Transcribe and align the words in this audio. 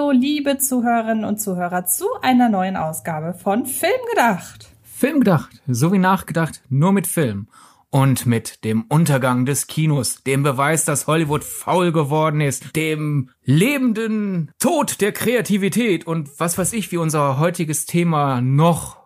Hallo, 0.00 0.12
liebe 0.12 0.56
Zuhörerinnen 0.56 1.26
und 1.26 1.42
Zuhörer 1.42 1.84
zu 1.84 2.06
einer 2.22 2.48
neuen 2.48 2.74
Ausgabe 2.74 3.34
von 3.34 3.66
Filmgedacht. 3.66 4.70
Filmgedacht, 4.82 5.60
so 5.66 5.92
wie 5.92 5.98
nachgedacht, 5.98 6.62
nur 6.70 6.92
mit 6.92 7.06
Film. 7.06 7.48
Und 7.90 8.24
mit 8.24 8.64
dem 8.64 8.84
Untergang 8.84 9.44
des 9.44 9.66
Kinos, 9.66 10.22
dem 10.22 10.42
Beweis, 10.42 10.86
dass 10.86 11.06
Hollywood 11.06 11.44
faul 11.44 11.92
geworden 11.92 12.40
ist, 12.40 12.74
dem 12.76 13.28
lebenden 13.44 14.52
Tod 14.58 15.02
der 15.02 15.12
Kreativität 15.12 16.06
und 16.06 16.30
was 16.40 16.56
weiß 16.56 16.72
ich, 16.72 16.90
wie 16.92 16.96
unser 16.96 17.38
heutiges 17.38 17.84
Thema 17.84 18.40
noch 18.40 18.96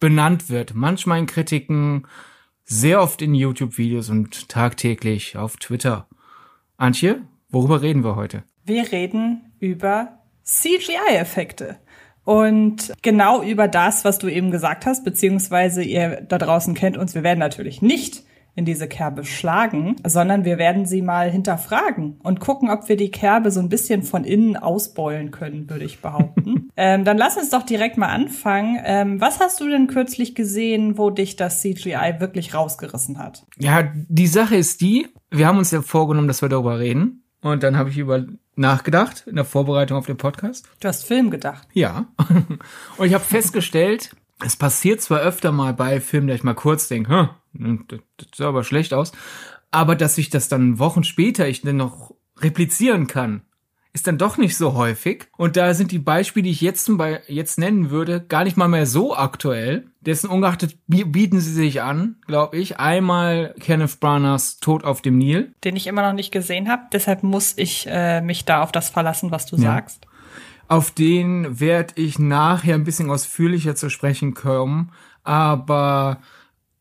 benannt 0.00 0.50
wird. 0.50 0.74
Manchmal 0.74 1.20
in 1.20 1.26
Kritiken, 1.26 2.08
sehr 2.64 3.00
oft 3.00 3.22
in 3.22 3.36
YouTube-Videos 3.36 4.10
und 4.10 4.48
tagtäglich 4.48 5.36
auf 5.36 5.56
Twitter. 5.56 6.08
Antje, 6.78 7.22
worüber 7.48 7.80
reden 7.80 8.02
wir 8.02 8.16
heute? 8.16 8.42
Wir 8.64 8.90
reden 8.90 9.52
über 9.60 10.18
CGI-Effekte. 10.44 11.76
Und 12.24 12.92
genau 13.02 13.42
über 13.42 13.66
das, 13.68 14.04
was 14.04 14.18
du 14.18 14.28
eben 14.28 14.50
gesagt 14.50 14.86
hast, 14.86 15.04
beziehungsweise 15.04 15.82
ihr 15.82 16.20
da 16.28 16.38
draußen 16.38 16.74
kennt 16.74 16.96
uns, 16.96 17.14
wir 17.14 17.24
werden 17.24 17.40
natürlich 17.40 17.82
nicht 17.82 18.22
in 18.54 18.64
diese 18.66 18.86
Kerbe 18.86 19.24
schlagen, 19.24 19.96
sondern 20.06 20.44
wir 20.44 20.58
werden 20.58 20.84
sie 20.84 21.00
mal 21.00 21.30
hinterfragen 21.30 22.18
und 22.22 22.38
gucken, 22.38 22.70
ob 22.70 22.88
wir 22.88 22.96
die 22.96 23.10
Kerbe 23.10 23.50
so 23.50 23.60
ein 23.60 23.70
bisschen 23.70 24.02
von 24.02 24.24
innen 24.24 24.56
ausbeulen 24.56 25.30
können, 25.30 25.70
würde 25.70 25.86
ich 25.86 26.02
behaupten. 26.02 26.68
ähm, 26.76 27.04
dann 27.04 27.16
lass 27.16 27.38
uns 27.38 27.48
doch 27.48 27.62
direkt 27.62 27.96
mal 27.96 28.08
anfangen. 28.08 28.78
Ähm, 28.84 29.20
was 29.20 29.40
hast 29.40 29.60
du 29.60 29.68
denn 29.68 29.86
kürzlich 29.86 30.34
gesehen, 30.34 30.98
wo 30.98 31.08
dich 31.08 31.36
das 31.36 31.62
CGI 31.62 32.16
wirklich 32.18 32.54
rausgerissen 32.54 33.18
hat? 33.18 33.46
Ja, 33.58 33.90
die 33.94 34.26
Sache 34.26 34.56
ist 34.56 34.82
die, 34.82 35.08
wir 35.30 35.46
haben 35.46 35.58
uns 35.58 35.70
ja 35.70 35.80
vorgenommen, 35.80 36.28
dass 36.28 36.42
wir 36.42 36.50
darüber 36.50 36.78
reden. 36.78 37.24
Und 37.40 37.62
dann 37.62 37.76
habe 37.76 37.88
ich 37.88 37.98
über 37.98 38.24
nachgedacht 38.54 39.24
in 39.26 39.36
der 39.36 39.44
Vorbereitung 39.44 39.96
auf 39.98 40.06
den 40.06 40.16
Podcast. 40.16 40.68
Du 40.80 40.88
hast 40.88 41.04
Film 41.04 41.30
gedacht. 41.30 41.66
Ja. 41.72 42.06
Und 42.96 43.06
ich 43.06 43.14
habe 43.14 43.24
festgestellt, 43.24 44.14
es 44.44 44.56
passiert 44.56 45.00
zwar 45.00 45.20
öfter 45.20 45.52
mal 45.52 45.74
bei 45.74 46.00
Filmen, 46.00 46.28
dass 46.28 46.36
ich 46.36 46.44
mal 46.44 46.54
kurz 46.54 46.88
denke, 46.88 47.30
das 47.52 48.00
sah 48.34 48.48
aber 48.48 48.64
schlecht 48.64 48.94
aus, 48.94 49.12
aber 49.70 49.96
dass 49.96 50.18
ich 50.18 50.30
das 50.30 50.48
dann 50.48 50.78
Wochen 50.78 51.04
später 51.04 51.48
ich 51.48 51.62
dann 51.62 51.76
noch 51.76 52.14
replizieren 52.38 53.06
kann, 53.06 53.42
ist 53.94 54.06
dann 54.06 54.18
doch 54.18 54.38
nicht 54.38 54.56
so 54.56 54.74
häufig. 54.74 55.26
Und 55.36 55.56
da 55.56 55.74
sind 55.74 55.92
die 55.92 55.98
Beispiele, 55.98 56.44
die 56.44 56.50
ich 56.50 56.62
jetzt, 56.62 56.90
jetzt 57.28 57.58
nennen 57.58 57.90
würde, 57.90 58.20
gar 58.20 58.44
nicht 58.44 58.56
mal 58.56 58.68
mehr 58.68 58.86
so 58.86 59.14
aktuell. 59.14 59.88
Dessen 60.00 60.30
ungeachtet 60.30 60.78
bieten 60.86 61.40
sie 61.40 61.52
sich 61.52 61.82
an, 61.82 62.16
glaube 62.26 62.56
ich. 62.56 62.78
Einmal 62.78 63.54
Kenneth 63.60 64.00
Branaghs 64.00 64.58
Tod 64.58 64.84
auf 64.84 65.02
dem 65.02 65.18
Nil. 65.18 65.54
Den 65.62 65.76
ich 65.76 65.86
immer 65.86 66.02
noch 66.02 66.14
nicht 66.14 66.32
gesehen 66.32 66.68
habe. 66.68 66.82
Deshalb 66.92 67.22
muss 67.22 67.52
ich 67.56 67.86
äh, 67.88 68.22
mich 68.22 68.46
da 68.46 68.62
auf 68.62 68.72
das 68.72 68.88
verlassen, 68.88 69.30
was 69.30 69.46
du 69.46 69.56
ja. 69.56 69.62
sagst. 69.62 70.06
Auf 70.68 70.90
den 70.90 71.60
werde 71.60 71.94
ich 71.96 72.18
nachher 72.18 72.74
ein 72.74 72.84
bisschen 72.84 73.10
ausführlicher 73.10 73.74
zu 73.74 73.90
sprechen 73.90 74.32
kommen. 74.32 74.92
Aber 75.22 76.18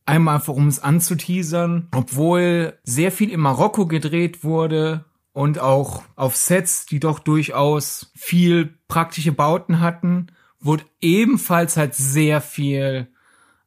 einmal 0.05 0.35
einfach 0.35 0.53
um 0.53 0.67
es 0.67 0.81
anzuteasern, 0.81 1.89
obwohl 1.93 2.79
sehr 2.83 3.11
viel 3.11 3.29
in 3.29 3.41
Marokko 3.41 3.85
gedreht 3.85 4.45
wurde 4.45 5.03
und 5.33 5.59
auch 5.59 6.03
auf 6.15 6.35
Sets, 6.35 6.85
die 6.85 6.99
doch 6.99 7.19
durchaus 7.19 8.11
viel 8.15 8.77
praktische 8.87 9.31
Bauten 9.31 9.79
hatten, 9.79 10.27
wurde 10.59 10.85
ebenfalls 10.99 11.77
halt 11.77 11.95
sehr 11.95 12.41
viel 12.41 13.07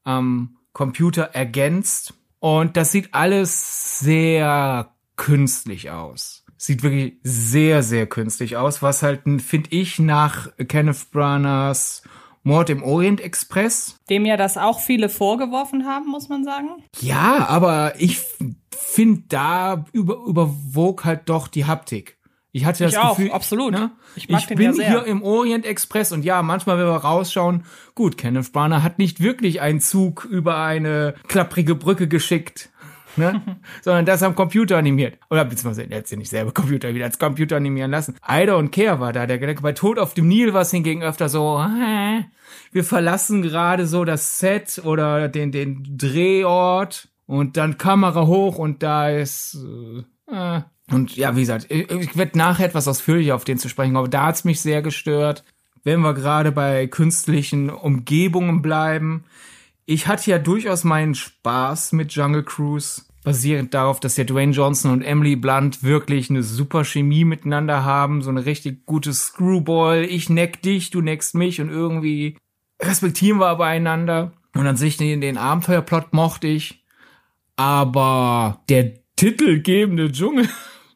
am 0.04 0.56
Computer 0.72 1.30
ergänzt. 1.32 2.14
Und 2.38 2.76
das 2.76 2.92
sieht 2.92 3.14
alles 3.14 3.98
sehr 3.98 4.92
künstlich 5.16 5.90
aus. 5.90 6.44
Sieht 6.56 6.82
wirklich 6.82 7.14
sehr, 7.22 7.82
sehr 7.82 8.06
künstlich 8.06 8.56
aus, 8.56 8.82
was 8.82 9.02
halt, 9.02 9.22
finde 9.40 9.70
ich, 9.70 9.98
nach 9.98 10.48
Kenneth 10.68 11.10
Branaghs 11.10 12.02
Mord 12.44 12.70
im 12.70 12.82
Orient 12.82 13.20
Express. 13.20 13.96
Dem 14.08 14.24
ja 14.26 14.36
das 14.36 14.56
auch 14.56 14.80
viele 14.80 15.08
vorgeworfen 15.08 15.86
haben, 15.86 16.06
muss 16.06 16.28
man 16.28 16.44
sagen. 16.44 16.68
Ja, 17.00 17.46
aber 17.48 17.94
ich 17.98 18.20
finde, 18.70 19.22
da 19.28 19.84
über, 19.92 20.18
überwog 20.26 21.04
halt 21.04 21.28
doch 21.28 21.48
die 21.48 21.64
Haptik. 21.64 22.18
Ich 22.52 22.64
hatte 22.64 22.84
das 22.84 22.92
ich 22.92 23.00
Gefühl, 23.00 23.30
auch, 23.30 23.34
absolut. 23.34 23.72
Ne? 23.72 23.90
Ich, 24.14 24.30
ich 24.30 24.46
bin 24.46 24.74
ja 24.76 24.86
hier 24.86 25.04
im 25.06 25.22
Orient 25.24 25.66
Express 25.66 26.12
und 26.12 26.24
ja, 26.24 26.40
manchmal, 26.42 26.78
wenn 26.78 26.86
wir 26.86 26.94
rausschauen, 26.94 27.64
gut, 27.96 28.16
Kenneth 28.16 28.52
Branagh 28.52 28.84
hat 28.84 29.00
nicht 29.00 29.20
wirklich 29.20 29.60
einen 29.60 29.80
Zug 29.80 30.24
über 30.24 30.58
eine 30.58 31.14
klapprige 31.26 31.74
Brücke 31.74 32.06
geschickt, 32.06 32.70
ne? 33.16 33.58
sondern 33.82 34.06
das 34.06 34.22
am 34.22 34.34
Computer 34.34 34.76
animiert. 34.76 35.18
Oder 35.30 35.44
beziehungsweise, 35.44 35.90
er 35.90 35.98
hat 35.98 36.06
sie 36.06 36.16
nicht 36.16 36.30
selber 36.30 36.52
Computer 36.52 36.94
wieder 36.94 37.06
als 37.06 37.18
Computer 37.18 37.56
animieren 37.56 37.90
lassen. 37.90 38.16
Ida 38.28 38.54
und 38.54 38.70
Care 38.72 39.00
war 39.00 39.12
da, 39.12 39.26
der 39.26 39.38
Gedanke 39.38 39.62
bei 39.62 39.72
Tod 39.72 39.98
auf 39.98 40.14
dem 40.14 40.28
Nil 40.28 40.54
war 40.54 40.62
es 40.62 40.70
hingegen 40.70 41.02
öfter 41.02 41.28
so, 41.28 41.58
äh, 41.58 42.22
wir 42.72 42.84
verlassen 42.84 43.42
gerade 43.42 43.86
so 43.86 44.04
das 44.04 44.38
Set 44.38 44.80
oder 44.84 45.28
den, 45.28 45.52
den 45.52 45.96
Drehort 45.96 47.08
und 47.26 47.56
dann 47.56 47.78
Kamera 47.78 48.26
hoch 48.26 48.58
und 48.58 48.82
da 48.82 49.10
ist 49.10 49.58
äh, 50.28 50.60
und 50.90 51.16
ja, 51.16 51.34
wie 51.34 51.40
gesagt, 51.40 51.66
ich, 51.70 51.90
ich 51.90 52.16
werde 52.16 52.36
nachher 52.36 52.66
etwas 52.66 52.88
ausführlicher 52.88 53.34
auf 53.34 53.44
den 53.44 53.58
zu 53.58 53.68
sprechen, 53.68 53.96
aber 53.96 54.08
da 54.08 54.26
hat's 54.26 54.44
mich 54.44 54.60
sehr 54.60 54.82
gestört. 54.82 55.44
Wenn 55.82 56.00
wir 56.00 56.14
gerade 56.14 56.52
bei 56.52 56.86
künstlichen 56.86 57.70
Umgebungen 57.70 58.62
bleiben, 58.62 59.24
ich 59.86 60.06
hatte 60.06 60.30
ja 60.30 60.38
durchaus 60.38 60.84
meinen 60.84 61.14
Spaß 61.14 61.92
mit 61.92 62.12
Jungle 62.12 62.42
Cruise, 62.42 63.02
basierend 63.24 63.74
darauf, 63.74 64.00
dass 64.00 64.16
ja 64.16 64.24
Dwayne 64.24 64.52
Johnson 64.52 64.92
und 64.92 65.02
Emily 65.02 65.36
Blunt 65.36 65.82
wirklich 65.82 66.30
eine 66.30 66.42
super 66.42 66.84
Chemie 66.84 67.24
miteinander 67.24 67.84
haben, 67.84 68.22
so 68.22 68.30
eine 68.30 68.46
richtig 68.46 68.86
gute 68.86 69.12
Screwball, 69.12 70.04
ich 70.04 70.28
neck 70.28 70.62
dich, 70.62 70.90
du 70.90 71.00
neckst 71.00 71.34
mich 71.34 71.60
und 71.60 71.70
irgendwie 71.70 72.36
respektieren 72.80 73.38
wir 73.38 73.46
aber 73.46 73.66
einander. 73.66 74.32
Und 74.54 74.66
an 74.66 74.76
sich 74.76 74.96
den, 74.96 75.20
den 75.20 75.36
Abenteuerplot 75.36 76.12
mochte 76.12 76.46
ich, 76.46 76.84
aber 77.56 78.62
der 78.68 78.94
titelgebende 79.16 80.12
Dschungel 80.12 80.48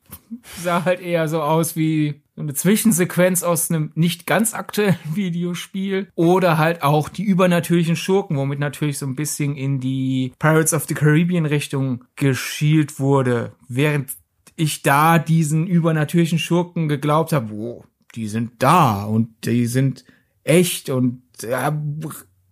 sah 0.62 0.84
halt 0.84 1.00
eher 1.00 1.28
so 1.28 1.42
aus 1.42 1.74
wie 1.74 2.22
eine 2.40 2.54
Zwischensequenz 2.54 3.42
aus 3.42 3.70
einem 3.70 3.92
nicht 3.94 4.26
ganz 4.26 4.54
aktuellen 4.54 4.98
Videospiel 5.14 6.08
oder 6.14 6.58
halt 6.58 6.82
auch 6.82 7.08
die 7.08 7.24
übernatürlichen 7.24 7.96
Schurken, 7.96 8.36
womit 8.36 8.58
natürlich 8.58 8.98
so 8.98 9.06
ein 9.06 9.16
bisschen 9.16 9.56
in 9.56 9.80
die 9.80 10.32
Pirates 10.38 10.74
of 10.74 10.86
the 10.86 10.94
Caribbean 10.94 11.46
Richtung 11.46 12.04
geschielt 12.16 12.98
wurde, 13.00 13.52
während 13.68 14.10
ich 14.56 14.82
da 14.82 15.18
diesen 15.18 15.66
übernatürlichen 15.66 16.38
Schurken 16.38 16.88
geglaubt 16.88 17.32
habe, 17.32 17.50
wo 17.50 17.84
die 18.14 18.26
sind 18.26 18.52
da 18.58 19.04
und 19.04 19.28
die 19.44 19.66
sind 19.66 20.04
echt 20.42 20.90
und 20.90 21.22
ja, 21.42 21.70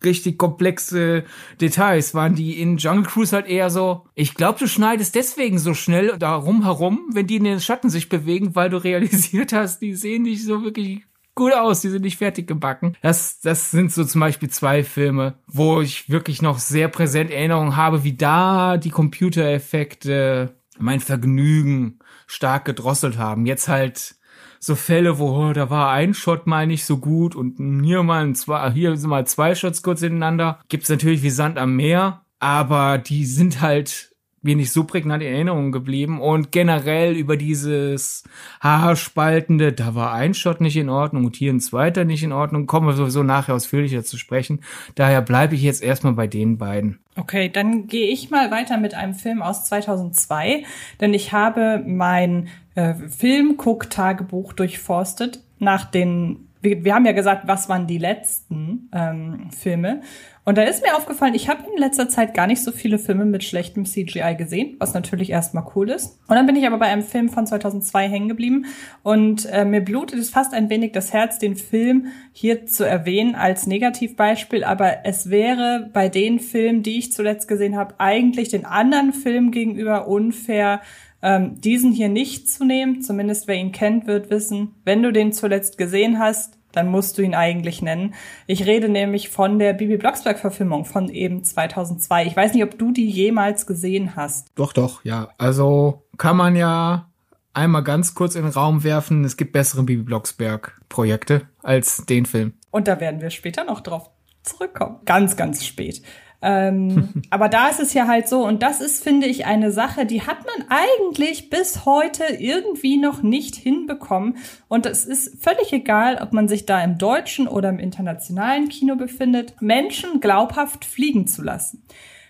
richtig 0.04 0.38
komplexe 0.38 1.24
Details 1.60 2.14
waren 2.14 2.34
die 2.34 2.60
in 2.60 2.76
Jungle 2.76 3.04
Cruise 3.04 3.34
halt 3.34 3.46
eher 3.46 3.70
so, 3.70 4.06
ich 4.14 4.34
glaube, 4.34 4.58
du 4.58 4.66
schneidest 4.66 5.14
deswegen 5.14 5.58
so 5.58 5.74
schnell 5.74 6.16
darum 6.18 6.62
herum, 6.62 7.06
wenn 7.12 7.26
die 7.26 7.36
in 7.36 7.44
den 7.44 7.60
Schatten 7.60 7.90
sich 7.90 8.08
bewegen, 8.08 8.54
weil 8.54 8.70
du 8.70 8.76
realisiert 8.76 9.52
hast, 9.52 9.80
die 9.80 9.94
sehen 9.94 10.22
nicht 10.22 10.44
so 10.44 10.62
wirklich 10.62 11.02
gut 11.34 11.52
aus, 11.52 11.82
die 11.82 11.90
sind 11.90 12.02
nicht 12.02 12.18
fertig 12.18 12.46
gebacken. 12.46 12.96
Das, 13.02 13.40
das 13.40 13.70
sind 13.70 13.92
so 13.92 14.04
zum 14.04 14.20
Beispiel 14.20 14.50
zwei 14.50 14.82
Filme, 14.82 15.34
wo 15.46 15.80
ich 15.80 16.08
wirklich 16.08 16.42
noch 16.42 16.58
sehr 16.58 16.88
präsent 16.88 17.30
Erinnerungen 17.30 17.76
habe, 17.76 18.04
wie 18.04 18.14
da 18.14 18.78
die 18.78 18.90
Computereffekte 18.90 20.56
mein 20.78 21.00
Vergnügen 21.00 21.98
stark 22.26 22.64
gedrosselt 22.64 23.18
haben. 23.18 23.46
Jetzt 23.46 23.68
halt 23.68 24.16
so 24.58 24.74
Fälle, 24.74 25.18
wo 25.18 25.28
oh, 25.28 25.52
da 25.52 25.70
war 25.70 25.90
ein 25.90 26.14
Shot 26.14 26.46
mal 26.46 26.66
nicht 26.66 26.84
so 26.84 26.98
gut 26.98 27.34
und 27.34 27.58
hier 27.84 28.02
mal 28.02 28.32
zwei, 28.34 28.70
hier 28.70 28.96
sind 28.96 29.10
mal 29.10 29.26
zwei 29.26 29.54
Shots 29.54 29.82
kurz 29.82 30.00
hintereinander. 30.00 30.60
Gibt's 30.68 30.88
natürlich 30.88 31.22
wie 31.22 31.30
Sand 31.30 31.58
am 31.58 31.76
Meer, 31.76 32.22
aber 32.38 32.98
die 32.98 33.24
sind 33.24 33.60
halt 33.60 34.15
mir 34.46 34.56
nicht 34.56 34.72
so 34.72 34.84
prägnant 34.84 35.22
in 35.22 35.32
Erinnerung 35.32 35.72
geblieben 35.72 36.20
und 36.20 36.52
generell 36.52 37.14
über 37.14 37.36
dieses 37.36 38.24
Haarspaltende, 38.60 39.72
da 39.72 39.94
war 39.94 40.12
ein 40.12 40.32
Shot 40.34 40.60
nicht 40.60 40.76
in 40.76 40.88
Ordnung 40.88 41.26
und 41.26 41.36
hier 41.36 41.52
ein 41.52 41.60
zweiter 41.60 42.04
nicht 42.04 42.22
in 42.22 42.32
Ordnung, 42.32 42.66
kommen 42.66 42.86
wir 42.86 42.94
sowieso 42.94 43.22
nachher 43.22 43.54
ausführlicher 43.54 44.04
zu 44.04 44.16
sprechen. 44.16 44.60
Daher 44.94 45.20
bleibe 45.20 45.54
ich 45.54 45.62
jetzt 45.62 45.82
erstmal 45.82 46.14
bei 46.14 46.26
den 46.26 46.56
beiden. 46.56 47.00
Okay, 47.16 47.50
dann 47.50 47.86
gehe 47.86 48.08
ich 48.08 48.30
mal 48.30 48.50
weiter 48.50 48.78
mit 48.78 48.94
einem 48.94 49.14
Film 49.14 49.42
aus 49.42 49.66
2002, 49.66 50.64
denn 51.00 51.12
ich 51.12 51.32
habe 51.32 51.82
mein 51.86 52.48
äh, 52.74 52.94
Filmguck-Tagebuch 52.94 54.52
durchforstet 54.52 55.40
nach 55.58 55.84
den 55.84 56.46
wir, 56.66 56.84
wir 56.84 56.94
haben 56.94 57.06
ja 57.06 57.12
gesagt, 57.12 57.46
was 57.46 57.68
waren 57.68 57.86
die 57.86 57.98
letzten 57.98 58.90
ähm, 58.92 59.50
Filme. 59.50 60.02
Und 60.48 60.56
da 60.58 60.62
ist 60.62 60.84
mir 60.84 60.96
aufgefallen, 60.96 61.34
ich 61.34 61.48
habe 61.48 61.64
in 61.68 61.76
letzter 61.76 62.08
Zeit 62.08 62.32
gar 62.32 62.46
nicht 62.46 62.62
so 62.62 62.70
viele 62.70 63.00
Filme 63.00 63.24
mit 63.24 63.42
schlechtem 63.42 63.84
CGI 63.84 64.36
gesehen, 64.38 64.76
was 64.78 64.94
natürlich 64.94 65.30
erstmal 65.30 65.66
cool 65.74 65.90
ist. 65.90 66.20
Und 66.28 66.36
dann 66.36 66.46
bin 66.46 66.54
ich 66.54 66.64
aber 66.68 66.78
bei 66.78 66.86
einem 66.86 67.02
Film 67.02 67.28
von 67.28 67.48
2002 67.48 68.08
hängen 68.08 68.28
geblieben 68.28 68.66
und 69.02 69.46
äh, 69.46 69.64
mir 69.64 69.80
blutet 69.80 70.20
es 70.20 70.30
fast 70.30 70.54
ein 70.54 70.70
wenig 70.70 70.92
das 70.92 71.12
Herz, 71.12 71.40
den 71.40 71.56
Film 71.56 72.12
hier 72.30 72.64
zu 72.64 72.84
erwähnen 72.84 73.34
als 73.34 73.66
Negativbeispiel, 73.66 74.62
aber 74.62 75.04
es 75.04 75.30
wäre 75.30 75.90
bei 75.92 76.08
den 76.08 76.38
Filmen, 76.38 76.84
die 76.84 76.98
ich 76.98 77.12
zuletzt 77.12 77.48
gesehen 77.48 77.76
habe, 77.76 77.96
eigentlich 77.98 78.48
den 78.48 78.66
anderen 78.66 79.12
Filmen 79.12 79.50
gegenüber 79.50 80.06
unfair, 80.06 80.80
ähm, 81.22 81.60
diesen 81.60 81.90
hier 81.90 82.08
nicht 82.08 82.48
zu 82.48 82.64
nehmen. 82.64 83.02
Zumindest 83.02 83.48
wer 83.48 83.56
ihn 83.56 83.72
kennt, 83.72 84.06
wird 84.06 84.30
wissen, 84.30 84.76
wenn 84.84 85.02
du 85.02 85.12
den 85.12 85.32
zuletzt 85.32 85.76
gesehen 85.76 86.20
hast, 86.20 86.55
dann 86.76 86.88
musst 86.88 87.16
du 87.16 87.22
ihn 87.22 87.34
eigentlich 87.34 87.80
nennen. 87.80 88.14
Ich 88.46 88.66
rede 88.66 88.88
nämlich 88.88 89.30
von 89.30 89.58
der 89.58 89.72
Bibi 89.72 89.96
Blocksberg-Verfilmung 89.96 90.84
von 90.84 91.08
eben 91.08 91.42
2002. 91.42 92.26
Ich 92.26 92.36
weiß 92.36 92.52
nicht, 92.52 92.64
ob 92.64 92.78
du 92.78 92.92
die 92.92 93.08
jemals 93.08 93.66
gesehen 93.66 94.14
hast. 94.14 94.48
Doch, 94.54 94.72
doch, 94.72 95.04
ja. 95.04 95.30
Also 95.38 96.06
kann 96.18 96.36
man 96.36 96.54
ja 96.54 97.10
einmal 97.54 97.82
ganz 97.82 98.14
kurz 98.14 98.34
in 98.34 98.42
den 98.42 98.52
Raum 98.52 98.84
werfen. 98.84 99.24
Es 99.24 99.38
gibt 99.38 99.52
bessere 99.52 99.82
Bibi 99.82 100.02
Blocksberg-Projekte 100.02 101.48
als 101.62 102.04
den 102.04 102.26
Film. 102.26 102.52
Und 102.70 102.88
da 102.88 103.00
werden 103.00 103.22
wir 103.22 103.30
später 103.30 103.64
noch 103.64 103.80
drauf 103.80 104.10
zurückkommen. 104.42 104.98
Ganz, 105.06 105.36
ganz 105.36 105.64
spät. 105.64 106.02
Ähm, 106.42 107.22
aber 107.30 107.48
da 107.48 107.68
ist 107.68 107.80
es 107.80 107.94
ja 107.94 108.06
halt 108.06 108.28
so, 108.28 108.44
und 108.44 108.62
das 108.62 108.80
ist, 108.80 109.02
finde 109.02 109.26
ich, 109.26 109.46
eine 109.46 109.72
Sache, 109.72 110.06
die 110.06 110.22
hat 110.22 110.38
man 110.44 110.68
eigentlich 110.68 111.50
bis 111.50 111.84
heute 111.84 112.24
irgendwie 112.38 112.96
noch 112.98 113.22
nicht 113.22 113.56
hinbekommen. 113.56 114.36
Und 114.68 114.86
es 114.86 115.04
ist 115.04 115.42
völlig 115.42 115.72
egal, 115.72 116.18
ob 116.22 116.32
man 116.32 116.48
sich 116.48 116.66
da 116.66 116.82
im 116.82 116.98
deutschen 116.98 117.48
oder 117.48 117.68
im 117.68 117.78
internationalen 117.78 118.68
Kino 118.68 118.96
befindet, 118.96 119.60
Menschen 119.60 120.20
glaubhaft 120.20 120.84
fliegen 120.84 121.26
zu 121.26 121.42
lassen. 121.42 121.82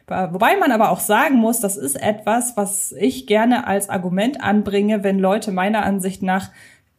Wobei 0.09 0.57
man 0.57 0.71
aber 0.71 0.91
auch 0.91 1.01
sagen 1.01 1.37
muss, 1.37 1.59
das 1.59 1.77
ist 1.77 2.01
etwas, 2.01 2.57
was 2.57 2.93
ich 2.93 3.27
gerne 3.27 3.67
als 3.67 3.89
Argument 3.89 4.41
anbringe, 4.41 5.03
wenn 5.03 5.19
Leute 5.19 5.51
meiner 5.51 5.83
Ansicht 5.83 6.23
nach 6.23 6.51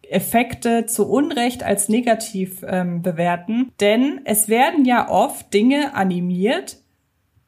Effekte 0.10 0.86
zu 0.88 1.10
Unrecht 1.10 1.64
als 1.64 1.88
negativ 1.88 2.66
ähm, 2.68 3.02
bewerten. 3.02 3.72
Denn 3.80 4.22
es 4.26 4.50
werden 4.50 4.84
ja 4.84 5.10
oft 5.10 5.54
Dinge 5.54 5.96
animiert, 5.96 6.78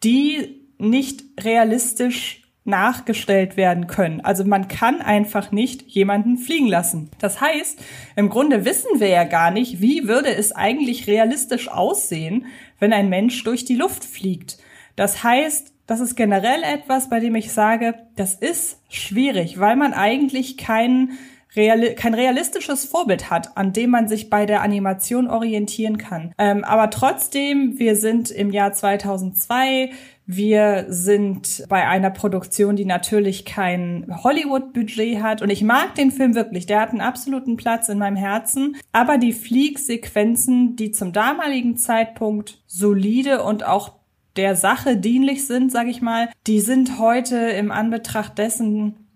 die 0.04 0.66
nicht 0.78 1.24
realistisch 1.42 2.44
nachgestellt 2.64 3.58
werden 3.58 3.88
können. 3.88 4.22
Also 4.22 4.46
man 4.46 4.68
kann 4.68 5.02
einfach 5.02 5.52
nicht 5.52 5.84
jemanden 5.84 6.38
fliegen 6.38 6.68
lassen. 6.68 7.10
Das 7.20 7.42
heißt, 7.42 7.80
im 8.16 8.30
Grunde 8.30 8.64
wissen 8.64 9.00
wir 9.00 9.08
ja 9.08 9.24
gar 9.24 9.52
nicht, 9.52 9.82
wie 9.82 10.08
würde 10.08 10.30
es 10.30 10.52
eigentlich 10.52 11.08
realistisch 11.08 11.68
aussehen, 11.70 12.46
wenn 12.80 12.94
ein 12.94 13.10
Mensch 13.10 13.44
durch 13.44 13.66
die 13.66 13.76
Luft 13.76 14.06
fliegt. 14.06 14.58
Das 14.96 15.24
heißt, 15.24 15.74
das 15.88 16.00
ist 16.02 16.16
generell 16.16 16.62
etwas, 16.64 17.10
bei 17.10 17.20
dem 17.20 17.34
ich 17.36 17.52
sage, 17.52 17.96
das 18.16 18.36
ist 18.36 18.80
schwierig, 18.90 19.60
weil 19.60 19.76
man 19.76 19.94
eigentlich 19.94 20.58
keinen 20.58 21.18
reali 21.56 21.96
kein 21.96 22.14
realistisches 22.14 22.86
Vorbild 22.86 23.30
hat, 23.30 23.58
an 23.58 23.74
dem 23.74 23.90
man 23.90 24.08
sich 24.08 24.30
bei 24.30 24.46
der 24.46 24.62
Animation 24.62 25.28
orientieren 25.28 25.98
kann. 25.98 26.34
Ähm, 26.38 26.64
aber 26.64 26.90
trotzdem, 26.90 27.80
wir 27.80 27.96
sind 27.96 28.30
im 28.32 28.52
Jahr 28.52 28.74
2002, 28.74 29.92
wir 30.32 30.86
sind 30.90 31.66
bei 31.70 31.88
einer 31.88 32.12
Produktion, 32.12 32.76
die 32.76 32.86
natürlich 32.86 33.46
kein 33.46 34.06
Hollywood-Budget 34.24 35.24
hat. 35.24 35.42
Und 35.42 35.50
ich 35.50 35.64
mag 35.64 35.96
den 35.96 36.12
Film 36.12 36.36
wirklich. 36.36 36.68
Der 36.68 36.82
hat 36.82 36.92
einen 36.92 37.02
absoluten 37.02 37.58
Platz 37.58 37.90
in 37.90 37.98
meinem 37.98 38.16
Herzen. 38.16 38.78
Aber 38.92 39.18
die 39.18 39.34
Fliegsequenzen, 39.34 40.76
die 40.76 40.92
zum 40.92 41.14
damaligen 41.14 41.78
Zeitpunkt 41.78 42.62
solide 42.68 43.42
und 43.42 43.66
auch 43.66 43.94
der 44.36 44.56
Sache 44.56 44.98
dienlich 44.98 45.48
sind, 45.48 45.72
sag 45.72 45.88
ich 45.88 46.04
mal, 46.04 46.30
die 46.46 46.60
sind 46.60 47.00
heute 47.00 47.36
im 47.36 47.72
Anbetracht 47.72 48.38
dessen, 48.38 49.09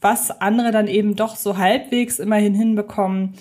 was 0.00 0.40
andere 0.40 0.70
dann 0.70 0.88
eben 0.88 1.16
doch 1.16 1.36
so 1.36 1.58
halbwegs 1.58 2.18
immerhin 2.18 2.54
hinbekommen, 2.54 3.34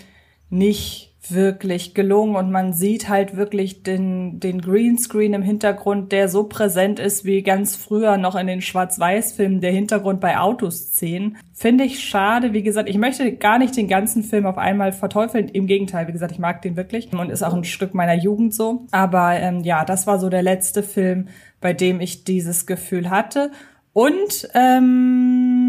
nicht 0.49 1.15
wirklich 1.31 1.93
gelungen 1.93 2.35
und 2.35 2.51
man 2.51 2.73
sieht 2.73 3.09
halt 3.09 3.35
wirklich 3.35 3.83
den, 3.83 4.39
den 4.39 4.61
Greenscreen 4.61 5.33
im 5.33 5.41
Hintergrund, 5.41 6.11
der 6.11 6.29
so 6.29 6.43
präsent 6.43 6.99
ist 6.99 7.25
wie 7.25 7.41
ganz 7.41 7.75
früher 7.75 8.17
noch 8.17 8.35
in 8.35 8.47
den 8.47 8.61
Schwarz-Weiß-Filmen, 8.61 9.61
der 9.61 9.71
Hintergrund 9.71 10.19
bei 10.19 10.37
Autoszenen. 10.37 11.37
Finde 11.53 11.83
ich 11.83 12.03
schade. 12.03 12.53
Wie 12.53 12.63
gesagt, 12.63 12.89
ich 12.89 12.97
möchte 12.97 13.35
gar 13.35 13.57
nicht 13.57 13.75
den 13.75 13.87
ganzen 13.87 14.23
Film 14.23 14.45
auf 14.45 14.57
einmal 14.57 14.91
verteufeln. 14.91 15.49
Im 15.49 15.67
Gegenteil, 15.67 16.07
wie 16.07 16.13
gesagt, 16.13 16.33
ich 16.33 16.39
mag 16.39 16.61
den 16.61 16.75
wirklich 16.75 17.11
und 17.13 17.31
ist 17.31 17.43
auch 17.43 17.53
ein 17.53 17.63
Stück 17.63 17.93
meiner 17.93 18.15
Jugend 18.15 18.53
so. 18.53 18.85
Aber 18.91 19.33
ähm, 19.33 19.61
ja, 19.61 19.85
das 19.85 20.07
war 20.07 20.19
so 20.19 20.29
der 20.29 20.43
letzte 20.43 20.83
Film, 20.83 21.27
bei 21.61 21.73
dem 21.73 22.01
ich 22.01 22.23
dieses 22.23 22.65
Gefühl 22.65 23.09
hatte. 23.09 23.51
Und 23.93 24.49
ähm, 24.53 25.64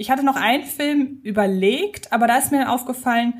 ich 0.00 0.10
hatte 0.10 0.24
noch 0.24 0.36
einen 0.36 0.64
Film 0.64 1.20
überlegt, 1.24 2.10
aber 2.10 2.26
da 2.26 2.38
ist 2.38 2.52
mir 2.52 2.72
aufgefallen, 2.72 3.34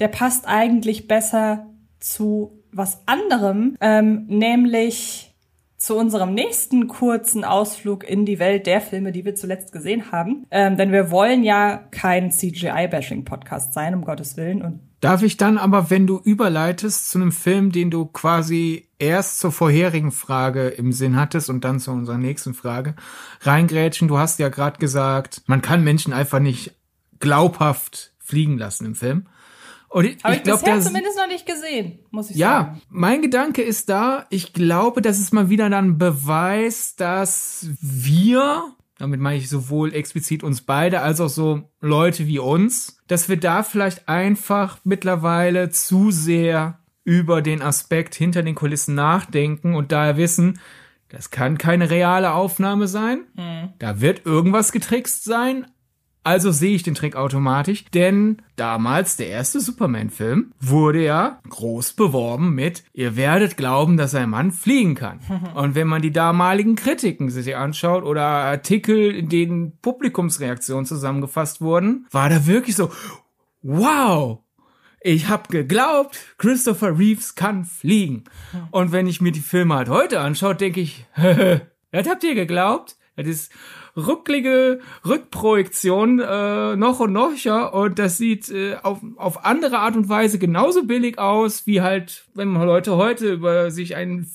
der 0.00 0.08
passt 0.08 0.48
eigentlich 0.48 1.06
besser 1.06 1.68
zu 2.00 2.64
was 2.72 3.02
anderem, 3.06 3.76
ähm, 3.80 4.26
nämlich 4.26 5.36
zu 5.76 5.96
unserem 5.96 6.34
nächsten 6.34 6.88
kurzen 6.88 7.44
Ausflug 7.44 8.02
in 8.02 8.26
die 8.26 8.40
Welt 8.40 8.66
der 8.66 8.80
Filme, 8.80 9.12
die 9.12 9.24
wir 9.24 9.36
zuletzt 9.36 9.72
gesehen 9.72 10.10
haben. 10.10 10.46
Ähm, 10.50 10.76
denn 10.76 10.90
wir 10.90 11.12
wollen 11.12 11.44
ja 11.44 11.76
kein 11.92 12.32
CGI-Bashing-Podcast 12.32 13.72
sein, 13.72 13.94
um 13.94 14.04
Gottes 14.04 14.36
Willen. 14.36 14.62
Und 14.62 14.80
Darf 15.00 15.22
ich 15.22 15.38
dann 15.38 15.56
aber, 15.56 15.88
wenn 15.88 16.06
du 16.06 16.18
überleitest 16.18 17.10
zu 17.10 17.18
einem 17.18 17.32
Film, 17.32 17.72
den 17.72 17.90
du 17.90 18.04
quasi 18.04 18.88
erst 18.98 19.38
zur 19.38 19.50
vorherigen 19.50 20.12
Frage 20.12 20.68
im 20.68 20.92
Sinn 20.92 21.16
hattest 21.16 21.48
und 21.48 21.64
dann 21.64 21.80
zu 21.80 21.90
unserer 21.90 22.18
nächsten 22.18 22.52
Frage, 22.52 22.94
reingrätschen? 23.40 24.08
Du 24.08 24.18
hast 24.18 24.38
ja 24.38 24.50
gerade 24.50 24.78
gesagt, 24.78 25.42
man 25.46 25.62
kann 25.62 25.82
Menschen 25.82 26.12
einfach 26.12 26.38
nicht 26.38 26.72
glaubhaft 27.18 28.12
fliegen 28.18 28.58
lassen 28.58 28.84
im 28.86 28.94
Film. 28.94 29.26
Und 29.88 30.04
ich, 30.04 30.22
Habe 30.22 30.34
ich, 30.34 30.40
ich 30.40 30.44
glaub, 30.44 30.60
bisher 30.60 30.80
zumindest 30.80 31.16
noch 31.16 31.26
nicht 31.26 31.46
gesehen, 31.46 31.98
muss 32.10 32.30
ich 32.30 32.36
ja, 32.36 32.48
sagen. 32.48 32.76
Ja, 32.76 32.82
mein 32.90 33.22
Gedanke 33.22 33.62
ist 33.62 33.88
da, 33.88 34.26
ich 34.30 34.52
glaube, 34.52 35.02
das 35.02 35.18
ist 35.18 35.32
mal 35.32 35.50
wieder 35.50 35.68
dann 35.68 35.98
Beweis, 35.98 36.94
dass 36.94 37.66
wir 37.80 38.72
damit 39.00 39.18
meine 39.18 39.38
ich 39.38 39.48
sowohl 39.48 39.94
explizit 39.94 40.42
uns 40.44 40.60
beide 40.60 41.00
als 41.00 41.20
auch 41.20 41.30
so 41.30 41.70
Leute 41.80 42.26
wie 42.26 42.38
uns, 42.38 42.98
dass 43.06 43.30
wir 43.30 43.38
da 43.38 43.62
vielleicht 43.62 44.08
einfach 44.08 44.78
mittlerweile 44.84 45.70
zu 45.70 46.10
sehr 46.10 46.78
über 47.02 47.40
den 47.40 47.62
Aspekt 47.62 48.14
hinter 48.14 48.42
den 48.42 48.54
Kulissen 48.54 48.94
nachdenken 48.94 49.74
und 49.74 49.90
daher 49.90 50.18
wissen, 50.18 50.60
das 51.08 51.30
kann 51.30 51.56
keine 51.56 51.88
reale 51.88 52.34
Aufnahme 52.34 52.88
sein. 52.88 53.22
Mhm. 53.34 53.70
Da 53.78 54.02
wird 54.02 54.26
irgendwas 54.26 54.70
getrickst 54.70 55.24
sein, 55.24 55.66
also 56.22 56.52
sehe 56.52 56.74
ich 56.74 56.82
den 56.82 56.94
Trick 56.94 57.16
automatisch, 57.16 57.84
denn 57.94 58.42
damals 58.56 59.16
der 59.16 59.28
erste 59.28 59.60
Superman-Film 59.60 60.52
wurde 60.60 61.02
ja 61.02 61.40
groß 61.48 61.94
beworben 61.94 62.54
mit, 62.54 62.84
ihr 62.92 63.16
werdet 63.16 63.56
glauben, 63.56 63.96
dass 63.96 64.14
ein 64.14 64.28
Mann 64.28 64.52
fliegen 64.52 64.94
kann. 64.94 65.20
Und 65.54 65.74
wenn 65.74 65.88
man 65.88 66.02
die 66.02 66.12
damaligen 66.12 66.76
Kritiken 66.76 67.30
sich 67.30 67.56
anschaut 67.56 68.04
oder 68.04 68.22
Artikel, 68.22 69.14
in 69.14 69.28
denen 69.28 69.78
Publikumsreaktionen 69.78 70.84
zusammengefasst 70.84 71.60
wurden, 71.60 72.06
war 72.10 72.28
da 72.28 72.46
wirklich 72.46 72.76
so, 72.76 72.90
wow, 73.62 74.40
ich 75.00 75.28
hab 75.28 75.48
geglaubt, 75.48 76.18
Christopher 76.36 76.98
Reeves 76.98 77.34
kann 77.34 77.64
fliegen. 77.64 78.24
Und 78.70 78.92
wenn 78.92 79.06
ich 79.06 79.22
mir 79.22 79.32
die 79.32 79.40
Filme 79.40 79.74
halt 79.74 79.88
heute 79.88 80.20
anschaue, 80.20 80.54
denke 80.54 80.80
ich, 80.80 81.06
das 81.16 82.08
habt 82.08 82.24
ihr 82.24 82.34
geglaubt? 82.34 82.96
Das 83.16 83.26
ist 83.26 83.52
rucklige 83.96 84.80
Rückprojektion 85.06 86.20
äh, 86.20 86.76
noch 86.76 87.00
und 87.00 87.12
nöcher 87.12 87.74
und 87.74 87.98
das 87.98 88.18
sieht 88.18 88.50
äh, 88.50 88.76
auf, 88.82 88.98
auf 89.16 89.44
andere 89.44 89.78
Art 89.78 89.96
und 89.96 90.08
Weise 90.08 90.38
genauso 90.38 90.84
billig 90.84 91.18
aus, 91.18 91.66
wie 91.66 91.80
halt, 91.80 92.24
wenn 92.34 92.54
Leute 92.54 92.96
heute 92.96 93.32
über 93.32 93.70
sich 93.70 93.96
einen 93.96 94.30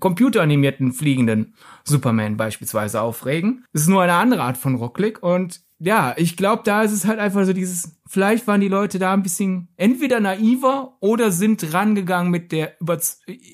computeranimierten 0.00 0.92
fliegenden 0.92 1.54
Superman 1.84 2.36
beispielsweise 2.36 3.00
aufregen. 3.00 3.64
Es 3.72 3.82
ist 3.82 3.88
nur 3.88 4.02
eine 4.02 4.14
andere 4.14 4.42
Art 4.42 4.56
von 4.56 4.74
rucklig 4.74 5.22
und 5.22 5.60
ja, 5.80 6.14
ich 6.16 6.36
glaube, 6.36 6.62
da 6.64 6.82
ist 6.82 6.90
es 6.90 7.06
halt 7.06 7.20
einfach 7.20 7.44
so 7.44 7.52
dieses, 7.52 8.00
vielleicht 8.08 8.48
waren 8.48 8.60
die 8.60 8.68
Leute 8.68 8.98
da 8.98 9.12
ein 9.12 9.22
bisschen 9.22 9.68
entweder 9.76 10.18
naiver 10.18 10.96
oder 11.00 11.30
sind 11.30 11.72
rangegangen 11.72 12.32
mit 12.32 12.50
der 12.50 12.80
über 12.80 12.98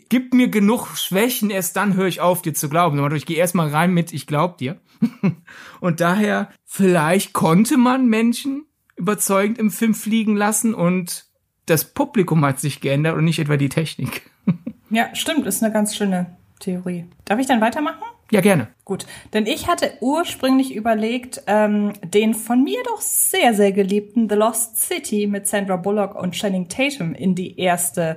gib 0.08 0.32
mir 0.32 0.48
genug 0.48 0.96
Schwächen, 0.96 1.50
erst 1.50 1.76
dann 1.76 1.96
höre 1.96 2.06
ich 2.06 2.22
auf, 2.22 2.40
dir 2.40 2.54
zu 2.54 2.70
glauben. 2.70 3.14
Ich 3.14 3.26
gehe 3.26 3.36
erstmal 3.36 3.68
rein 3.68 3.92
mit, 3.92 4.12
ich 4.14 4.26
glaub 4.26 4.56
dir. 4.56 4.80
und 5.80 6.00
daher, 6.00 6.50
vielleicht 6.64 7.32
konnte 7.32 7.76
man 7.76 8.06
Menschen 8.08 8.66
überzeugend 8.96 9.58
im 9.58 9.70
Film 9.70 9.94
fliegen 9.94 10.36
lassen 10.36 10.74
und 10.74 11.26
das 11.66 11.84
Publikum 11.84 12.44
hat 12.44 12.60
sich 12.60 12.80
geändert 12.80 13.16
und 13.16 13.24
nicht 13.24 13.38
etwa 13.38 13.56
die 13.56 13.68
Technik. 13.68 14.30
ja, 14.90 15.14
stimmt, 15.14 15.46
ist 15.46 15.62
eine 15.62 15.72
ganz 15.72 15.96
schöne 15.96 16.36
Theorie. 16.60 17.06
Darf 17.24 17.38
ich 17.38 17.46
dann 17.46 17.60
weitermachen? 17.60 18.02
Ja, 18.30 18.40
gerne. 18.40 18.68
Gut, 18.84 19.06
denn 19.32 19.46
ich 19.46 19.68
hatte 19.68 19.92
ursprünglich 20.00 20.74
überlegt, 20.74 21.42
ähm, 21.46 21.92
den 22.02 22.34
von 22.34 22.64
mir 22.64 22.82
doch 22.84 23.00
sehr, 23.00 23.54
sehr 23.54 23.72
geliebten 23.72 24.28
The 24.28 24.34
Lost 24.34 24.80
City 24.80 25.26
mit 25.26 25.46
Sandra 25.46 25.76
Bullock 25.76 26.14
und 26.14 26.32
Channing 26.32 26.68
Tatum 26.68 27.14
in 27.14 27.34
die 27.34 27.58
erste 27.58 28.16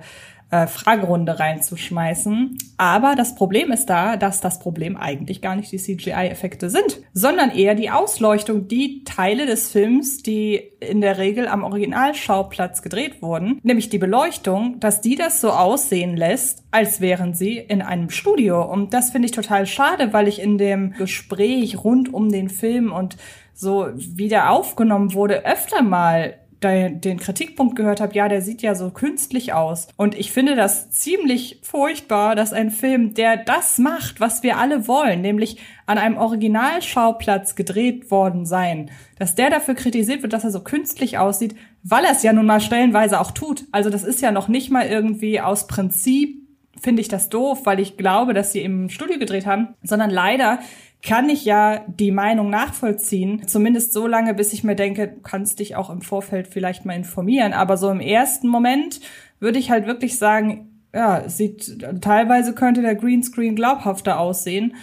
äh, 0.50 0.68
Fragerunde 0.68 1.40
reinzuschmeißen. 1.40 2.58
Aber 2.78 3.16
das 3.16 3.36
Problem 3.36 3.72
ist 3.72 3.88
da, 3.88 4.18
dass 4.18 4.40
das 4.40 4.60
Problem 4.60 4.96
eigentlich 4.96 5.42
gar 5.42 5.56
nicht 5.56 5.72
die 5.72 5.78
CGI-Effekte 5.78 6.70
sind, 6.70 7.02
sondern 7.14 7.52
eher 7.52 7.76
die 7.76 7.90
Ausleuchtung, 7.90 8.68
die 8.68 9.04
Teile 9.04 9.46
des 9.46 9.72
Films, 9.72 10.24
die 10.24 10.62
in 10.80 11.02
der 11.02 11.18
Regel 11.18 11.48
am 11.48 11.64
Originalschauplatz 11.64 12.82
gedreht 12.82 13.22
wurden, 13.22 13.60
nämlich 13.64 13.90
die 13.90 13.98
Beleuchtung, 13.98 14.80
dass 14.80 15.02
die 15.02 15.16
das 15.16 15.42
so 15.42 15.52
aussehen 15.52 16.16
lässt, 16.16 16.64
als 16.72 17.02
wären 17.02 17.34
sie 17.34 17.58
in 17.58 17.82
einem 17.82 18.10
Studio. 18.10 18.62
Und 18.64 18.94
das 18.94 19.10
finde 19.10 19.26
ich 19.26 19.32
total 19.32 19.66
schade, 19.66 20.14
weil 20.14 20.28
ich 20.28 20.42
in 20.42 20.58
dem 20.58 20.94
Gespräch 20.94 21.84
rund 21.84 22.14
um 22.14 22.32
den 22.32 22.50
Film 22.50 22.92
und 22.92 23.18
so 23.54 23.88
wie 23.96 24.28
der 24.30 24.52
aufgenommen 24.52 25.14
wurde, 25.14 25.44
öfter 25.46 25.82
mal 25.82 26.36
den 26.64 27.20
Kritikpunkt 27.20 27.76
gehört 27.76 28.02
habe, 28.02 28.16
ja, 28.16 28.28
der 28.28 28.42
sieht 28.42 28.62
ja 28.62 28.74
so 28.74 28.90
künstlich 28.90 29.54
aus. 29.54 29.88
Und 29.96 30.16
ich 30.16 30.32
finde 30.32 30.56
das 30.56 30.90
ziemlich 30.90 31.60
furchtbar, 31.62 32.36
dass 32.36 32.54
ein 32.54 32.72
Film, 32.72 33.14
der 33.14 33.38
das 33.38 33.78
macht, 33.78 34.20
was 34.20 34.42
wir 34.42 34.58
alle 34.58 34.88
wollen, 34.88 35.22
nämlich 35.22 35.58
an 35.86 35.98
einem 35.98 36.18
Originalschauplatz 36.18 37.56
gedreht 37.56 38.10
worden 38.10 38.46
sein, 38.46 38.90
dass 39.20 39.36
der 39.36 39.50
dafür 39.50 39.76
kritisiert 39.76 40.24
wird, 40.24 40.34
dass 40.34 40.44
er 40.44 40.52
so 40.52 40.64
künstlich 40.64 41.18
aussieht, 41.18 41.56
weil 41.84 42.04
er 42.06 42.12
es 42.12 42.24
ja 42.24 42.34
nun 42.34 42.46
mal 42.46 42.60
stellenweise 42.60 43.22
auch 43.22 43.32
tut. 43.32 43.66
Also 43.72 43.90
das 43.90 44.04
ist 44.04 44.22
ja 44.22 44.32
noch 44.32 44.48
nicht 44.48 44.72
mal 44.72 44.88
irgendwie 44.88 45.40
aus 45.40 45.68
Prinzip 45.68 46.48
finde 46.80 47.02
ich 47.02 47.08
das 47.08 47.30
doof, 47.30 47.66
weil 47.66 47.80
ich 47.80 47.98
glaube, 47.98 48.34
dass 48.34 48.52
sie 48.52 48.62
im 48.62 48.90
Studio 48.90 49.18
gedreht 49.18 49.46
haben, 49.46 49.70
sondern 49.82 50.10
leider 50.10 50.60
kann 51.08 51.30
ich 51.30 51.46
ja 51.46 51.86
die 51.88 52.12
Meinung 52.12 52.50
nachvollziehen. 52.50 53.48
Zumindest 53.48 53.94
so 53.94 54.08
lange, 54.08 54.34
bis 54.34 54.52
ich 54.52 54.66
mir 54.66 54.76
denke, 54.76 55.08
du 55.08 55.22
kannst 55.22 55.60
dich 55.60 55.78
auch 55.78 55.90
im 55.90 56.02
Vorfeld 56.02 56.48
vielleicht 56.48 56.84
mal 56.84 56.98
informieren. 56.98 57.54
Aber 57.54 57.78
so 57.78 57.90
im 57.90 58.02
ersten 58.02 58.50
Moment 58.50 59.00
würde 59.40 59.58
ich 59.58 59.72
halt 59.72 59.88
wirklich 59.88 60.18
sagen, 60.18 60.84
ja, 60.94 61.28
sieht, 61.30 61.86
teilweise 62.02 62.54
könnte 62.54 62.82
der 62.82 62.96
Greenscreen 62.96 63.56
glaubhafter 63.56 64.20
aussehen. 64.20 64.76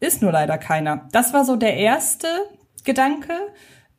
Ist 0.00 0.20
nur 0.20 0.32
leider 0.32 0.58
keiner. 0.58 1.08
Das 1.12 1.32
war 1.32 1.44
so 1.44 1.54
der 1.54 1.76
erste 1.76 2.26
Gedanke. 2.84 3.34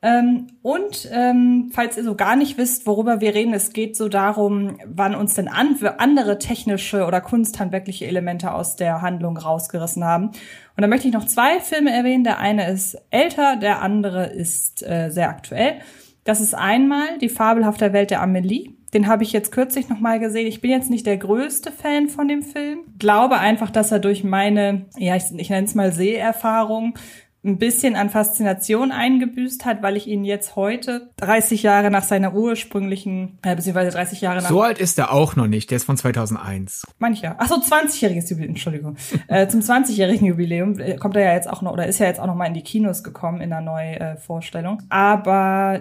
Ähm, 0.02 0.46
und 0.62 1.08
ähm, 1.12 1.70
falls 1.74 1.96
ihr 1.98 2.04
so 2.04 2.14
gar 2.14 2.34
nicht 2.34 2.56
wisst, 2.56 2.86
worüber 2.86 3.20
wir 3.20 3.34
reden, 3.34 3.52
es 3.52 3.72
geht 3.72 3.96
so 3.96 4.08
darum, 4.08 4.78
wann 4.86 5.14
uns 5.14 5.34
denn 5.34 5.48
an 5.48 5.76
andere 5.98 6.38
technische 6.38 7.04
oder 7.04 7.20
kunsthandwerkliche 7.20 8.06
Elemente 8.06 8.52
aus 8.54 8.76
der 8.76 9.02
Handlung 9.02 9.36
rausgerissen 9.36 10.02
haben. 10.04 10.28
Und 10.28 10.82
da 10.82 10.86
möchte 10.86 11.08
ich 11.08 11.14
noch 11.14 11.26
zwei 11.26 11.60
Filme 11.60 11.92
erwähnen. 11.92 12.24
Der 12.24 12.38
eine 12.38 12.70
ist 12.70 12.96
älter, 13.10 13.56
der 13.56 13.82
andere 13.82 14.26
ist 14.26 14.82
äh, 14.82 15.10
sehr 15.10 15.28
aktuell. 15.28 15.80
Das 16.24 16.40
ist 16.40 16.54
einmal 16.54 17.18
die 17.18 17.28
fabelhafte 17.28 17.92
Welt 17.92 18.10
der 18.10 18.22
Amelie. 18.22 18.74
Den 18.94 19.06
habe 19.06 19.22
ich 19.22 19.32
jetzt 19.32 19.52
kürzlich 19.52 19.88
noch 19.88 20.00
mal 20.00 20.18
gesehen. 20.18 20.46
Ich 20.46 20.60
bin 20.60 20.70
jetzt 20.70 20.90
nicht 20.90 21.06
der 21.06 21.16
größte 21.16 21.70
Fan 21.70 22.08
von 22.08 22.26
dem 22.26 22.42
Film. 22.42 22.80
Glaube 22.98 23.38
einfach, 23.38 23.70
dass 23.70 23.92
er 23.92 24.00
durch 24.00 24.24
meine, 24.24 24.86
ja, 24.96 25.14
ich, 25.16 25.24
ich 25.36 25.50
nenne 25.50 25.66
es 25.66 25.74
mal 25.74 25.92
Seherfahrung, 25.92 26.94
ein 27.42 27.58
bisschen 27.58 27.96
an 27.96 28.10
Faszination 28.10 28.92
eingebüßt 28.92 29.64
hat, 29.64 29.82
weil 29.82 29.96
ich 29.96 30.06
ihn 30.06 30.24
jetzt 30.24 30.56
heute, 30.56 31.10
30 31.16 31.62
Jahre 31.62 31.90
nach 31.90 32.04
seiner 32.04 32.34
ursprünglichen, 32.34 33.38
äh, 33.42 33.56
beziehungsweise 33.56 33.90
30 33.92 34.20
Jahre 34.20 34.42
nach... 34.42 34.50
So 34.50 34.60
alt 34.60 34.78
ist 34.78 34.98
er 34.98 35.12
auch 35.12 35.36
noch 35.36 35.46
nicht, 35.46 35.70
der 35.70 35.76
ist 35.76 35.84
von 35.84 35.96
2001. 35.96 36.84
Mancher. 36.98 37.36
Ach 37.38 37.48
so, 37.48 37.54
20-jähriges 37.54 38.30
Jubiläum, 38.30 38.50
Entschuldigung. 38.50 38.96
äh, 39.28 39.48
zum 39.48 39.60
20-jährigen 39.60 40.26
Jubiläum 40.26 40.78
äh, 40.78 40.96
kommt 40.96 41.16
er 41.16 41.22
ja 41.22 41.32
jetzt 41.32 41.48
auch 41.48 41.62
noch, 41.62 41.72
oder 41.72 41.86
ist 41.86 41.98
ja 41.98 42.06
jetzt 42.06 42.20
auch 42.20 42.26
noch 42.26 42.34
mal 42.34 42.46
in 42.46 42.54
die 42.54 42.62
Kinos 42.62 43.02
gekommen 43.02 43.40
in 43.40 43.52
einer 43.52 43.62
Neuvorstellung. 43.62 44.82
Aber 44.90 45.80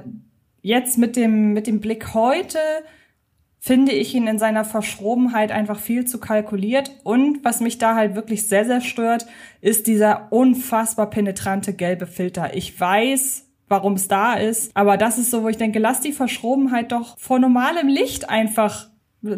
jetzt 0.62 0.98
mit 0.98 1.18
dem, 1.18 1.52
mit 1.52 1.68
dem 1.68 1.82
Blick 1.82 2.14
heute 2.14 2.60
finde 3.60 3.92
ich 3.92 4.16
ihn 4.16 4.28
in 4.28 4.40
seiner 4.40 4.64
Verschrobenheit 4.64 5.52
einfach 5.52 5.80
viel 5.80 6.06
zu 6.06 6.20
kalkuliert. 6.20 6.92
Und 7.04 7.44
was 7.44 7.60
mich 7.60 7.78
da 7.78 7.96
halt 7.96 8.16
wirklich 8.16 8.48
sehr, 8.48 8.66
sehr 8.66 8.82
stört, 8.82 9.26
ist 9.62 9.88
dieser 9.88 10.32
unfassbar 10.32 11.10
penetrante 11.10 11.74
gelbe 11.74 12.08
Filter. 12.08 12.56
Ich 12.56 12.80
weiß, 12.80 13.46
warum 13.68 13.94
es 13.94 14.08
da 14.08 14.34
ist, 14.34 14.76
aber 14.76 14.98
das 14.98 15.18
ist 15.18 15.30
so, 15.30 15.44
wo 15.44 15.50
ich 15.50 15.58
denke, 15.58 15.80
lass 15.80 16.02
die 16.02 16.14
Verschrobenheit 16.14 16.92
doch 16.92 17.18
vor 17.20 17.40
normalem 17.40 17.88
Licht 17.88 18.30
einfach 18.30 18.90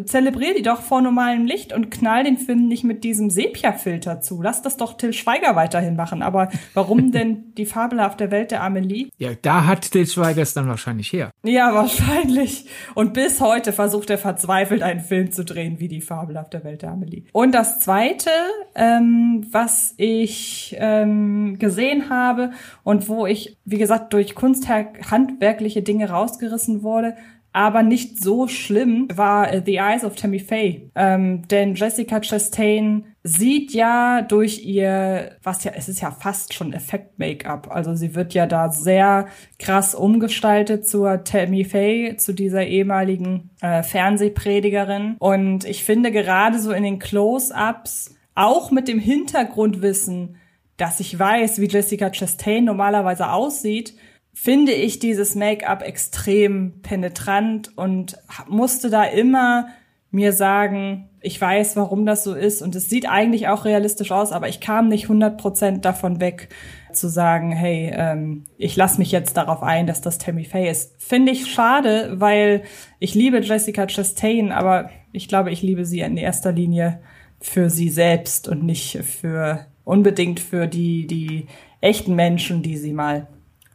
zelebrier 0.04 0.54
die 0.54 0.62
doch 0.62 0.80
vor 0.80 1.00
normalem 1.00 1.44
Licht 1.44 1.72
und 1.72 1.90
knall 1.90 2.22
den 2.22 2.38
Film 2.38 2.68
nicht 2.68 2.84
mit 2.84 3.02
diesem 3.02 3.30
Sepia-Filter 3.30 4.20
zu. 4.20 4.40
Lass 4.40 4.62
das 4.62 4.76
doch 4.76 4.96
Till 4.96 5.12
Schweiger 5.12 5.56
weiterhin 5.56 5.96
machen. 5.96 6.22
Aber 6.22 6.50
warum 6.74 7.10
denn 7.12 7.52
die 7.56 7.66
fabelhafte 7.66 8.30
Welt 8.30 8.52
der 8.52 8.62
Amelie? 8.62 9.08
Ja, 9.18 9.30
da 9.40 9.66
hat 9.66 9.90
Till 9.90 10.06
Schweiger 10.06 10.42
es 10.42 10.54
dann 10.54 10.68
wahrscheinlich 10.68 11.12
her. 11.12 11.32
Ja, 11.42 11.74
wahrscheinlich. 11.74 12.66
Und 12.94 13.12
bis 13.12 13.40
heute 13.40 13.72
versucht 13.72 14.10
er 14.10 14.18
verzweifelt 14.18 14.82
einen 14.82 15.00
Film 15.00 15.32
zu 15.32 15.44
drehen 15.44 15.80
wie 15.80 15.88
die 15.88 16.00
fabelhafte 16.00 16.62
Welt 16.62 16.82
der 16.82 16.92
Amelie. 16.92 17.24
Und 17.32 17.52
das 17.52 17.80
Zweite, 17.80 18.30
ähm, 18.76 19.46
was 19.50 19.94
ich 19.96 20.76
ähm, 20.78 21.58
gesehen 21.58 22.08
habe 22.08 22.52
und 22.84 23.08
wo 23.08 23.26
ich, 23.26 23.56
wie 23.64 23.78
gesagt, 23.78 24.12
durch 24.12 24.36
kunsthandwerkliche 24.36 25.82
Dinge 25.82 26.08
rausgerissen 26.10 26.84
wurde, 26.84 27.16
aber 27.52 27.82
nicht 27.82 28.22
so 28.22 28.48
schlimm 28.48 29.08
war 29.14 29.52
äh, 29.52 29.62
The 29.64 29.76
Eyes 29.76 30.04
of 30.04 30.16
Tammy 30.16 30.40
Faye. 30.40 30.90
Ähm, 30.94 31.46
denn 31.48 31.74
Jessica 31.74 32.20
Chastain 32.20 33.04
sieht 33.22 33.72
ja 33.72 34.22
durch 34.22 34.64
ihr, 34.64 35.36
was 35.42 35.62
ja, 35.64 35.72
es 35.76 35.88
ist 35.88 36.00
ja 36.00 36.10
fast 36.10 36.54
schon 36.54 36.72
Effekt-Make-up. 36.72 37.70
Also 37.70 37.94
sie 37.94 38.14
wird 38.14 38.34
ja 38.34 38.46
da 38.46 38.70
sehr 38.70 39.26
krass 39.58 39.94
umgestaltet 39.94 40.88
zur 40.88 41.24
Tammy 41.24 41.64
Faye, 41.64 42.16
zu 42.16 42.32
dieser 42.32 42.66
ehemaligen 42.66 43.50
äh, 43.60 43.82
Fernsehpredigerin. 43.82 45.16
Und 45.18 45.64
ich 45.64 45.84
finde 45.84 46.10
gerade 46.10 46.58
so 46.58 46.72
in 46.72 46.82
den 46.82 46.98
Close-Ups, 46.98 48.16
auch 48.34 48.70
mit 48.70 48.88
dem 48.88 48.98
Hintergrundwissen, 48.98 50.36
dass 50.78 51.00
ich 51.00 51.16
weiß, 51.18 51.60
wie 51.60 51.68
Jessica 51.68 52.10
Chastain 52.10 52.64
normalerweise 52.64 53.30
aussieht, 53.30 53.94
finde 54.32 54.72
ich 54.72 54.98
dieses 54.98 55.34
Make-up 55.34 55.82
extrem 55.82 56.80
penetrant 56.82 57.76
und 57.76 58.18
musste 58.48 58.90
da 58.90 59.04
immer 59.04 59.68
mir 60.10 60.32
sagen, 60.32 61.08
ich 61.22 61.40
weiß, 61.40 61.76
warum 61.76 62.04
das 62.04 62.24
so 62.24 62.34
ist 62.34 62.60
und 62.60 62.74
es 62.74 62.90
sieht 62.90 63.08
eigentlich 63.08 63.48
auch 63.48 63.64
realistisch 63.64 64.12
aus, 64.12 64.32
aber 64.32 64.48
ich 64.48 64.60
kam 64.60 64.88
nicht 64.88 65.06
100% 65.06 65.78
davon 65.78 66.20
weg 66.20 66.48
zu 66.92 67.08
sagen, 67.08 67.52
hey, 67.52 67.90
ähm, 67.94 68.44
ich 68.58 68.76
lasse 68.76 68.98
mich 68.98 69.10
jetzt 69.10 69.36
darauf 69.36 69.62
ein, 69.62 69.86
dass 69.86 70.02
das 70.02 70.18
Tammy 70.18 70.44
Faye 70.44 70.68
ist. 70.68 70.94
Finde 70.98 71.32
ich 71.32 71.50
schade, 71.50 72.14
weil 72.16 72.62
ich 72.98 73.14
liebe 73.14 73.40
Jessica 73.40 73.86
Chastain, 73.86 74.52
aber 74.52 74.90
ich 75.12 75.28
glaube, 75.28 75.50
ich 75.50 75.62
liebe 75.62 75.86
sie 75.86 76.00
in 76.00 76.16
erster 76.16 76.52
Linie 76.52 77.00
für 77.40 77.70
sie 77.70 77.88
selbst 77.88 78.48
und 78.48 78.64
nicht 78.64 78.98
für 78.98 79.66
unbedingt 79.84 80.40
für 80.40 80.66
die 80.66 81.06
die 81.06 81.46
echten 81.80 82.14
Menschen, 82.14 82.62
die 82.62 82.76
sie 82.76 82.92
mal 82.92 83.26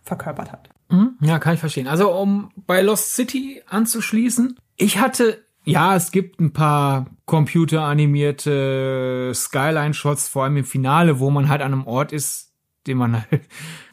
verkörpert 0.08 0.52
hat. 0.52 0.70
Mhm. 0.90 1.18
Ja, 1.22 1.38
kann 1.40 1.54
ich 1.54 1.60
verstehen. 1.60 1.88
Also 1.88 2.12
um 2.12 2.50
bei 2.56 2.82
Lost 2.82 3.14
City 3.14 3.62
anzuschließen, 3.68 4.58
ich 4.76 4.98
hatte, 5.00 5.46
ja, 5.64 5.96
es 5.96 6.12
gibt 6.12 6.40
ein 6.40 6.54
paar 6.54 7.06
computeranimierte 7.26 9.32
Skyline-Shots, 9.34 10.30
vor 10.30 10.46
allem 10.46 10.58
im 10.58 10.66
Finale, 10.66 11.20
wo 11.20 11.30
man 11.30 11.50
halt 11.50 11.62
an 11.62 11.74
einem 11.74 11.86
Ort 11.86 12.12
ist, 12.14 12.54
den 12.88 12.98
man 12.98 13.18
halt, 13.18 13.28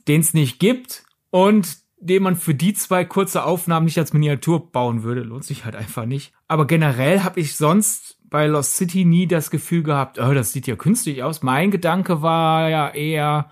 den 0.09 0.21
es 0.21 0.33
nicht 0.35 0.61
gibt 0.61 1.05
und 1.31 1.79
den 1.99 2.23
man 2.23 2.37
für 2.37 2.55
die 2.55 2.75
zwei 2.75 3.05
kurze 3.05 3.45
Aufnahmen 3.45 3.87
nicht 3.87 3.99
als 3.99 4.13
Miniatur 4.13 4.71
bauen 4.71 5.03
würde, 5.03 5.23
lohnt 5.23 5.45
sich 5.45 5.65
halt 5.65 5.75
einfach 5.75 6.05
nicht. 6.05 6.35
Aber 6.49 6.67
generell 6.67 7.23
habe 7.23 7.41
ich 7.41 7.57
sonst 7.57 8.19
bei 8.29 8.47
Lost 8.47 8.77
City 8.77 9.07
nie 9.07 9.27
das 9.27 9.51
Gefühl 9.51 9.83
gehabt, 9.83 10.19
oh, 10.19 10.35
das 10.35 10.53
sieht 10.53 10.67
ja 10.67 10.77
künstlich 10.77 11.23
aus. 11.23 11.43
Mein 11.43 11.71
Gedanke 11.71 12.21
war 12.21 12.69
ja 12.69 12.91
eher, 12.91 13.49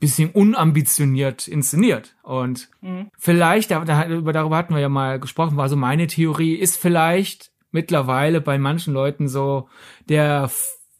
bisschen 0.00 0.30
unambitioniert 0.30 1.48
inszeniert. 1.48 2.14
Und 2.22 2.70
mhm. 2.80 3.10
vielleicht, 3.18 3.70
darüber 3.70 4.56
hatten 4.56 4.74
wir 4.74 4.80
ja 4.80 4.88
mal 4.88 5.20
gesprochen, 5.20 5.56
war 5.56 5.68
so 5.68 5.76
meine 5.76 6.06
Theorie, 6.06 6.54
ist 6.54 6.76
vielleicht 6.76 7.50
mittlerweile 7.70 8.40
bei 8.40 8.58
manchen 8.58 8.92
Leuten 8.94 9.28
so 9.28 9.68
der 10.08 10.50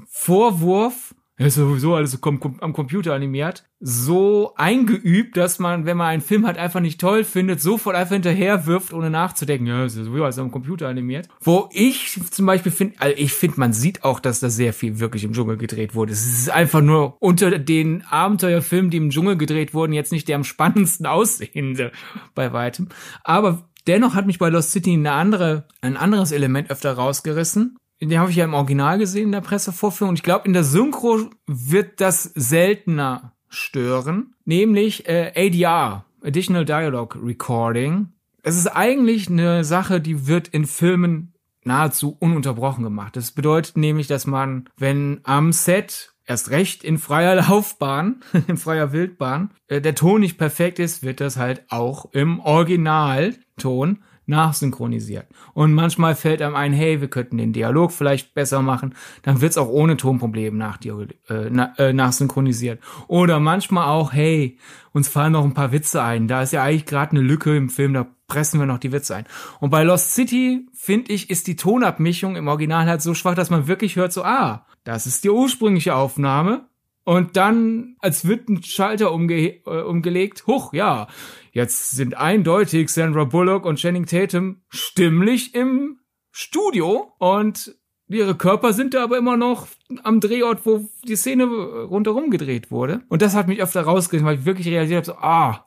Vorwurf, 0.09 1.15
ist 1.47 1.55
sowieso 1.55 1.95
alles 1.95 2.19
am 2.23 2.73
Computer 2.73 3.15
animiert, 3.15 3.65
so 3.81 4.55
eingeübt, 4.57 5.37
dass 5.37 5.59
man, 5.59 5.87
wenn 5.87 5.97
man 5.97 6.09
einen 6.09 6.23
Film 6.23 6.47
halt 6.47 6.59
einfach 6.59 6.81
nicht 6.81 7.01
toll 7.01 7.25
findet, 7.25 7.61
sofort 7.61 7.97
einfach 7.97 8.15
hinterher 8.15 8.67
wirft, 8.67 8.93
ohne 8.93 9.11
nachzudenken, 9.11 9.67
ja, 9.67 9.85
ist 9.85 9.95
sowieso 9.95 10.25
alles 10.25 10.39
am 10.39 10.51
Computer 10.51 10.89
animiert. 10.89 11.29
Wo 11.41 11.69
ich 11.73 12.21
zum 12.31 12.47
Beispiel 12.47 12.73
finde, 12.73 12.97
also 13.01 13.17
ich 13.17 13.33
finde, 13.33 13.61
man 13.61 13.73
sieht 13.73 14.05
auch, 14.05 14.21
dass 14.21 14.41
da 14.41 14.51
sehr 14.51 14.73
viel 14.73 15.01
wirklich 15.01 15.25
im 15.25 15.33
Dschungel 15.33 15.57
gedreht 15.57 15.95
wurde. 15.95 16.13
Es 16.13 16.27
ist 16.27 16.51
einfach 16.51 16.81
nur 16.81 17.17
unter 17.21 17.59
den 17.59 18.03
Abenteuerfilmen, 18.03 18.91
die 18.91 18.99
im 18.99 19.11
Dschungel 19.11 19.37
gedreht 19.37 19.75
wurden, 19.75 19.93
jetzt 19.93 20.13
nicht 20.13 20.29
der 20.29 20.37
am 20.37 20.45
spannendsten 20.45 21.07
aussehende 21.13 21.93
bei 22.35 22.53
weitem. 22.53 22.89
Aber 23.25 23.69
dennoch 23.87 24.15
hat 24.15 24.27
mich 24.27 24.39
bei 24.39 24.49
Lost 24.49 24.73
City 24.73 24.93
eine 24.93 25.13
andere, 25.13 25.67
ein 25.81 25.97
anderes 25.97 26.33
Element 26.33 26.71
öfter 26.71 26.93
rausgerissen 26.93 27.77
den 28.11 28.19
habe 28.19 28.31
ich 28.31 28.37
ja 28.37 28.45
im 28.45 28.55
Original 28.55 28.99
gesehen 28.99 29.27
in 29.27 29.33
der 29.33 29.41
Pressevorführung. 29.41 30.15
Ich 30.15 30.23
glaube, 30.23 30.47
in 30.47 30.53
der 30.53 30.65
Synchro 30.65 31.31
wird 31.47 32.01
das 32.01 32.25
seltener 32.35 33.33
stören, 33.49 34.35
nämlich 34.45 35.09
äh, 35.09 35.33
ADR, 35.37 36.05
Additional 36.23 36.65
Dialogue 36.65 37.19
Recording. 37.23 38.09
Es 38.43 38.57
ist 38.57 38.67
eigentlich 38.67 39.29
eine 39.29 39.65
Sache, 39.65 40.01
die 40.01 40.27
wird 40.27 40.49
in 40.49 40.67
Filmen 40.67 41.35
nahezu 41.65 42.17
ununterbrochen 42.19 42.83
gemacht. 42.83 43.17
Das 43.17 43.31
bedeutet 43.31 43.77
nämlich, 43.77 44.09
dass 44.09 44.27
man, 44.27 44.69
wenn 44.77 45.21
am 45.23 45.53
Set 45.53 46.13
erst 46.27 46.51
recht 46.51 46.83
in 46.83 46.99
freier 46.99 47.35
Laufbahn, 47.49 48.23
in 48.49 48.57
freier 48.57 48.93
Wildbahn, 48.93 49.51
äh, 49.69 49.81
der 49.81 49.95
Ton 49.95 50.21
nicht 50.21 50.39
perfekt 50.39 50.79
ist, 50.79 51.03
wird 51.03 51.21
das 51.21 51.37
halt 51.37 51.65
auch 51.69 52.13
im 52.13 52.41
Originalton 52.41 54.03
nachsynchronisiert. 54.27 55.27
Und 55.55 55.75
manchmal 55.75 56.15
fällt 56.15 56.43
einem 56.43 56.55
ein, 56.55 56.73
hey, 56.73 57.01
wir 57.01 57.09
könnten 57.09 57.39
den 57.39 57.53
Dialog 57.53 57.93
vielleicht 57.93 58.35
besser 58.35 58.63
machen. 58.63 58.95
Dann 59.23 59.41
wird's 59.41 59.59
auch 59.59 59.69
ohne 59.69 59.97
Tonprobleme 59.97 60.57
nach, 60.57 60.79
äh, 60.85 61.49
äh, 61.79 61.93
nachsynchronisiert. 61.93 62.81
Oder 63.09 63.41
manchmal 63.41 63.89
auch, 63.89 64.13
hey, 64.13 64.59
uns 64.93 65.09
fallen 65.09 65.33
noch 65.33 65.45
ein 65.45 65.55
paar 65.55 65.73
Witze 65.73 66.03
ein. 66.03 66.29
Da 66.29 66.43
ist 66.43 66.53
ja 66.53 66.63
eigentlich 66.63 66.87
gerade 66.87 67.13
eine 67.13 67.21
Lücke 67.21 67.57
im 67.57 67.69
Film, 67.69 67.95
da 67.95 68.07
pressen 68.29 68.61
wir 68.61 68.67
noch 68.67 68.79
die 68.79 68.93
Witze 68.93 69.17
ein. 69.17 69.27
Und 69.61 69.71
bei 69.71 69.83
Lost 69.83 70.15
City, 70.15 70.67
finde 70.73 71.13
ich, 71.13 71.31
ist 71.31 71.47
die 71.47 71.57
Tonabmischung 71.57 72.37
im 72.37 72.49
Original 72.49 72.87
halt 72.87 73.03
so 73.03 73.15
schwach, 73.15 73.35
dass 73.35 73.51
man 73.51 73.67
wirklich 73.67 73.97
hört 73.97 74.13
so, 74.13 74.25
ah, 74.25 74.67
das 74.85 75.07
ist 75.07 75.25
die 75.25 75.31
ursprüngliche 75.31 75.95
Aufnahme. 75.95 76.67
Und 77.05 77.37
dann, 77.37 77.97
als 77.99 78.27
wird 78.27 78.49
ein 78.49 78.63
Schalter 78.63 79.13
umge 79.13 79.61
äh, 79.67 79.83
umgelegt, 79.83 80.47
huch, 80.47 80.73
ja, 80.73 81.09
jetzt 81.53 81.91
sind 81.93 82.17
eindeutig 82.17 82.91
Sandra 82.91 83.25
Bullock 83.25 83.67
und 83.67 83.79
Channing 83.79 84.07
Tatum 84.07 84.63
stimmlich 84.69 85.55
im 85.55 85.99
Studio 86.31 87.13
und 87.19 87.77
ihre 88.09 88.37
Körper 88.37 88.73
sind 88.73 88.95
da 88.95 89.05
aber 89.05 89.19
immer 89.19 89.37
noch 89.37 89.67
am 90.03 90.21
Drehort, 90.21 90.65
wo 90.65 90.89
die 91.07 91.17
Szene 91.17 91.45
rundherum 91.45 92.31
gedreht 92.31 92.71
wurde. 92.71 93.03
Und 93.09 93.23
das 93.23 93.35
hat 93.35 93.49
mich 93.49 93.61
öfter 93.61 93.83
rausgerissen, 93.83 94.27
weil 94.27 94.39
ich 94.39 94.45
wirklich 94.45 94.69
realisiert 94.69 95.09
habe, 95.09 95.19
so, 95.19 95.25
ah, 95.25 95.65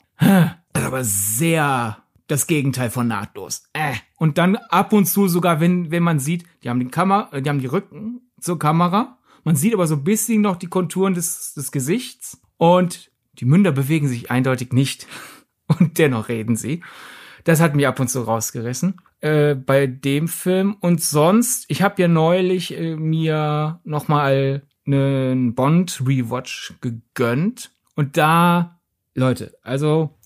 das 0.72 0.82
ist 0.82 0.86
aber 0.86 1.04
sehr 1.04 1.98
das 2.28 2.46
Gegenteil 2.46 2.90
von 2.90 3.06
nahtlos. 3.06 3.64
Äh. 3.72 3.94
Und 4.16 4.38
dann 4.38 4.56
ab 4.56 4.92
und 4.92 5.06
zu 5.06 5.28
sogar, 5.28 5.60
wenn, 5.60 5.90
wenn 5.90 6.02
man 6.02 6.18
sieht, 6.18 6.44
die 6.62 6.70
haben 6.70 6.80
die 6.80 6.88
Kamera, 6.88 7.40
die 7.40 7.48
haben 7.48 7.60
die 7.60 7.66
Rücken 7.66 8.30
zur 8.40 8.58
Kamera. 8.58 9.15
Man 9.46 9.54
sieht 9.54 9.74
aber 9.74 9.86
so 9.86 9.94
ein 9.94 10.02
bisschen 10.02 10.40
noch 10.40 10.56
die 10.56 10.66
Konturen 10.66 11.14
des, 11.14 11.54
des 11.54 11.70
Gesichts. 11.70 12.40
Und 12.56 13.12
die 13.38 13.44
Münder 13.44 13.70
bewegen 13.70 14.08
sich 14.08 14.28
eindeutig 14.28 14.72
nicht. 14.72 15.06
Und 15.68 15.98
dennoch 15.98 16.28
reden 16.28 16.56
sie. 16.56 16.82
Das 17.44 17.60
hat 17.60 17.76
mich 17.76 17.86
ab 17.86 18.00
und 18.00 18.08
zu 18.08 18.22
rausgerissen 18.22 19.00
äh, 19.20 19.54
bei 19.54 19.86
dem 19.86 20.26
Film. 20.26 20.76
Und 20.80 21.00
sonst, 21.00 21.64
ich 21.68 21.82
habe 21.82 22.02
ja 22.02 22.08
neulich 22.08 22.76
äh, 22.76 22.96
mir 22.96 23.80
noch 23.84 24.08
mal 24.08 24.62
einen 24.84 25.54
Bond 25.54 26.02
Rewatch 26.04 26.74
gegönnt. 26.80 27.70
Und 27.94 28.16
da, 28.16 28.80
Leute, 29.14 29.56
also 29.62 30.18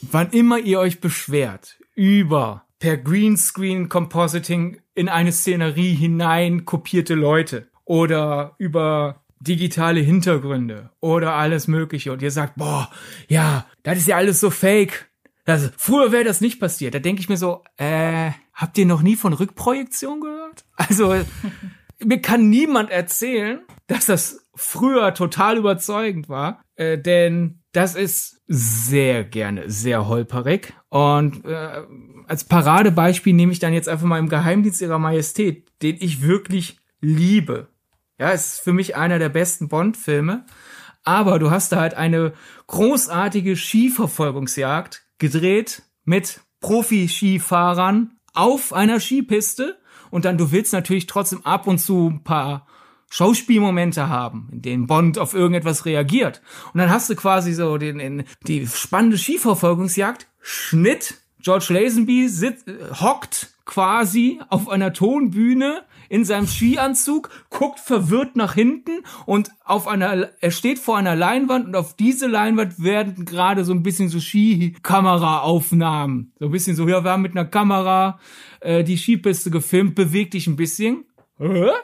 wann 0.00 0.30
immer 0.30 0.58
ihr 0.58 0.80
euch 0.80 1.00
beschwert 1.00 1.78
über 1.94 2.64
per 2.78 2.96
Greenscreen 2.96 3.90
Compositing 3.90 4.80
in 4.94 5.10
eine 5.10 5.32
Szenerie 5.32 5.94
hinein 5.94 6.64
kopierte 6.64 7.14
Leute 7.14 7.68
oder 7.88 8.54
über 8.58 9.24
digitale 9.40 10.00
Hintergründe 10.00 10.90
oder 11.00 11.34
alles 11.34 11.68
mögliche 11.68 12.12
und 12.12 12.20
ihr 12.20 12.30
sagt, 12.30 12.56
boah, 12.56 12.90
ja, 13.28 13.66
das 13.82 13.98
ist 13.98 14.08
ja 14.08 14.16
alles 14.16 14.40
so 14.40 14.50
fake. 14.50 15.08
Das, 15.46 15.70
früher 15.78 16.12
wäre 16.12 16.24
das 16.24 16.42
nicht 16.42 16.60
passiert. 16.60 16.94
Da 16.94 16.98
denke 16.98 17.22
ich 17.22 17.30
mir 17.30 17.38
so, 17.38 17.64
äh, 17.78 18.32
habt 18.52 18.76
ihr 18.76 18.84
noch 18.84 19.00
nie 19.00 19.16
von 19.16 19.32
Rückprojektion 19.32 20.20
gehört? 20.20 20.64
Also, 20.76 21.14
mir 22.04 22.20
kann 22.20 22.50
niemand 22.50 22.90
erzählen, 22.90 23.60
dass 23.86 24.06
das 24.06 24.46
früher 24.54 25.14
total 25.14 25.56
überzeugend 25.56 26.28
war, 26.28 26.62
äh, 26.76 26.98
denn 26.98 27.62
das 27.72 27.94
ist 27.94 28.42
sehr 28.46 29.24
gerne 29.24 29.70
sehr 29.70 30.08
holperig. 30.08 30.74
Und 30.90 31.44
äh, 31.46 31.82
als 32.26 32.44
Paradebeispiel 32.44 33.32
nehme 33.32 33.52
ich 33.52 33.58
dann 33.58 33.72
jetzt 33.72 33.88
einfach 33.88 34.06
mal 34.06 34.18
im 34.18 34.28
Geheimdienst 34.28 34.82
ihrer 34.82 34.98
Majestät, 34.98 35.68
den 35.82 35.96
ich 35.98 36.22
wirklich 36.22 36.78
liebe. 37.00 37.68
Ja, 38.18 38.30
ist 38.30 38.60
für 38.60 38.72
mich 38.72 38.96
einer 38.96 39.18
der 39.18 39.28
besten 39.28 39.68
Bond-Filme. 39.68 40.44
Aber 41.04 41.38
du 41.38 41.50
hast 41.50 41.72
da 41.72 41.80
halt 41.80 41.94
eine 41.94 42.32
großartige 42.66 43.56
Skiverfolgungsjagd 43.56 45.04
gedreht 45.18 45.82
mit 46.04 46.40
Profi-Skifahrern 46.60 48.18
auf 48.34 48.72
einer 48.72 49.00
Skipiste. 49.00 49.78
Und 50.10 50.24
dann, 50.24 50.36
du 50.38 50.52
willst 50.52 50.72
natürlich 50.72 51.06
trotzdem 51.06 51.44
ab 51.46 51.66
und 51.66 51.78
zu 51.78 52.08
ein 52.08 52.24
paar 52.24 52.66
Schauspielmomente 53.10 54.08
haben, 54.08 54.48
in 54.52 54.62
denen 54.62 54.86
Bond 54.86 55.18
auf 55.18 55.32
irgendetwas 55.32 55.86
reagiert. 55.86 56.42
Und 56.72 56.78
dann 56.78 56.90
hast 56.90 57.08
du 57.08 57.16
quasi 57.16 57.52
so 57.52 57.78
den, 57.78 57.98
den 57.98 58.24
die 58.46 58.66
spannende 58.66 59.16
Skiverfolgungsjagd, 59.16 60.26
Schnitt, 60.40 61.14
George 61.40 61.66
Lazenby 61.70 62.28
sit, 62.28 62.64
hockt 63.00 63.54
quasi 63.68 64.40
auf 64.48 64.68
einer 64.68 64.92
Tonbühne 64.92 65.84
in 66.08 66.24
seinem 66.24 66.46
Skianzug, 66.46 67.28
guckt 67.50 67.78
verwirrt 67.78 68.34
nach 68.34 68.54
hinten 68.54 69.02
und 69.26 69.50
auf 69.62 69.86
einer, 69.86 70.30
er 70.40 70.50
steht 70.50 70.78
vor 70.78 70.96
einer 70.96 71.14
Leinwand 71.14 71.66
und 71.66 71.76
auf 71.76 71.94
diese 71.94 72.26
Leinwand 72.26 72.82
werden 72.82 73.26
gerade 73.26 73.64
so 73.64 73.72
ein 73.72 73.82
bisschen 73.82 74.08
so 74.08 74.18
Skikamera-Aufnahmen. 74.18 76.32
So 76.38 76.46
ein 76.46 76.50
bisschen 76.50 76.74
so, 76.74 76.88
ja, 76.88 77.04
wir 77.04 77.10
haben 77.10 77.22
mit 77.22 77.36
einer 77.36 77.44
Kamera 77.44 78.18
äh, 78.60 78.82
die 78.82 78.96
Skipiste 78.96 79.50
gefilmt, 79.50 79.94
bewegt 79.94 80.32
dich 80.32 80.46
ein 80.46 80.56
bisschen. 80.56 81.04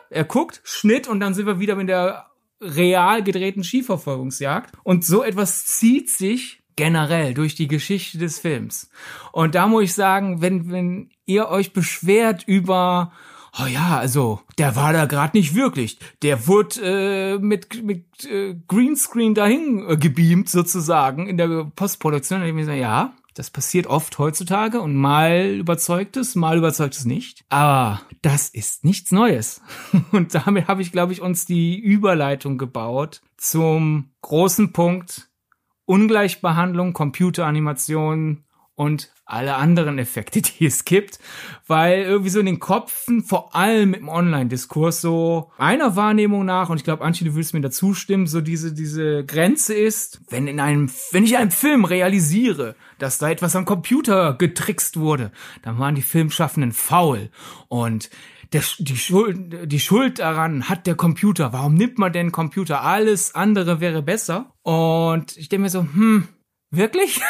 Er 0.08 0.24
guckt, 0.24 0.62
Schnitt 0.64 1.06
und 1.06 1.20
dann 1.20 1.34
sind 1.34 1.46
wir 1.46 1.60
wieder 1.60 1.76
mit 1.76 1.90
der 1.90 2.30
real 2.62 3.22
gedrehten 3.22 3.62
Skiverfolgungsjagd. 3.62 4.72
Und 4.84 5.04
so 5.04 5.22
etwas 5.22 5.66
zieht 5.66 6.08
sich 6.08 6.63
generell 6.76 7.34
durch 7.34 7.54
die 7.54 7.68
Geschichte 7.68 8.18
des 8.18 8.38
Films. 8.38 8.90
Und 9.32 9.54
da 9.54 9.66
muss 9.66 9.84
ich 9.84 9.94
sagen, 9.94 10.40
wenn, 10.40 10.70
wenn 10.70 11.10
ihr 11.26 11.48
euch 11.48 11.72
beschwert 11.72 12.44
über 12.46 13.12
oh 13.60 13.66
ja, 13.66 13.98
also, 13.98 14.40
der 14.58 14.76
war 14.76 14.92
da 14.92 15.06
gerade 15.06 15.36
nicht 15.36 15.54
wirklich. 15.54 15.98
Der 16.22 16.46
wurde 16.46 16.80
äh, 16.82 17.38
mit, 17.38 17.82
mit 17.82 18.24
äh, 18.24 18.56
Greenscreen 18.68 19.34
dahin 19.34 19.84
äh, 19.88 19.96
gebeamt, 19.96 20.48
sozusagen, 20.48 21.26
in 21.28 21.36
der 21.36 21.70
Postproduktion. 21.76 22.42
Und 22.42 22.48
ich 22.48 22.54
mir 22.54 22.64
so, 22.64 22.72
ja, 22.72 23.14
das 23.34 23.50
passiert 23.50 23.86
oft 23.86 24.18
heutzutage 24.18 24.80
und 24.80 24.94
mal 24.94 25.56
überzeugt 25.58 26.16
es, 26.16 26.36
mal 26.36 26.56
überzeugt 26.56 26.94
es 26.94 27.04
nicht. 27.04 27.44
Aber 27.48 28.00
das 28.22 28.48
ist 28.48 28.84
nichts 28.84 29.10
Neues. 29.10 29.60
Und 30.12 30.36
damit 30.36 30.68
habe 30.68 30.82
ich, 30.82 30.92
glaube 30.92 31.12
ich, 31.12 31.20
uns 31.20 31.44
die 31.44 31.76
Überleitung 31.76 32.58
gebaut 32.58 33.22
zum 33.36 34.10
großen 34.22 34.72
Punkt 34.72 35.28
Ungleichbehandlung, 35.86 36.92
Computeranimation 36.92 38.44
und 38.76 39.12
alle 39.26 39.54
anderen 39.56 39.98
Effekte, 39.98 40.42
die 40.60 40.66
es 40.66 40.84
gibt, 40.84 41.18
weil 41.66 42.02
irgendwie 42.02 42.30
so 42.30 42.40
in 42.40 42.46
den 42.46 42.60
Kopfen, 42.60 43.22
vor 43.22 43.54
allem 43.54 43.94
im 43.94 44.08
Online-Diskurs, 44.08 45.00
so 45.00 45.50
einer 45.58 45.96
Wahrnehmung 45.96 46.44
nach, 46.44 46.68
und 46.68 46.76
ich 46.76 46.84
glaube, 46.84 47.04
Anchi, 47.04 47.24
du 47.24 47.34
willst 47.34 47.54
mir 47.54 47.60
dazu 47.60 47.94
stimmen, 47.94 48.26
so 48.26 48.40
diese, 48.40 48.72
diese 48.72 49.24
Grenze 49.24 49.74
ist, 49.74 50.20
wenn 50.28 50.46
in 50.46 50.60
einem, 50.60 50.90
wenn 51.12 51.24
ich 51.24 51.32
in 51.32 51.38
einem 51.38 51.50
Film 51.50 51.84
realisiere, 51.84 52.74
dass 52.98 53.18
da 53.18 53.30
etwas 53.30 53.56
am 53.56 53.64
Computer 53.64 54.34
getrickst 54.34 54.98
wurde, 54.98 55.30
dann 55.62 55.78
waren 55.78 55.94
die 55.94 56.02
Filmschaffenden 56.02 56.72
faul. 56.72 57.30
Und 57.68 58.10
der, 58.54 58.62
die, 58.78 58.96
Schuld, 58.96 59.70
die 59.70 59.80
Schuld 59.80 60.20
daran 60.20 60.68
hat 60.68 60.86
der 60.86 60.94
Computer. 60.94 61.52
Warum 61.52 61.74
nimmt 61.74 61.98
man 61.98 62.12
denn 62.12 62.30
Computer? 62.30 62.82
Alles 62.82 63.34
andere 63.34 63.80
wäre 63.80 64.00
besser. 64.00 64.54
Und 64.62 65.36
ich 65.36 65.48
denke 65.48 65.62
mir 65.62 65.70
so, 65.70 65.80
hm, 65.80 66.28
wirklich? 66.70 67.20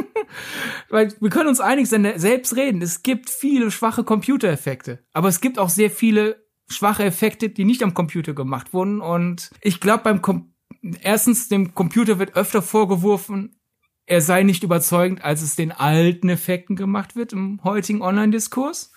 Weil 0.88 1.14
wir 1.20 1.30
können 1.30 1.50
uns 1.50 1.60
einig 1.60 1.88
sein, 1.88 2.10
selbst 2.16 2.56
reden. 2.56 2.80
Es 2.80 3.02
gibt 3.02 3.28
viele 3.28 3.70
schwache 3.70 4.04
Computereffekte. 4.04 5.04
Aber 5.12 5.28
es 5.28 5.42
gibt 5.42 5.58
auch 5.58 5.68
sehr 5.68 5.90
viele 5.90 6.44
schwache 6.68 7.04
Effekte, 7.04 7.50
die 7.50 7.66
nicht 7.66 7.82
am 7.82 7.92
Computer 7.92 8.32
gemacht 8.32 8.72
wurden. 8.72 9.02
Und 9.02 9.50
ich 9.60 9.80
glaube, 9.80 10.04
beim 10.04 10.22
Com 10.22 10.54
erstens, 11.02 11.48
dem 11.48 11.74
Computer 11.74 12.18
wird 12.18 12.36
öfter 12.36 12.62
vorgeworfen, 12.62 13.60
er 14.06 14.20
sei 14.20 14.42
nicht 14.42 14.62
überzeugend, 14.62 15.24
als 15.24 15.40
es 15.40 15.56
den 15.56 15.72
alten 15.72 16.28
Effekten 16.28 16.76
gemacht 16.76 17.16
wird 17.16 17.32
im 17.32 17.60
heutigen 17.64 18.02
Online-Diskurs. 18.02 18.92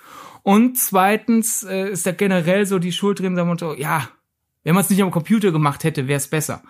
Und 0.47 0.77
zweitens 0.77 1.63
äh, 1.63 1.89
ist 1.89 2.05
da 2.05 2.13
generell 2.13 2.65
so 2.65 2.79
die 2.79 2.93
Schuld 2.93 3.19
drin, 3.19 3.35
sagen 3.35 3.59
wir 3.59 3.77
ja, 3.77 4.07
wenn 4.63 4.75
man 4.75 4.81
es 4.81 4.89
nicht 4.89 5.03
am 5.03 5.11
Computer 5.11 5.51
gemacht 5.51 5.83
hätte, 5.83 6.07
wäre 6.07 6.15
es 6.15 6.29
besser. 6.29 6.61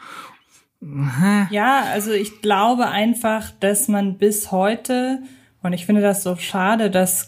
Ja, 1.51 1.83
also 1.91 2.11
ich 2.11 2.41
glaube 2.41 2.87
einfach, 2.87 3.51
dass 3.59 3.87
man 3.87 4.17
bis 4.17 4.51
heute, 4.51 5.21
und 5.61 5.73
ich 5.73 5.85
finde 5.85 6.01
das 6.01 6.23
so 6.23 6.35
schade, 6.37 6.89
dass 6.89 7.27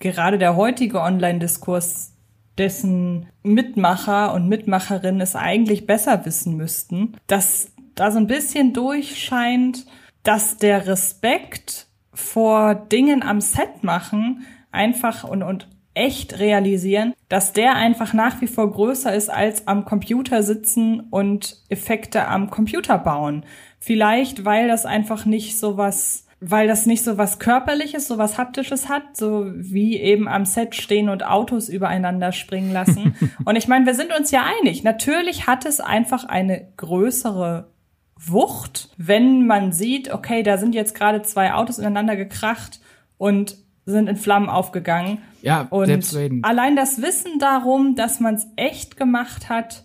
gerade 0.00 0.36
der 0.36 0.56
heutige 0.56 1.00
Online-Diskurs 1.00 2.12
dessen 2.58 3.28
Mitmacher 3.44 4.34
und 4.34 4.48
Mitmacherinnen 4.48 5.20
es 5.20 5.36
eigentlich 5.36 5.86
besser 5.86 6.24
wissen 6.24 6.56
müssten, 6.56 7.16
dass 7.28 7.70
da 7.94 8.10
so 8.10 8.18
ein 8.18 8.26
bisschen 8.26 8.72
durchscheint, 8.72 9.86
dass 10.24 10.56
der 10.56 10.88
Respekt 10.88 11.86
vor 12.12 12.74
Dingen 12.74 13.22
am 13.22 13.40
Set 13.40 13.84
machen 13.84 14.44
einfach 14.72 15.24
und, 15.24 15.42
und 15.42 15.68
echt 15.94 16.38
realisieren, 16.38 17.14
dass 17.28 17.52
der 17.52 17.74
einfach 17.74 18.12
nach 18.12 18.40
wie 18.40 18.46
vor 18.46 18.70
größer 18.70 19.14
ist 19.14 19.30
als 19.30 19.66
am 19.66 19.84
Computer 19.84 20.42
sitzen 20.42 21.00
und 21.10 21.56
Effekte 21.68 22.28
am 22.28 22.50
Computer 22.50 22.98
bauen. 22.98 23.44
Vielleicht, 23.80 24.44
weil 24.44 24.68
das 24.68 24.86
einfach 24.86 25.24
nicht 25.24 25.58
so 25.58 25.76
was 25.76 26.24
weil 26.40 26.68
das 26.68 26.86
nicht 26.86 27.02
so 27.02 27.18
was 27.18 27.38
körperliches, 27.38 28.06
so 28.06 28.16
was 28.16 28.38
haptisches 28.38 28.88
hat, 28.88 29.16
so 29.16 29.46
wie 29.56 29.98
eben 29.98 30.28
am 30.28 30.44
Set 30.44 30.76
stehen 30.76 31.08
und 31.08 31.26
Autos 31.26 31.68
übereinander 31.68 32.32
springen 32.32 32.72
lassen. 32.72 33.16
und 33.44 33.56
ich 33.56 33.66
meine, 33.66 33.86
wir 33.86 33.94
sind 33.94 34.16
uns 34.16 34.30
ja 34.30 34.44
einig. 34.60 34.84
Natürlich 34.84 35.46
hat 35.48 35.66
es 35.66 35.80
einfach 35.80 36.24
eine 36.24 36.68
größere 36.76 37.72
Wucht, 38.16 38.90
wenn 38.96 39.46
man 39.46 39.72
sieht, 39.72 40.12
okay, 40.12 40.42
da 40.42 40.58
sind 40.58 40.74
jetzt 40.74 40.94
gerade 40.94 41.22
zwei 41.22 41.54
Autos 41.54 41.78
ineinander 41.78 42.16
gekracht 42.16 42.80
und 43.16 43.56
sind 43.92 44.08
in 44.08 44.16
Flammen 44.16 44.48
aufgegangen. 44.48 45.18
Ja, 45.42 45.66
und 45.70 45.86
selbstredend. 45.86 46.44
allein 46.44 46.76
das 46.76 47.00
Wissen 47.00 47.38
darum, 47.38 47.94
dass 47.94 48.20
man 48.20 48.34
es 48.34 48.46
echt 48.56 48.96
gemacht 48.96 49.48
hat, 49.48 49.84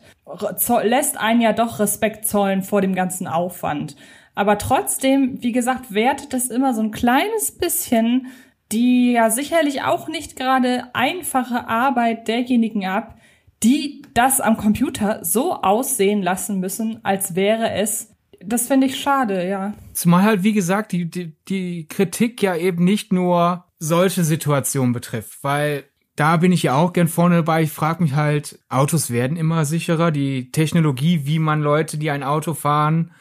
lässt 0.83 1.17
einen 1.17 1.41
ja 1.41 1.53
doch 1.53 1.79
Respekt 1.79 2.27
zollen 2.27 2.63
vor 2.63 2.81
dem 2.81 2.95
ganzen 2.95 3.27
Aufwand. 3.27 3.95
Aber 4.35 4.57
trotzdem, 4.57 5.43
wie 5.43 5.51
gesagt, 5.51 5.93
wertet 5.93 6.33
es 6.33 6.49
immer 6.49 6.73
so 6.73 6.81
ein 6.81 6.91
kleines 6.91 7.51
bisschen 7.51 8.27
die 8.73 9.11
ja 9.11 9.29
sicherlich 9.29 9.83
auch 9.83 10.07
nicht 10.07 10.35
gerade 10.35 10.85
einfache 10.93 11.67
Arbeit 11.67 12.27
derjenigen 12.27 12.85
ab, 12.85 13.17
die 13.61 14.01
das 14.13 14.41
am 14.41 14.57
Computer 14.57 15.23
so 15.23 15.53
aussehen 15.53 16.21
lassen 16.21 16.59
müssen, 16.59 16.99
als 17.03 17.35
wäre 17.35 17.71
es 17.71 18.09
das 18.45 18.67
finde 18.67 18.87
ich 18.87 18.99
schade, 18.99 19.47
ja. 19.47 19.73
Zumal 19.93 20.23
halt, 20.23 20.43
wie 20.43 20.51
gesagt, 20.51 20.91
die, 20.91 21.09
die, 21.09 21.33
die 21.47 21.87
Kritik 21.87 22.41
ja 22.41 22.57
eben 22.57 22.83
nicht 22.83 23.13
nur 23.13 23.63
solche 23.83 24.23
Situationen 24.23 24.93
betrifft, 24.93 25.43
weil 25.43 25.83
da 26.15 26.37
bin 26.37 26.51
ich 26.51 26.63
ja 26.63 26.75
auch 26.75 26.93
gern 26.93 27.07
vorne 27.07 27.37
dabei. 27.37 27.63
Ich 27.63 27.71
frage 27.71 28.01
mich 28.01 28.13
halt, 28.13 28.59
Autos 28.69 29.09
werden 29.09 29.35
immer 29.35 29.65
sicherer. 29.65 30.11
Die 30.11 30.51
Technologie, 30.51 31.25
wie 31.25 31.39
man 31.39 31.61
Leute, 31.61 31.97
die 31.97 32.11
ein 32.11 32.23
Auto 32.23 32.53
fahren, 32.53 33.11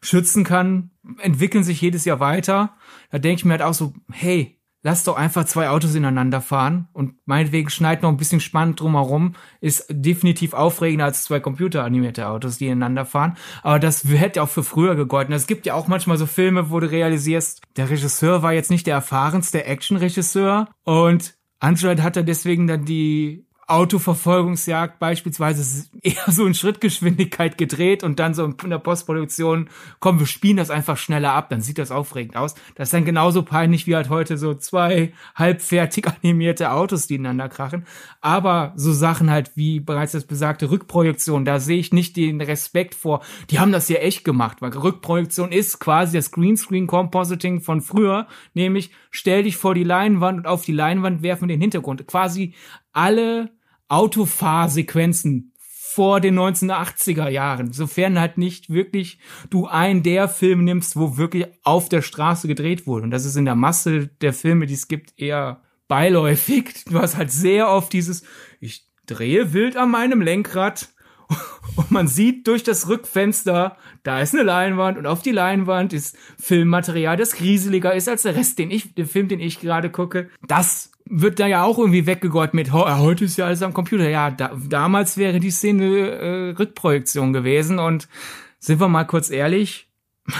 schützen 0.00 0.44
kann, 0.44 0.90
entwickeln 1.18 1.62
sich 1.62 1.80
jedes 1.80 2.04
Jahr 2.04 2.20
weiter. 2.20 2.76
Da 3.10 3.18
denke 3.18 3.40
ich 3.40 3.44
mir 3.44 3.52
halt 3.52 3.62
auch 3.62 3.74
so, 3.74 3.92
hey, 4.10 4.57
lass 4.82 5.04
doch 5.04 5.16
einfach 5.16 5.44
zwei 5.44 5.68
Autos 5.70 5.94
ineinander 5.94 6.40
fahren 6.40 6.88
und 6.92 7.14
meinetwegen 7.26 7.70
schneit 7.70 8.02
noch 8.02 8.10
ein 8.10 8.16
bisschen 8.16 8.40
spannend 8.40 8.80
drumherum, 8.80 9.34
ist 9.60 9.86
definitiv 9.90 10.54
aufregender 10.54 11.06
als 11.06 11.24
zwei 11.24 11.40
computeranimierte 11.40 12.28
Autos, 12.28 12.58
die 12.58 12.66
ineinander 12.66 13.04
fahren. 13.04 13.36
Aber 13.62 13.78
das 13.78 14.04
hätte 14.04 14.42
auch 14.42 14.48
für 14.48 14.62
früher 14.62 14.94
gegolten. 14.94 15.34
Es 15.34 15.46
gibt 15.46 15.66
ja 15.66 15.74
auch 15.74 15.88
manchmal 15.88 16.16
so 16.16 16.26
Filme, 16.26 16.70
wo 16.70 16.80
du 16.80 16.90
realisierst, 16.90 17.62
der 17.76 17.90
Regisseur 17.90 18.42
war 18.42 18.52
jetzt 18.52 18.70
nicht 18.70 18.86
der 18.86 18.94
erfahrenste 18.94 19.64
Actionregisseur 19.64 20.68
und 20.84 21.34
anscheinend 21.58 22.02
hat 22.02 22.16
er 22.16 22.22
deswegen 22.22 22.66
dann 22.66 22.84
die 22.84 23.47
Autoverfolgungsjagd 23.68 24.98
beispielsweise 24.98 25.88
eher 26.02 26.24
so 26.28 26.46
in 26.46 26.54
Schrittgeschwindigkeit 26.54 27.58
gedreht 27.58 28.02
und 28.02 28.18
dann 28.18 28.32
so 28.32 28.46
in 28.46 28.70
der 28.70 28.78
Postproduktion, 28.78 29.68
komm, 30.00 30.18
wir 30.18 30.26
spielen 30.26 30.56
das 30.56 30.70
einfach 30.70 30.96
schneller 30.96 31.34
ab, 31.34 31.50
dann 31.50 31.60
sieht 31.60 31.76
das 31.76 31.90
aufregend 31.90 32.34
aus. 32.34 32.54
Das 32.76 32.88
ist 32.88 32.94
dann 32.94 33.04
genauso 33.04 33.42
peinlich 33.42 33.86
wie 33.86 33.94
halt 33.94 34.08
heute 34.08 34.38
so 34.38 34.54
zwei 34.54 35.12
halbfertig 35.34 36.06
animierte 36.06 36.72
Autos, 36.72 37.06
die 37.06 37.16
ineinander 37.16 37.50
krachen. 37.50 37.86
Aber 38.22 38.72
so 38.76 38.90
Sachen 38.90 39.30
halt 39.30 39.52
wie 39.54 39.80
bereits 39.80 40.12
das 40.12 40.24
besagte 40.24 40.70
Rückprojektion, 40.70 41.44
da 41.44 41.60
sehe 41.60 41.78
ich 41.78 41.92
nicht 41.92 42.16
den 42.16 42.40
Respekt 42.40 42.94
vor. 42.94 43.20
Die 43.50 43.58
haben 43.58 43.72
das 43.72 43.90
ja 43.90 43.96
echt 43.96 44.24
gemacht, 44.24 44.62
weil 44.62 44.72
Rückprojektion 44.72 45.52
ist 45.52 45.78
quasi 45.78 46.16
das 46.16 46.30
Greenscreen 46.30 46.86
Compositing 46.86 47.60
von 47.60 47.82
früher, 47.82 48.28
nämlich 48.54 48.92
stell 49.10 49.42
dich 49.42 49.58
vor 49.58 49.74
die 49.74 49.84
Leinwand 49.84 50.38
und 50.38 50.46
auf 50.46 50.64
die 50.64 50.72
Leinwand 50.72 51.22
werfen 51.22 51.48
den 51.48 51.60
Hintergrund. 51.60 52.06
Quasi 52.06 52.54
alle 52.92 53.50
Autofahrsequenzen 53.88 55.52
vor 55.98 56.20
den 56.20 56.38
1980er 56.38 57.28
Jahren, 57.28 57.72
sofern 57.72 58.20
halt 58.20 58.38
nicht 58.38 58.70
wirklich 58.70 59.18
du 59.50 59.66
einen 59.66 60.04
der 60.04 60.28
Filme 60.28 60.62
nimmst, 60.62 60.96
wo 60.96 61.16
wirklich 61.16 61.46
auf 61.64 61.88
der 61.88 62.02
Straße 62.02 62.46
gedreht 62.46 62.86
wurde. 62.86 63.02
Und 63.02 63.10
das 63.10 63.24
ist 63.24 63.34
in 63.34 63.44
der 63.44 63.56
Masse 63.56 64.08
der 64.20 64.32
Filme, 64.32 64.66
die 64.66 64.74
es 64.74 64.86
gibt, 64.86 65.14
eher 65.16 65.62
beiläufig. 65.88 66.84
Du 66.84 67.00
hast 67.00 67.16
halt 67.16 67.32
sehr 67.32 67.68
oft 67.68 67.92
dieses, 67.92 68.22
ich 68.60 68.86
drehe 69.06 69.52
wild 69.52 69.76
an 69.76 69.90
meinem 69.90 70.20
Lenkrad 70.20 70.90
und 71.76 71.90
man 71.90 72.06
sieht 72.06 72.46
durch 72.46 72.62
das 72.62 72.88
Rückfenster, 72.88 73.76
da 74.04 74.20
ist 74.20 74.34
eine 74.34 74.44
Leinwand 74.44 74.98
und 74.98 75.06
auf 75.06 75.22
die 75.22 75.32
Leinwand 75.32 75.92
ist 75.92 76.16
Filmmaterial, 76.38 77.16
das 77.16 77.32
grieseliger 77.32 77.92
ist 77.94 78.08
als 78.08 78.22
der 78.22 78.36
Rest, 78.36 78.58
den 78.58 78.70
ich, 78.70 78.94
der 78.94 79.06
Film, 79.06 79.28
den 79.28 79.40
ich 79.40 79.60
gerade 79.60 79.90
gucke. 79.90 80.30
Das 80.46 80.92
wird 81.10 81.40
da 81.40 81.46
ja 81.46 81.64
auch 81.64 81.78
irgendwie 81.78 82.06
weggegolten 82.06 82.56
mit, 82.56 82.72
heute 82.72 83.24
ist 83.24 83.36
ja 83.36 83.46
alles 83.46 83.62
am 83.62 83.74
Computer. 83.74 84.08
Ja, 84.08 84.30
da, 84.30 84.56
damals 84.68 85.16
wäre 85.16 85.40
die 85.40 85.50
Szene 85.50 86.10
äh, 86.10 86.50
Rückprojektion 86.50 87.32
gewesen 87.32 87.78
und 87.78 88.08
sind 88.58 88.80
wir 88.80 88.88
mal 88.88 89.04
kurz 89.04 89.30
ehrlich, 89.30 89.88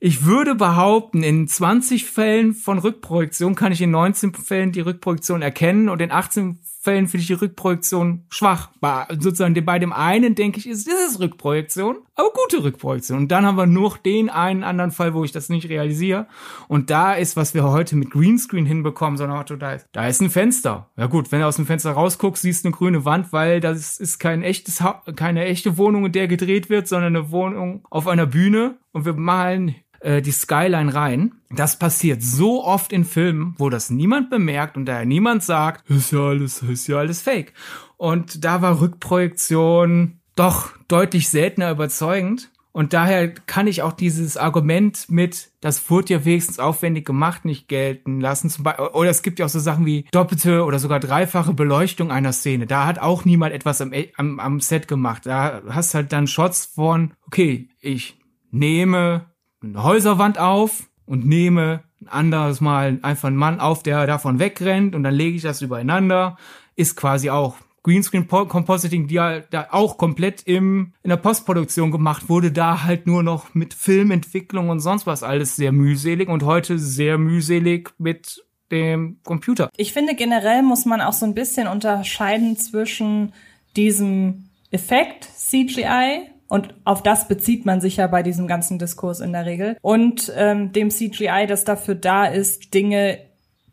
ich 0.00 0.24
würde 0.24 0.54
behaupten, 0.54 1.22
in 1.22 1.48
20 1.48 2.06
Fällen 2.06 2.54
von 2.54 2.78
Rückprojektion 2.78 3.54
kann 3.54 3.72
ich 3.72 3.82
in 3.82 3.90
19 3.90 4.34
Fällen 4.34 4.72
die 4.72 4.80
Rückprojektion 4.80 5.42
erkennen 5.42 5.88
und 5.88 6.00
in 6.00 6.10
18 6.10 6.58
Fällen 6.82 7.08
finde 7.08 7.20
ich 7.20 7.26
die 7.26 7.34
Rückprojektion 7.34 8.24
schwach. 8.30 8.70
Bei, 8.80 9.06
sozusagen 9.10 9.52
bei 9.66 9.78
dem 9.78 9.92
einen 9.92 10.34
denke 10.34 10.58
ich, 10.58 10.66
ist, 10.66 10.88
ist 10.88 11.10
es 11.10 11.20
Rückprojektion, 11.20 11.98
aber 12.14 12.30
gute 12.30 12.64
Rückprojektion. 12.64 13.18
Und 13.18 13.28
dann 13.28 13.44
haben 13.44 13.56
wir 13.56 13.66
noch 13.66 13.98
den 13.98 14.30
einen 14.30 14.64
anderen 14.64 14.90
Fall, 14.90 15.12
wo 15.12 15.22
ich 15.22 15.30
das 15.30 15.50
nicht 15.50 15.68
realisiere. 15.68 16.26
Und 16.68 16.88
da 16.88 17.12
ist, 17.12 17.36
was 17.36 17.52
wir 17.52 17.64
heute 17.64 17.96
mit 17.96 18.10
Greenscreen 18.10 18.64
hinbekommen, 18.64 19.18
so 19.18 19.24
ein 19.24 19.58
da 19.58 19.72
ist, 19.74 19.88
da 19.92 20.08
ist 20.08 20.22
ein 20.22 20.30
Fenster. 20.30 20.88
Ja 20.96 21.06
gut, 21.06 21.30
wenn 21.30 21.40
du 21.40 21.46
aus 21.46 21.56
dem 21.56 21.66
Fenster 21.66 21.92
rausguckst, 21.92 22.40
siehst 22.40 22.64
du 22.64 22.68
eine 22.68 22.76
grüne 22.76 23.04
Wand, 23.04 23.30
weil 23.30 23.60
das 23.60 24.00
ist 24.00 24.18
kein 24.18 24.42
echtes, 24.42 24.82
keine 25.16 25.44
echte 25.44 25.76
Wohnung, 25.76 26.06
in 26.06 26.12
der 26.12 26.28
gedreht 26.28 26.70
wird, 26.70 26.88
sondern 26.88 27.14
eine 27.14 27.30
Wohnung 27.30 27.86
auf 27.90 28.06
einer 28.06 28.24
Bühne. 28.24 28.78
Und 28.92 29.04
wir 29.04 29.12
malen 29.12 29.74
äh, 30.00 30.22
die 30.22 30.32
Skyline 30.32 30.94
rein. 30.94 31.32
Das 31.50 31.78
passiert 31.78 32.22
so 32.22 32.64
oft 32.64 32.92
in 32.92 33.04
Filmen, 33.04 33.54
wo 33.58 33.70
das 33.70 33.90
niemand 33.90 34.30
bemerkt 34.30 34.76
und 34.76 34.86
daher 34.86 35.04
niemand 35.04 35.42
sagt, 35.42 35.88
ist 35.90 36.12
ja 36.12 36.20
alles, 36.20 36.62
ist 36.62 36.86
ja 36.86 36.98
alles 36.98 37.22
fake. 37.22 37.52
Und 37.96 38.44
da 38.44 38.62
war 38.62 38.80
Rückprojektion 38.80 40.20
doch 40.36 40.70
deutlich 40.88 41.28
seltener 41.28 41.70
überzeugend. 41.70 42.50
Und 42.72 42.92
daher 42.92 43.28
kann 43.28 43.66
ich 43.66 43.82
auch 43.82 43.92
dieses 43.92 44.36
Argument 44.36 45.06
mit, 45.08 45.50
das 45.60 45.90
wurde 45.90 46.14
ja 46.14 46.24
wenigstens 46.24 46.60
aufwendig 46.60 47.04
gemacht, 47.04 47.44
nicht 47.44 47.66
gelten 47.66 48.20
lassen. 48.20 48.48
Zum 48.48 48.64
oder 48.64 49.10
es 49.10 49.22
gibt 49.22 49.40
ja 49.40 49.46
auch 49.46 49.50
so 49.50 49.58
Sachen 49.58 49.86
wie 49.86 50.06
doppelte 50.12 50.64
oder 50.64 50.78
sogar 50.78 51.00
dreifache 51.00 51.52
Beleuchtung 51.52 52.12
einer 52.12 52.32
Szene. 52.32 52.66
Da 52.68 52.86
hat 52.86 53.00
auch 53.00 53.24
niemand 53.24 53.52
etwas 53.52 53.80
am, 53.80 53.92
am, 54.16 54.38
am 54.38 54.60
Set 54.60 54.86
gemacht. 54.86 55.26
Da 55.26 55.62
hast 55.68 55.94
halt 55.94 56.12
dann 56.12 56.28
Shots 56.28 56.66
von, 56.66 57.12
okay, 57.26 57.68
ich 57.80 58.16
nehme 58.52 59.26
eine 59.62 59.82
Häuserwand 59.82 60.38
auf 60.38 60.88
und 61.06 61.26
nehme 61.26 61.82
ein 62.00 62.08
anderes 62.08 62.60
Mal 62.60 62.98
einfach 63.02 63.28
einen 63.28 63.36
Mann 63.36 63.60
auf, 63.60 63.82
der 63.82 64.06
davon 64.06 64.38
wegrennt 64.38 64.94
und 64.94 65.02
dann 65.02 65.14
lege 65.14 65.36
ich 65.36 65.42
das 65.42 65.62
übereinander. 65.62 66.36
Ist 66.76 66.96
quasi 66.96 67.30
auch 67.30 67.56
Greenscreen 67.82 68.28
Compositing, 68.28 69.06
die 69.06 69.14
ja 69.14 69.40
da 69.40 69.68
auch 69.70 69.96
komplett 69.96 70.42
im, 70.42 70.92
in 71.02 71.10
der 71.10 71.16
Postproduktion 71.16 71.90
gemacht 71.90 72.28
wurde, 72.28 72.52
da 72.52 72.84
halt 72.84 73.06
nur 73.06 73.22
noch 73.22 73.54
mit 73.54 73.72
Filmentwicklung 73.72 74.68
und 74.68 74.80
sonst 74.80 75.06
was 75.06 75.22
alles 75.22 75.56
sehr 75.56 75.72
mühselig 75.72 76.28
und 76.28 76.44
heute 76.44 76.78
sehr 76.78 77.16
mühselig 77.16 77.92
mit 77.98 78.44
dem 78.70 79.18
Computer. 79.24 79.70
Ich 79.76 79.92
finde 79.92 80.14
generell 80.14 80.62
muss 80.62 80.84
man 80.84 81.00
auch 81.00 81.12
so 81.12 81.26
ein 81.26 81.34
bisschen 81.34 81.66
unterscheiden 81.66 82.56
zwischen 82.56 83.32
diesem 83.76 84.50
Effekt 84.70 85.24
CGI 85.24 86.30
und 86.50 86.74
auf 86.84 87.04
das 87.04 87.28
bezieht 87.28 87.64
man 87.64 87.80
sich 87.80 87.98
ja 87.98 88.08
bei 88.08 88.24
diesem 88.24 88.48
ganzen 88.48 88.80
Diskurs 88.80 89.20
in 89.20 89.32
der 89.32 89.46
Regel. 89.46 89.76
Und 89.82 90.32
ähm, 90.36 90.72
dem 90.72 90.90
CGI, 90.90 91.46
das 91.46 91.62
dafür 91.62 91.94
da 91.94 92.26
ist, 92.26 92.74
Dinge 92.74 93.18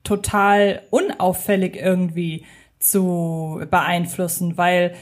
total 0.04 0.84
unauffällig 0.92 1.76
irgendwie 1.76 2.46
zu 2.78 3.60
beeinflussen, 3.72 4.58
weil 4.58 4.94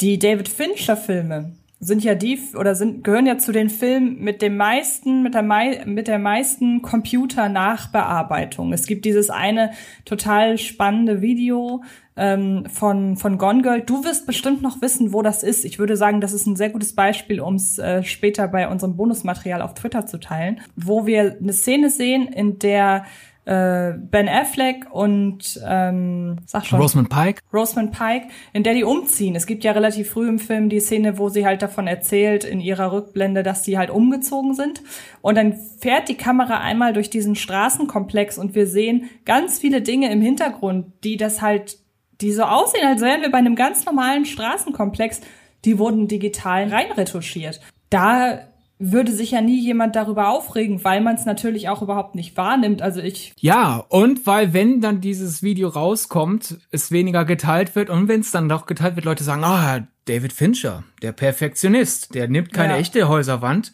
die 0.00 0.20
David 0.20 0.48
Fincher 0.48 0.96
Filme 0.96 1.56
sind 1.80 2.04
ja 2.04 2.14
die 2.14 2.38
oder 2.56 2.76
sind 2.76 3.02
gehören 3.02 3.26
ja 3.26 3.36
zu 3.36 3.50
den 3.50 3.68
Filmen 3.68 4.20
mit 4.20 4.40
dem 4.40 4.56
meisten 4.56 5.24
mit 5.24 5.34
der 5.34 5.42
mei 5.42 5.82
mit 5.86 6.06
der 6.06 6.20
meisten 6.20 6.82
Computernachbearbeitung. 6.82 8.72
Es 8.72 8.86
gibt 8.86 9.04
dieses 9.04 9.28
eine 9.28 9.72
total 10.04 10.56
spannende 10.56 11.20
Video 11.20 11.82
ähm, 12.16 12.66
von, 12.66 13.16
von 13.16 13.38
Gone 13.38 13.62
Girl. 13.62 13.80
Du 13.80 14.04
wirst 14.04 14.26
bestimmt 14.26 14.62
noch 14.62 14.80
wissen, 14.80 15.12
wo 15.12 15.22
das 15.22 15.42
ist. 15.42 15.64
Ich 15.64 15.78
würde 15.78 15.96
sagen, 15.96 16.20
das 16.20 16.32
ist 16.32 16.46
ein 16.46 16.56
sehr 16.56 16.70
gutes 16.70 16.94
Beispiel, 16.94 17.40
um 17.40 17.56
es 17.56 17.78
äh, 17.78 18.02
später 18.02 18.48
bei 18.48 18.68
unserem 18.68 18.96
Bonusmaterial 18.96 19.62
auf 19.62 19.74
Twitter 19.74 20.06
zu 20.06 20.18
teilen, 20.18 20.60
wo 20.76 21.06
wir 21.06 21.36
eine 21.40 21.52
Szene 21.52 21.90
sehen, 21.90 22.28
in 22.28 22.58
der 22.58 23.04
äh, 23.46 23.92
Ben 23.98 24.28
Affleck 24.28 24.86
und 24.90 25.60
ähm, 25.66 26.36
sag 26.46 26.64
schon, 26.64 26.80
Rosamund 26.80 27.10
Pike. 27.10 27.42
Rosamund 27.52 27.92
Pike, 27.92 28.28
in 28.52 28.62
der 28.62 28.74
die 28.74 28.84
umziehen. 28.84 29.34
Es 29.34 29.46
gibt 29.46 29.64
ja 29.64 29.72
relativ 29.72 30.10
früh 30.10 30.28
im 30.28 30.38
Film 30.38 30.68
die 30.68 30.80
Szene, 30.80 31.18
wo 31.18 31.28
sie 31.28 31.44
halt 31.44 31.62
davon 31.62 31.86
erzählt 31.86 32.44
in 32.44 32.60
ihrer 32.60 32.92
Rückblende, 32.92 33.42
dass 33.42 33.64
sie 33.64 33.76
halt 33.76 33.90
umgezogen 33.90 34.54
sind. 34.54 34.82
Und 35.20 35.36
dann 35.36 35.54
fährt 35.78 36.08
die 36.08 36.16
Kamera 36.16 36.60
einmal 36.60 36.92
durch 36.92 37.10
diesen 37.10 37.34
Straßenkomplex 37.34 38.38
und 38.38 38.54
wir 38.54 38.66
sehen 38.66 39.10
ganz 39.24 39.58
viele 39.58 39.82
Dinge 39.82 40.10
im 40.10 40.22
Hintergrund, 40.22 40.86
die 41.04 41.16
das 41.16 41.42
halt 41.42 41.83
die 42.20 42.32
so 42.32 42.42
aussehen, 42.42 42.86
als 42.86 43.02
wären 43.02 43.22
wir 43.22 43.30
bei 43.30 43.38
einem 43.38 43.56
ganz 43.56 43.84
normalen 43.84 44.24
Straßenkomplex, 44.24 45.20
die 45.64 45.78
wurden 45.78 46.08
digital 46.08 46.68
reinretuschiert. 46.68 47.60
Da 47.90 48.40
würde 48.78 49.12
sich 49.12 49.30
ja 49.30 49.40
nie 49.40 49.60
jemand 49.60 49.94
darüber 49.94 50.28
aufregen, 50.28 50.82
weil 50.82 51.00
man 51.00 51.14
es 51.14 51.24
natürlich 51.24 51.68
auch 51.68 51.80
überhaupt 51.80 52.14
nicht 52.14 52.36
wahrnimmt. 52.36 52.82
Also 52.82 53.00
ich. 53.00 53.32
Ja, 53.40 53.84
und 53.88 54.26
weil 54.26 54.52
wenn 54.52 54.80
dann 54.80 55.00
dieses 55.00 55.42
Video 55.42 55.68
rauskommt, 55.68 56.58
es 56.70 56.90
weniger 56.90 57.24
geteilt 57.24 57.76
wird 57.76 57.88
und 57.88 58.08
wenn 58.08 58.20
es 58.20 58.30
dann 58.30 58.48
doch 58.48 58.66
geteilt 58.66 58.96
wird, 58.96 59.04
Leute 59.04 59.24
sagen, 59.24 59.44
ah, 59.44 59.78
oh, 59.78 59.82
David 60.06 60.32
Fincher, 60.32 60.84
der 61.02 61.12
Perfektionist, 61.12 62.14
der 62.14 62.28
nimmt 62.28 62.52
keine 62.52 62.74
ja. 62.74 62.78
echte 62.78 63.08
Häuserwand. 63.08 63.72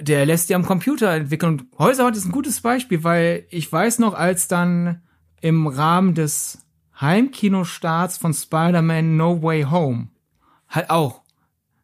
Der 0.00 0.26
lässt 0.26 0.48
die 0.48 0.56
am 0.56 0.66
Computer 0.66 1.12
entwickeln. 1.12 1.52
Und 1.52 1.78
Häuserwand 1.78 2.16
ist 2.16 2.24
ein 2.24 2.32
gutes 2.32 2.60
Beispiel, 2.60 3.04
weil 3.04 3.46
ich 3.50 3.70
weiß 3.70 4.00
noch, 4.00 4.14
als 4.14 4.48
dann 4.48 5.02
im 5.40 5.68
Rahmen 5.68 6.14
des 6.14 6.63
Heimkinostarts 7.00 8.18
von 8.18 8.32
Spider-Man 8.32 9.16
No 9.16 9.42
Way 9.42 9.64
Home 9.64 10.08
halt 10.68 10.90
auch 10.90 11.22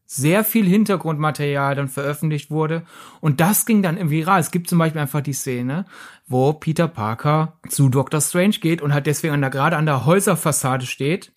sehr 0.07 0.43
viel 0.43 0.67
Hintergrundmaterial 0.67 1.77
dann 1.77 1.89
veröffentlicht 1.89 2.51
wurde. 2.51 2.83
Und 3.21 3.41
das 3.41 3.65
ging 3.65 3.81
dann 3.81 3.97
im 3.97 4.11
Viral. 4.11 4.41
Es 4.41 4.51
gibt 4.51 4.69
zum 4.69 4.79
Beispiel 4.79 5.01
einfach 5.01 5.21
die 5.21 5.33
Szene, 5.33 5.85
wo 6.27 6.53
Peter 6.53 6.89
Parker 6.89 7.61
zu 7.69 7.89
Doctor 7.89 8.21
Strange 8.21 8.57
geht 8.61 8.83
und 8.83 8.93
halt 8.93 9.07
deswegen 9.07 9.35
an 9.35 9.41
der, 9.41 9.51
gerade 9.51 9.77
an 9.77 9.87
der 9.87 10.07
Häuserfassade 10.07 10.85
steht, 10.85 11.33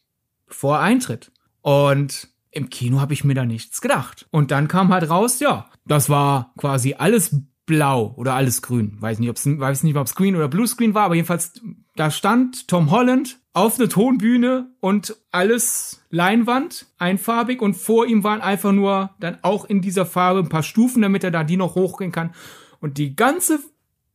bevor 0.47 0.77
er 0.77 0.81
eintritt. 0.81 1.31
Und 1.61 2.29
im 2.49 2.71
Kino 2.71 2.99
habe 2.99 3.13
ich 3.13 3.23
mir 3.23 3.35
da 3.35 3.45
nichts 3.45 3.79
gedacht. 3.79 4.27
Und 4.31 4.49
dann 4.49 4.67
kam 4.67 4.91
halt 4.91 5.07
raus, 5.07 5.39
ja, 5.39 5.69
das 5.85 6.09
war 6.09 6.51
quasi 6.57 6.95
alles 6.97 7.35
blau 7.67 8.13
oder 8.17 8.33
alles 8.33 8.63
grün. 8.63 8.97
Weiß 8.99 9.19
nicht, 9.19 9.29
ob's, 9.29 9.45
weiß 9.45 9.83
nicht, 9.83 9.95
ob 9.95 10.07
es 10.07 10.15
green 10.15 10.35
oder 10.35 10.47
blue 10.47 10.67
screen 10.67 10.95
war, 10.95 11.03
aber 11.03 11.15
jedenfalls 11.15 11.61
da 11.95 12.09
stand 12.09 12.67
Tom 12.67 12.89
Holland 12.89 13.39
auf 13.53 13.79
eine 13.79 13.87
Tonbühne 13.87 14.71
und 14.79 15.15
alles 15.31 16.03
Leinwand, 16.09 16.87
einfarbig 16.97 17.61
und 17.61 17.75
vor 17.75 18.05
ihm 18.05 18.23
waren 18.23 18.41
einfach 18.41 18.71
nur 18.71 19.11
dann 19.19 19.37
auch 19.43 19.65
in 19.65 19.81
dieser 19.81 20.05
Farbe 20.05 20.39
ein 20.39 20.49
paar 20.49 20.63
Stufen, 20.63 21.01
damit 21.01 21.23
er 21.23 21.31
da 21.31 21.43
die 21.43 21.57
noch 21.57 21.75
hochgehen 21.75 22.11
kann. 22.11 22.33
Und 22.79 22.97
die 22.97 23.15
ganze 23.15 23.59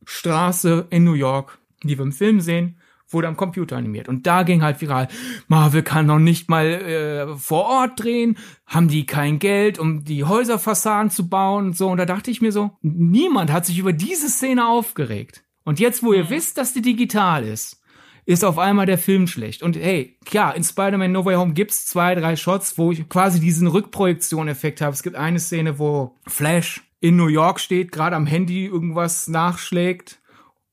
Straße 0.05 0.87
in 0.89 1.05
New 1.05 1.13
York, 1.13 1.57
die 1.83 1.97
wir 1.97 2.03
im 2.03 2.11
Film 2.11 2.41
sehen, 2.41 2.77
wurde 3.07 3.27
am 3.27 3.37
Computer 3.37 3.77
animiert. 3.77 4.07
Und 4.07 4.27
da 4.27 4.43
ging 4.43 4.61
halt 4.61 4.81
viral, 4.81 5.07
Marvel 5.47 5.83
kann 5.83 6.05
noch 6.05 6.19
nicht 6.19 6.49
mal 6.49 6.65
äh, 6.65 7.35
vor 7.37 7.65
Ort 7.65 8.03
drehen, 8.03 8.37
haben 8.67 8.87
die 8.87 9.05
kein 9.05 9.39
Geld, 9.39 9.79
um 9.79 10.03
die 10.03 10.25
Häuserfassaden 10.25 11.09
zu 11.09 11.27
bauen 11.27 11.67
und 11.67 11.77
so. 11.77 11.89
Und 11.89 11.97
da 11.97 12.05
dachte 12.05 12.29
ich 12.29 12.41
mir 12.41 12.51
so, 12.51 12.77
niemand 12.81 13.51
hat 13.51 13.65
sich 13.65 13.79
über 13.79 13.93
diese 13.93 14.29
Szene 14.29 14.67
aufgeregt. 14.67 15.43
Und 15.63 15.79
jetzt, 15.79 16.03
wo 16.03 16.13
ihr 16.13 16.25
mhm. 16.25 16.29
wisst, 16.29 16.57
dass 16.57 16.73
die 16.73 16.81
digital 16.81 17.45
ist, 17.45 17.81
ist 18.29 18.45
auf 18.45 18.59
einmal 18.59 18.85
der 18.85 18.99
Film 18.99 19.25
schlecht. 19.25 19.63
Und 19.63 19.75
hey, 19.75 20.15
klar, 20.23 20.55
in 20.55 20.63
Spider-Man 20.63 21.11
No 21.11 21.25
Way 21.25 21.37
Home 21.37 21.53
gibt's 21.53 21.87
zwei, 21.87 22.13
drei 22.13 22.35
Shots, 22.35 22.77
wo 22.77 22.91
ich 22.91 23.09
quasi 23.09 23.39
diesen 23.39 23.65
Rückprojektion-Effekt 23.65 24.81
habe. 24.81 24.93
Es 24.93 25.01
gibt 25.01 25.15
eine 25.15 25.39
Szene, 25.39 25.79
wo 25.79 26.15
Flash 26.27 26.83
in 26.99 27.15
New 27.15 27.25
York 27.25 27.59
steht, 27.59 27.91
gerade 27.91 28.15
am 28.15 28.27
Handy 28.27 28.67
irgendwas 28.67 29.27
nachschlägt 29.29 30.19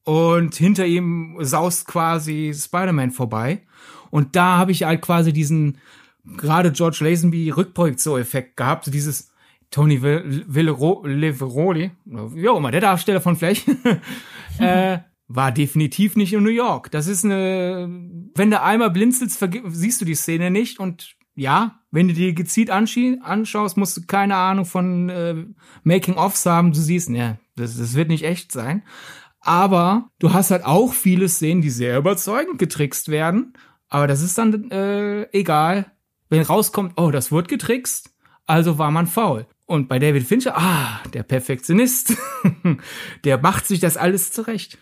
und 0.04 0.54
hinter 0.54 0.84
ihm 0.84 1.38
saust 1.40 1.86
quasi 1.86 2.52
Spider-Man 2.54 3.12
vorbei. 3.12 3.62
Und 4.10 4.36
da 4.36 4.58
habe 4.58 4.72
ich 4.72 4.82
halt 4.82 5.00
quasi 5.00 5.32
diesen 5.32 5.78
gerade 6.36 6.72
George 6.72 6.98
Lazenby 7.00 7.48
Rückprojektion-Effekt 7.48 8.58
gehabt, 8.58 8.92
dieses 8.92 9.30
Tony 9.70 9.96
Leveroli, 9.96 11.90
wie 12.04 12.48
auch 12.50 12.58
immer, 12.58 12.70
der 12.70 12.82
Darsteller 12.82 13.22
von 13.22 13.36
Flash, 13.36 13.64
äh, 14.58 14.98
war 15.28 15.52
definitiv 15.52 16.16
nicht 16.16 16.32
in 16.32 16.42
New 16.42 16.50
York. 16.50 16.90
Das 16.90 17.06
ist 17.06 17.24
eine, 17.24 17.88
wenn 18.34 18.50
du 18.50 18.60
einmal 18.60 18.90
blinzelst, 18.90 19.44
siehst 19.68 20.00
du 20.00 20.04
die 20.04 20.14
Szene 20.14 20.50
nicht 20.50 20.78
und 20.78 21.16
ja, 21.34 21.80
wenn 21.90 22.08
du 22.08 22.14
dir 22.14 22.32
gezielt 22.32 22.70
anschaust, 22.70 23.76
musst 23.76 23.96
du 23.96 24.06
keine 24.06 24.36
Ahnung 24.36 24.64
von 24.64 25.08
äh, 25.10 25.44
Making-ofs 25.84 26.46
haben. 26.46 26.72
Du 26.72 26.80
siehst, 26.80 27.10
ne, 27.10 27.38
das, 27.56 27.76
das 27.76 27.94
wird 27.94 28.08
nicht 28.08 28.24
echt 28.24 28.52
sein. 28.52 28.82
Aber 29.40 30.10
du 30.18 30.32
hast 30.32 30.50
halt 30.50 30.64
auch 30.64 30.94
viele 30.94 31.28
Szenen, 31.28 31.60
die 31.60 31.70
sehr 31.70 31.98
überzeugend 31.98 32.58
getrickst 32.58 33.08
werden. 33.08 33.52
Aber 33.88 34.06
das 34.06 34.22
ist 34.22 34.38
dann 34.38 34.70
äh, 34.70 35.30
egal. 35.32 35.92
Wenn 36.28 36.42
rauskommt, 36.42 36.94
oh, 36.96 37.10
das 37.10 37.30
wird 37.30 37.48
getrickst, 37.48 38.10
also 38.46 38.78
war 38.78 38.90
man 38.90 39.06
faul. 39.06 39.46
Und 39.66 39.88
bei 39.88 39.98
David 39.98 40.24
Fincher, 40.24 40.56
ah, 40.56 41.00
der 41.12 41.22
Perfektionist, 41.22 42.16
der 43.24 43.38
macht 43.38 43.66
sich 43.66 43.78
das 43.78 43.96
alles 43.96 44.32
zurecht. 44.32 44.78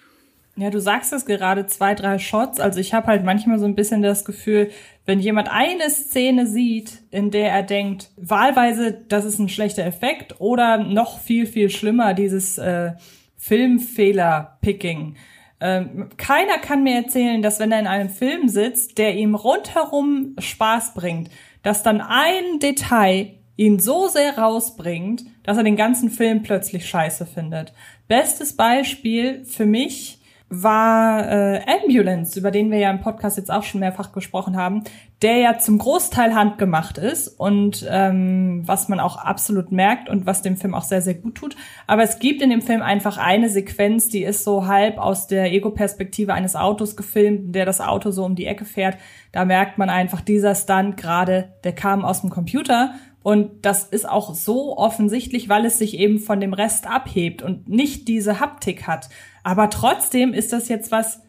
Ja, 0.57 0.71
du 0.71 0.81
sagst 0.81 1.13
es 1.13 1.27
gerade, 1.27 1.67
zwei, 1.67 1.95
drei 1.95 2.19
Shots. 2.19 2.61
Also 2.61 2.79
ich 2.79 2.95
habe 2.95 3.09
halt 3.09 3.25
manchmal 3.25 3.59
so 3.59 3.65
ein 3.65 3.75
bisschen 3.75 4.03
das 4.03 4.25
Gefühl, 4.25 4.71
wenn 5.05 5.19
jemand 5.19 5.51
eine 5.51 5.91
Szene 5.91 6.47
sieht, 6.47 7.03
in 7.11 7.33
der 7.33 7.51
er 7.51 7.65
denkt, 7.65 8.11
wahlweise, 8.17 8.93
das 9.09 9.25
ist 9.25 9.41
ein 9.41 9.49
schlechter 9.49 9.85
Effekt 9.85 10.41
oder 10.41 10.79
noch 10.79 11.19
viel, 11.19 11.47
viel 11.47 11.71
schlimmer, 11.71 12.15
dieses 12.15 12.57
äh, 12.59 12.93
Filmfehler-Picking. 13.37 15.17
Ähm, 15.61 16.09
keiner 16.17 16.59
kann 16.59 16.85
mir 16.85 16.95
erzählen, 16.95 17.43
dass 17.43 17.59
wenn 17.59 17.73
er 17.73 17.81
in 17.81 17.87
einem 17.89 18.09
Film 18.09 18.49
sitzt, 18.49 18.99
der 18.99 19.17
ihm 19.17 19.35
rundherum 19.35 20.37
Spaß 20.39 20.95
bringt, 20.95 21.31
dass 21.63 21.83
dann 21.83 22.01
ein 22.01 22.61
Detail 22.61 23.35
ihn 23.57 23.79
so 23.81 24.07
sehr 24.07 24.39
rausbringt, 24.39 25.25
dass 25.43 25.57
er 25.57 25.65
den 25.65 25.77
ganzen 25.77 26.11
Film 26.11 26.43
plötzlich 26.43 26.87
scheiße 26.89 27.27
findet. 27.27 27.73
Bestes 28.09 28.55
Beispiel 28.55 29.45
für 29.45 29.67
mich 29.67 30.21
war 30.63 31.29
äh, 31.31 31.61
Ambulance, 31.67 32.39
über 32.39 32.51
den 32.51 32.71
wir 32.71 32.79
ja 32.79 32.91
im 32.91 33.01
Podcast 33.01 33.37
jetzt 33.37 33.51
auch 33.51 33.63
schon 33.63 33.81
mehrfach 33.81 34.13
gesprochen 34.13 34.57
haben, 34.57 34.85
der 35.23 35.39
ja 35.39 35.59
zum 35.59 35.79
Großteil 35.79 36.35
handgemacht 36.35 36.99
ist 36.99 37.29
und 37.29 37.87
ähm, 37.89 38.63
was 38.67 38.89
man 38.89 39.01
auch 39.01 39.17
absolut 39.17 39.73
merkt 39.73 40.09
und 40.09 40.27
was 40.27 40.43
dem 40.43 40.57
Film 40.57 40.75
auch 40.75 40.83
sehr, 40.83 41.03
sehr 41.03 41.15
gut 41.15 41.35
tut. 41.37 41.57
Aber 41.87 42.03
es 42.03 42.19
gibt 42.19 42.43
in 42.43 42.51
dem 42.51 42.63
Film 42.63 42.83
einfach 42.83 43.17
eine 43.19 43.49
Sequenz, 43.49 44.09
die 44.09 44.23
ist 44.23 44.45
so 44.45 44.67
halb 44.67 44.99
aus 44.99 45.27
der 45.27 45.53
Ego-Perspektive 45.53 46.35
eines 46.35 46.57
Autos 46.57 46.97
gefilmt, 46.97 47.55
der 47.55 47.65
das 47.65 47.81
Auto 47.81 48.11
so 48.11 48.25
um 48.25 48.35
die 48.35 48.47
Ecke 48.47 48.65
fährt. 48.65 48.99
Da 49.33 49.45
merkt 49.45 49.79
man 49.79 49.89
einfach, 49.89 50.21
dieser 50.21 50.55
Stunt 50.55 50.97
gerade, 50.97 51.55
der 51.65 51.73
kam 51.73 52.05
aus 52.05 52.21
dem 52.21 52.31
Computer 52.31 52.95
und 53.25 53.65
das 53.65 53.85
ist 53.85 54.07
auch 54.07 54.35
so 54.35 54.77
offensichtlich, 54.77 55.49
weil 55.49 55.65
es 55.65 55.79
sich 55.79 55.99
eben 55.99 56.19
von 56.19 56.41
dem 56.41 56.53
Rest 56.53 56.87
abhebt 56.87 57.43
und 57.43 57.71
nicht 57.71 58.07
diese 58.07 58.39
Haptik 58.39 58.87
hat. 58.87 59.09
Aber 59.45 59.71
trotzdem 59.71 60.35
ist 60.35 60.53
das 60.53 60.69
jetzt 60.69 60.91
was, 60.91 61.21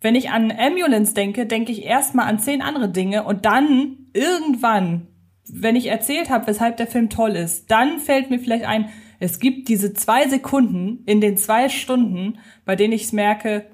wenn 0.00 0.14
ich 0.14 0.30
an 0.30 0.50
Ambulance 0.50 1.14
denke, 1.14 1.46
denke 1.46 1.70
ich 1.70 1.84
erstmal 1.84 2.26
an 2.26 2.38
zehn 2.38 2.62
andere 2.62 2.88
Dinge 2.88 3.22
und 3.22 3.44
dann 3.44 3.98
irgendwann, 4.12 5.06
wenn 5.48 5.76
ich 5.76 5.86
erzählt 5.86 6.30
habe, 6.30 6.46
weshalb 6.46 6.78
der 6.78 6.86
Film 6.86 7.10
toll 7.10 7.36
ist, 7.36 7.70
dann 7.70 7.98
fällt 7.98 8.30
mir 8.30 8.38
vielleicht 8.38 8.64
ein, 8.64 8.88
es 9.18 9.38
gibt 9.38 9.68
diese 9.68 9.92
zwei 9.92 10.26
Sekunden 10.28 11.02
in 11.04 11.20
den 11.20 11.36
zwei 11.36 11.68
Stunden, 11.68 12.38
bei 12.64 12.74
denen 12.74 12.94
ich 12.94 13.12
merke, 13.12 13.66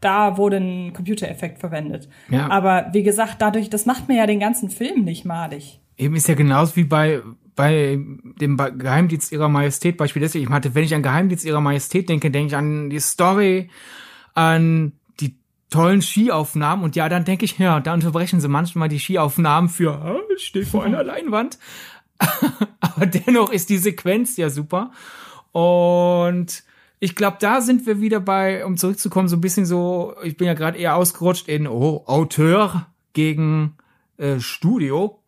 da 0.00 0.36
wurde 0.36 0.58
ein 0.58 0.92
Computereffekt 0.92 1.58
verwendet. 1.58 2.08
Ja. 2.28 2.50
Aber 2.50 2.88
wie 2.92 3.02
gesagt, 3.02 3.36
dadurch, 3.40 3.70
das 3.70 3.86
macht 3.86 4.08
mir 4.08 4.18
ja 4.18 4.26
den 4.26 4.40
ganzen 4.40 4.68
Film 4.68 5.04
nicht 5.04 5.24
malig. 5.24 5.80
Eben 5.96 6.16
ist 6.16 6.28
ja 6.28 6.34
genauso 6.34 6.76
wie 6.76 6.84
bei 6.84 7.22
bei 7.54 7.98
dem 8.40 8.56
Geheimdienst 8.56 9.32
ihrer 9.32 9.48
Majestät 9.48 9.96
Beispiel 9.96 10.22
deswegen, 10.22 10.44
ich 10.44 10.50
hatte, 10.50 10.74
wenn 10.74 10.84
ich 10.84 10.94
an 10.94 11.02
Geheimdienst 11.02 11.44
ihrer 11.44 11.60
Majestät 11.60 12.08
denke, 12.08 12.30
denke 12.30 12.48
ich 12.48 12.56
an 12.56 12.90
die 12.90 13.00
Story, 13.00 13.70
an 14.34 14.92
die 15.20 15.36
tollen 15.70 16.02
Skiaufnahmen 16.02 16.84
und 16.84 16.96
ja, 16.96 17.08
dann 17.08 17.24
denke 17.24 17.44
ich, 17.44 17.58
ja, 17.58 17.80
da 17.80 17.92
unterbrechen 17.94 18.40
sie 18.40 18.48
manchmal 18.48 18.88
die 18.88 19.00
Skiaufnahmen 19.00 19.68
für, 19.68 20.22
ich 20.34 20.46
stehe 20.46 20.66
vor 20.66 20.84
einer 20.84 21.04
Leinwand. 21.04 21.58
Aber 22.80 23.06
dennoch 23.06 23.50
ist 23.50 23.68
die 23.68 23.78
Sequenz 23.78 24.36
ja 24.36 24.48
super. 24.48 24.92
Und 25.50 26.62
ich 27.00 27.16
glaube, 27.16 27.36
da 27.40 27.60
sind 27.60 27.84
wir 27.86 28.00
wieder 28.00 28.20
bei, 28.20 28.64
um 28.64 28.76
zurückzukommen, 28.76 29.28
so 29.28 29.36
ein 29.36 29.40
bisschen 29.40 29.66
so, 29.66 30.14
ich 30.22 30.36
bin 30.36 30.46
ja 30.46 30.54
gerade 30.54 30.78
eher 30.78 30.96
ausgerutscht 30.96 31.48
in 31.48 31.66
oh, 31.66 32.04
Auteur 32.06 32.86
gegen 33.12 33.76
äh, 34.18 34.40
Studio. 34.40 35.20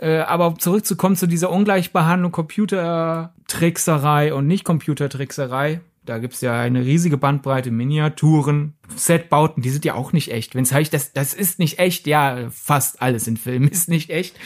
Äh, 0.00 0.20
aber 0.20 0.54
zurückzukommen 0.56 1.16
zu 1.16 1.26
dieser 1.26 1.50
Ungleichbehandlung 1.50 2.32
Computertrickserei 2.32 4.32
und 4.32 4.46
nicht 4.46 4.64
Computertrickserei. 4.64 5.82
Da 6.06 6.16
gibt's 6.16 6.40
ja 6.40 6.58
eine 6.58 6.86
riesige 6.86 7.18
Bandbreite, 7.18 7.70
Miniaturen, 7.70 8.72
Setbauten, 8.96 9.62
die 9.62 9.68
sind 9.68 9.84
ja 9.84 9.92
auch 9.94 10.14
nicht 10.14 10.32
echt. 10.32 10.54
Wenn 10.54 10.62
es 10.62 10.72
heißt, 10.72 10.94
das, 10.94 11.12
das 11.12 11.34
ist 11.34 11.58
nicht 11.58 11.78
echt, 11.78 12.06
ja, 12.06 12.48
fast 12.50 13.02
alles 13.02 13.28
in 13.28 13.36
Filmen 13.36 13.68
ist 13.68 13.90
nicht 13.90 14.08
echt. 14.08 14.36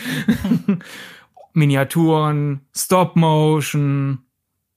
Miniaturen, 1.53 2.62
Stop-Motion, 2.75 4.25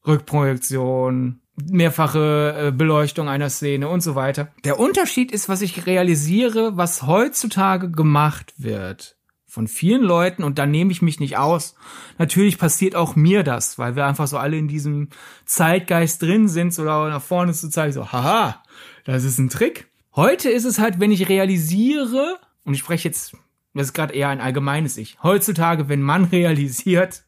Rückprojektion, 0.06 1.40
mehrfache 1.56 2.68
äh, 2.68 2.72
Beleuchtung 2.72 3.30
einer 3.30 3.50
Szene 3.50 3.88
und 3.88 4.02
so 4.02 4.14
weiter. 4.14 4.50
Der 4.64 4.80
Unterschied 4.80 5.32
ist, 5.32 5.50
was 5.50 5.64
ich 5.64 5.88
realisiere, 5.88 6.78
was 6.78 7.02
heutzutage 7.02 7.90
gemacht 7.90 8.54
wird 8.58 9.17
von 9.58 9.68
vielen 9.68 10.04
Leuten 10.04 10.44
und 10.44 10.60
da 10.60 10.68
nehme 10.68 10.92
ich 10.92 11.02
mich 11.02 11.20
nicht 11.20 11.36
aus. 11.36 11.74
Natürlich 12.20 12.60
passiert 12.60 12.96
auch 12.96 13.16
mir 13.16 13.42
das, 13.42 13.80
weil 13.80 13.96
wir 13.96 14.06
einfach 14.06 14.28
so 14.28 14.38
alle 14.38 14.56
in 14.56 14.68
diesem 14.68 15.10
Zeitgeist 15.46 16.22
drin 16.22 16.48
sind, 16.48 16.76
so 16.76 16.84
nach 16.84 17.24
vorne 17.24 17.54
zu 17.54 17.68
zeigen, 17.68 17.92
so, 17.92 18.12
haha, 18.12 18.62
das 19.04 19.24
ist 19.24 19.40
ein 19.40 19.50
Trick. 19.50 19.88
Heute 20.16 20.52
ist 20.52 20.64
es 20.64 20.78
halt, 20.78 21.00
wenn 21.00 21.12
ich 21.12 21.28
realisiere, 21.28 22.38
und 22.66 22.76
ich 22.76 22.82
spreche 22.82 23.08
jetzt, 23.08 23.36
das 23.74 23.88
ist 23.88 23.94
gerade 23.94 24.14
eher 24.14 24.30
ein 24.30 24.42
allgemeines 24.42 24.96
Ich, 24.96 25.18
heutzutage, 25.24 25.90
wenn 25.90 26.04
man 26.04 26.26
realisiert, 26.32 27.24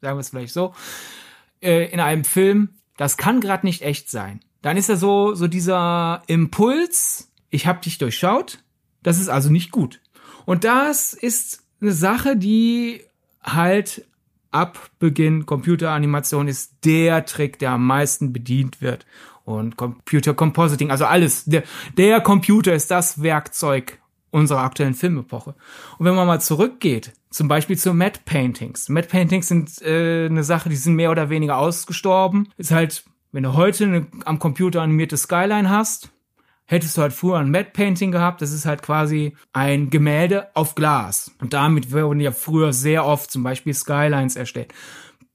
sagen 0.00 0.16
wir 0.16 0.20
es 0.20 0.30
vielleicht 0.30 0.54
so, 0.54 0.74
äh, 1.60 1.92
in 1.92 2.00
einem 2.00 2.24
Film, 2.24 2.70
das 2.96 3.18
kann 3.18 3.42
gerade 3.42 3.66
nicht 3.66 3.82
echt 3.82 4.10
sein. 4.10 4.40
Dann 4.62 4.78
ist 4.78 4.88
da 4.88 4.96
so, 4.96 5.34
so 5.34 5.48
dieser 5.48 6.22
Impuls, 6.28 7.30
ich 7.50 7.66
habe 7.66 7.82
dich 7.82 7.98
durchschaut, 7.98 8.64
das 9.02 9.20
ist 9.20 9.28
also 9.28 9.50
nicht 9.50 9.70
gut. 9.70 10.00
Und 10.46 10.64
das 10.64 11.12
ist 11.12 11.63
eine 11.80 11.92
Sache, 11.92 12.36
die 12.36 13.02
halt 13.42 14.06
ab 14.50 14.90
Beginn 14.98 15.46
Computeranimation 15.46 16.48
ist 16.48 16.74
der 16.84 17.24
Trick, 17.26 17.58
der 17.58 17.72
am 17.72 17.86
meisten 17.86 18.32
bedient 18.32 18.80
wird. 18.80 19.04
und 19.44 19.76
Computer 19.76 20.32
Compositing, 20.32 20.90
also 20.90 21.04
alles. 21.04 21.44
Der, 21.44 21.64
der 21.98 22.20
Computer 22.20 22.72
ist 22.72 22.90
das 22.90 23.22
Werkzeug 23.22 23.98
unserer 24.30 24.62
aktuellen 24.62 24.94
Filmepoche. 24.94 25.54
Und 25.98 26.06
wenn 26.06 26.14
man 26.14 26.26
mal 26.26 26.40
zurückgeht, 26.40 27.12
zum 27.30 27.46
Beispiel 27.46 27.76
zu 27.76 27.92
Matte 27.94 28.20
Paintings. 28.24 28.88
Matte 28.88 29.08
Paintings 29.08 29.48
sind 29.48 29.82
äh, 29.82 30.26
eine 30.26 30.44
Sache, 30.44 30.68
die 30.68 30.76
sind 30.76 30.94
mehr 30.94 31.10
oder 31.10 31.30
weniger 31.30 31.58
ausgestorben. 31.58 32.48
Ist 32.56 32.70
halt, 32.70 33.04
wenn 33.32 33.42
du 33.42 33.54
heute 33.54 33.84
eine 33.84 34.06
am 34.24 34.38
Computer 34.38 34.82
animierte 34.82 35.16
Skyline 35.16 35.68
hast, 35.68 36.10
hättest 36.66 36.96
du 36.96 37.02
halt 37.02 37.12
früher 37.12 37.38
ein 37.38 37.50
Matte 37.50 37.70
Painting 37.72 38.12
gehabt. 38.12 38.42
Das 38.42 38.52
ist 38.52 38.66
halt 38.66 38.82
quasi 38.82 39.36
ein 39.52 39.90
Gemälde 39.90 40.48
auf 40.54 40.74
Glas. 40.74 41.30
Und 41.40 41.52
damit 41.52 41.92
wurden 41.92 42.20
ja 42.20 42.32
früher 42.32 42.72
sehr 42.72 43.04
oft 43.04 43.30
zum 43.30 43.42
Beispiel 43.42 43.74
Skylines 43.74 44.36
erstellt 44.36 44.72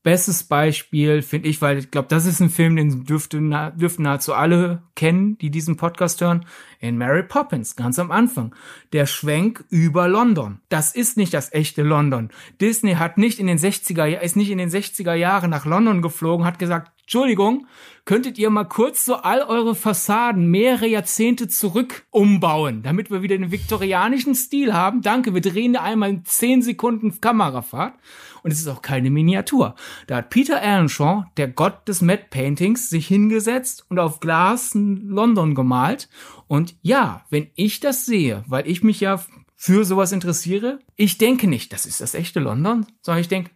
bestes 0.04 0.44
Beispiel, 0.44 1.22
finde 1.22 1.50
ich, 1.50 1.62
weil 1.62 1.78
ich 1.78 1.92
glaube, 1.92 2.08
das 2.08 2.26
ist 2.26 2.40
ein 2.40 2.50
Film, 2.50 2.76
den 2.76 3.04
dürfte, 3.04 3.42
na, 3.42 3.72
dürften 3.72 4.04
nahezu 4.04 4.34
alle 4.34 4.84
kennen, 4.96 5.38
die 5.38 5.50
diesen 5.50 5.78
Podcast 5.78 6.22
hören. 6.22 6.46
In 6.80 6.98
Mary 6.98 7.24
Poppins, 7.24 7.76
ganz 7.76 8.00
am 8.00 8.10
Anfang. 8.10 8.56
Der 8.94 9.06
Schwenk 9.06 9.66
über 9.70 10.08
London. 10.08 10.62
Das 10.70 10.96
ist 10.96 11.18
nicht 11.18 11.34
das 11.34 11.52
echte 11.52 11.84
London. 11.84 12.30
Disney 12.62 12.94
hat 12.94 13.18
nicht 13.18 13.40
in 13.40 13.48
den 13.48 13.58
60er, 13.58 14.08
ist 14.20 14.38
nicht 14.38 14.50
in 14.50 14.58
den 14.58 14.70
60er 14.70 15.14
Jahren 15.14 15.50
nach 15.50 15.66
London 15.66 16.02
geflogen, 16.02 16.46
hat 16.46 16.60
gesagt, 16.60 16.92
Entschuldigung, 17.02 17.66
könntet 18.06 18.38
ihr 18.38 18.52
mal 18.52 18.66
kurz 18.66 19.04
so 19.04 19.16
all 19.16 19.42
eure 19.42 19.74
Fassaden 19.74 20.46
mehrere 20.52 20.86
Jahrzehnte 20.86 21.48
zurück 21.48 22.06
umbauen, 22.12 22.84
damit 22.84 23.10
wir 23.10 23.24
wieder 23.24 23.36
den 23.36 23.52
viktorianischen 23.52 24.36
Stil 24.36 24.74
haben? 24.74 25.02
Danke, 25.02 25.34
wir 25.34 25.42
drehen 25.42 25.76
einmal 25.76 26.12
in 26.12 26.24
10 26.24 26.62
Sekunden 26.62 27.20
Kamerafahrt. 27.20 27.96
Und 28.44 28.52
es 28.52 28.60
ist 28.60 28.68
auch 28.68 28.82
keine 28.82 29.10
Miniatur. 29.10 29.76
Da 30.08 30.18
hat 30.18 30.30
Peter 30.30 30.62
Earnshaw, 30.62 31.26
der 31.38 31.48
Gott 31.48 31.88
des 31.88 32.02
Matte 32.02 32.26
Paintings, 32.30 32.90
sich 32.90 33.08
hingesetzt 33.08 33.86
und 33.90 34.00
auf 34.00 34.20
Glas 34.20 34.72
London 34.74 35.56
gemalt. 35.56 36.10
Und 36.48 36.76
ja, 36.82 37.26
wenn 37.30 37.48
ich 37.56 37.80
das 37.80 38.06
sehe, 38.06 38.44
weil 38.48 38.68
ich 38.68 38.84
mich 38.84 39.00
ja 39.00 39.20
für 39.56 39.84
sowas 39.84 40.12
interessiere, 40.12 40.80
ich 40.96 41.18
denke 41.18 41.48
nicht, 41.48 41.74
das 41.74 41.86
ist 41.86 42.02
das 42.02 42.14
echte 42.14 42.40
London, 42.40 42.86
sondern 43.02 43.22
ich 43.22 43.28
denke, 43.28 43.52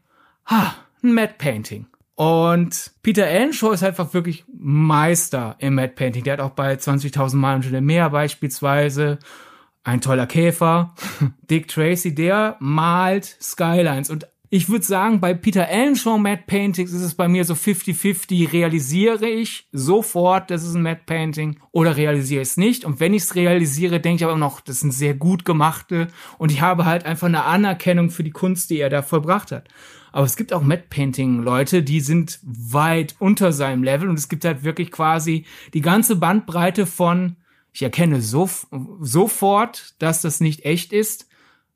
ha, 0.46 0.76
ein 1.02 1.14
Matte 1.14 1.36
Painting. 1.38 1.88
Und 2.16 2.92
Peter 3.02 3.26
Earnshaw 3.26 3.72
ist 3.72 3.84
einfach 3.84 4.14
wirklich 4.14 4.46
Meister 4.54 5.56
im 5.60 5.76
Matte 5.76 5.94
Painting. 5.96 6.24
Der 6.24 6.34
hat 6.34 6.40
auch 6.42 6.52
bei 6.52 6.74
20.000 6.74 7.36
Meilen 7.38 7.64
schon 7.64 7.84
Meer 7.84 8.10
beispielsweise 8.12 9.18
ein 9.84 10.02
toller 10.02 10.28
Käfer. 10.28 10.94
Dick 11.50 11.68
Tracy, 11.68 12.14
der 12.14 12.58
malt 12.60 13.26
Skylines. 13.42 14.10
Und 14.10 14.28
ich 14.56 14.70
würde 14.70 14.86
sagen, 14.86 15.20
bei 15.20 15.34
Peter 15.34 15.68
Earnshaw 15.68 16.20
Matte 16.20 16.44
Paintings 16.46 16.94
ist 16.94 17.02
es 17.02 17.16
bei 17.16 17.28
mir 17.28 17.44
so 17.44 17.56
50-50. 17.56 18.54
Realisiere 18.54 19.28
ich 19.28 19.68
sofort, 19.72 20.52
das 20.52 20.64
ist 20.64 20.76
ein 20.76 20.84
Matte 20.84 21.02
Painting 21.08 21.58
oder 21.72 21.98
realisiere 21.98 22.44
ich 22.44 22.50
es 22.50 22.58
nicht. 22.58 22.86
Und 22.86 23.00
wenn 23.00 23.16
ich 23.16 23.24
es 23.24 23.34
realisiere, 23.34 24.00
denke 24.00 24.18
ich 24.18 24.30
aber 24.30 24.38
noch, 24.38 24.62
das 24.62 24.82
sind 24.82 24.94
sehr 24.94 25.16
gut 25.16 25.44
gemachte 25.44 26.08
und 26.38 26.52
ich 26.52 26.62
habe 26.62 26.86
halt 26.86 27.04
einfach 27.04 27.26
eine 27.26 27.46
Anerkennung 27.46 28.12
für 28.12 28.24
die 28.24 28.30
Kunst, 28.30 28.70
die 28.70 28.78
er 28.78 28.92
da 28.92 29.02
vollbracht 29.02 29.52
hat. 29.52 29.70
Aber 30.12 30.28
es 30.28 30.36
gibt 30.36 30.54
auch 30.54 30.62
Matte 30.62 30.86
Painting 30.88 31.42
Leute, 31.42 31.82
die 31.82 32.00
sind 32.00 32.38
weit 32.44 33.16
unter 33.18 33.54
seinem 33.54 33.82
Level 33.82 34.08
und 34.08 34.20
es 34.20 34.30
gibt 34.30 34.46
halt 34.46 34.64
wirklich 34.64 34.92
quasi 34.92 35.46
die 35.74 35.82
ganze 35.82 36.16
Bandbreite 36.16 36.86
von 36.86 37.38
ich 37.76 37.82
erkenne 37.82 38.22
so, 38.22 38.48
sofort, 39.02 39.96
dass 39.98 40.22
das 40.22 40.42
nicht 40.42 40.64
echt 40.64 40.94
ist, 40.94 41.28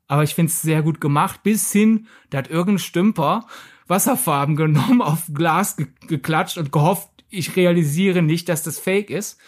aber 0.08 0.24
ich 0.24 0.34
finde 0.34 0.50
es 0.50 0.62
sehr 0.62 0.82
gut 0.82 1.00
gemacht, 1.00 1.42
bis 1.42 1.70
hin, 1.70 2.06
da 2.30 2.38
hat 2.38 2.50
irgendein 2.50 2.78
Stümper 2.78 3.46
Wasserfarben 3.86 4.56
genommen, 4.56 5.02
auf 5.02 5.24
Glas 5.32 5.76
ge 5.76 5.86
geklatscht 6.06 6.58
und 6.58 6.72
gehofft, 6.72 7.08
ich 7.30 7.56
realisiere 7.56 8.22
nicht, 8.22 8.48
dass 8.48 8.62
das 8.62 8.78
fake 8.78 9.10
ist. 9.10 9.38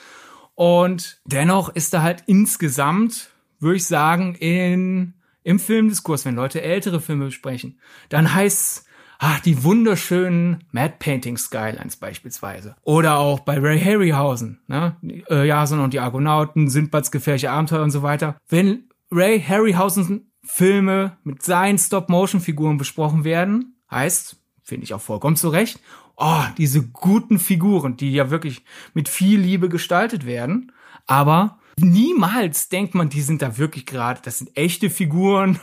Und 0.55 1.21
dennoch 1.25 1.71
ist 1.71 1.95
da 1.95 2.03
halt 2.03 2.25
insgesamt, 2.27 3.31
würde 3.59 3.77
ich 3.77 3.87
sagen, 3.87 4.35
in 4.35 5.15
im 5.43 5.59
Filmdiskurs, 5.59 6.27
wenn 6.27 6.35
Leute 6.35 6.61
ältere 6.61 7.01
Filme 7.01 7.25
besprechen, 7.27 7.79
dann 8.11 8.35
heißt 8.35 8.87
ach, 9.21 9.41
die 9.41 9.63
wunderschönen 9.63 10.65
Mad 10.73 10.95
Painting 10.99 11.37
Skylines 11.37 11.97
beispielsweise. 11.97 12.75
Oder 12.83 13.19
auch 13.19 13.41
bei 13.41 13.59
Ray 13.59 13.79
Harryhausen, 13.79 14.61
ne? 14.67 14.97
Äh, 15.29 15.47
Jason 15.47 15.81
und 15.81 15.93
die 15.93 16.01
Argonauten, 16.01 16.69
Sindbads 16.69 17.11
gefährliche 17.11 17.51
Abenteuer 17.51 17.83
und 17.83 17.91
so 17.91 18.03
weiter. 18.03 18.37
Wenn 18.49 18.85
Ray 19.11 19.41
Harryhausen 19.41 20.30
Filme 20.43 21.19
mit 21.25 21.43
seinen 21.43 21.79
Stop-Motion-Figuren 21.79 22.79
besprochen 22.79 23.25
werden, 23.25 23.77
heißt, 23.91 24.37
finde 24.63 24.85
ich 24.85 24.95
auch 24.95 25.01
vollkommen 25.01 25.37
zu 25.37 25.49
Recht, 25.49 25.81
oh, 26.17 26.45
diese 26.59 26.87
guten 26.87 27.39
Figuren, 27.39 27.97
die 27.97 28.13
ja 28.13 28.31
wirklich 28.31 28.65
mit 28.95 29.09
viel 29.09 29.41
Liebe 29.41 29.69
gestaltet 29.69 30.27
werden, 30.27 30.73
aber 31.07 31.59
niemals 31.79 32.69
denkt 32.69 32.95
man, 32.95 33.09
die 33.09 33.23
sind 33.23 33.43
da 33.43 33.59
wirklich 33.59 33.87
gerade, 33.87 34.21
das 34.23 34.39
sind 34.39 34.57
echte 34.57 34.91
Figuren, 34.91 35.59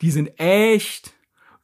die 0.00 0.10
sind 0.10 0.38
echt, 0.38 1.14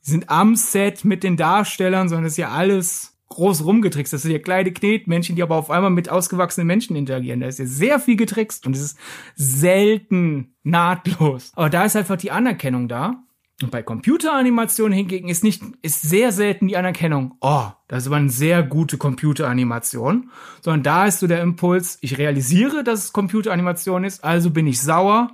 die 0.07 0.11
sind 0.11 0.31
am 0.31 0.57
Set 0.57 1.05
mit 1.05 1.22
den 1.22 1.37
Darstellern, 1.37 2.09
sondern 2.09 2.24
das 2.24 2.35
ist 2.35 2.38
ja 2.38 2.50
alles 2.50 3.13
groß 3.28 3.64
rumgetrickst. 3.64 4.12
Das 4.12 4.22
sind 4.22 4.32
ja 4.32 4.38
kleine 4.38 4.72
Knetmenschen, 4.72 5.37
die 5.37 5.42
aber 5.42 5.56
auf 5.56 5.70
einmal 5.70 5.90
mit 5.90 6.08
ausgewachsenen 6.08 6.66
Menschen 6.66 6.96
interagieren. 6.96 7.40
Da 7.40 7.46
ist 7.46 7.58
ja 7.58 7.66
sehr 7.66 8.00
viel 8.00 8.16
getrickst 8.16 8.66
und 8.66 8.76
es 8.76 8.82
ist 8.82 8.98
selten 9.34 10.54
nahtlos. 10.62 11.52
Aber 11.54 11.70
da 11.70 11.84
ist 11.84 11.96
einfach 11.96 12.16
die 12.16 12.30
Anerkennung 12.30 12.88
da. 12.88 13.24
Und 13.62 13.70
bei 13.70 13.82
Computeranimationen 13.82 14.92
hingegen 14.92 15.28
ist 15.28 15.44
nicht, 15.44 15.62
ist 15.80 16.02
sehr 16.02 16.32
selten 16.32 16.66
die 16.66 16.76
Anerkennung, 16.76 17.37
oh, 17.40 17.68
das 17.87 18.02
ist 18.02 18.06
aber 18.08 18.16
eine 18.16 18.28
sehr 18.28 18.64
gute 18.64 18.98
Computeranimation, 18.98 20.30
sondern 20.60 20.82
da 20.82 21.06
ist 21.06 21.20
so 21.20 21.28
der 21.28 21.40
Impuls, 21.40 21.98
ich 22.00 22.18
realisiere, 22.18 22.82
dass 22.82 23.04
es 23.04 23.12
Computeranimation 23.12 24.02
ist, 24.02 24.24
also 24.24 24.50
bin 24.50 24.66
ich 24.66 24.80
sauer, 24.80 25.30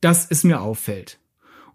dass 0.00 0.30
es 0.30 0.44
mir 0.44 0.60
auffällt. 0.60 1.18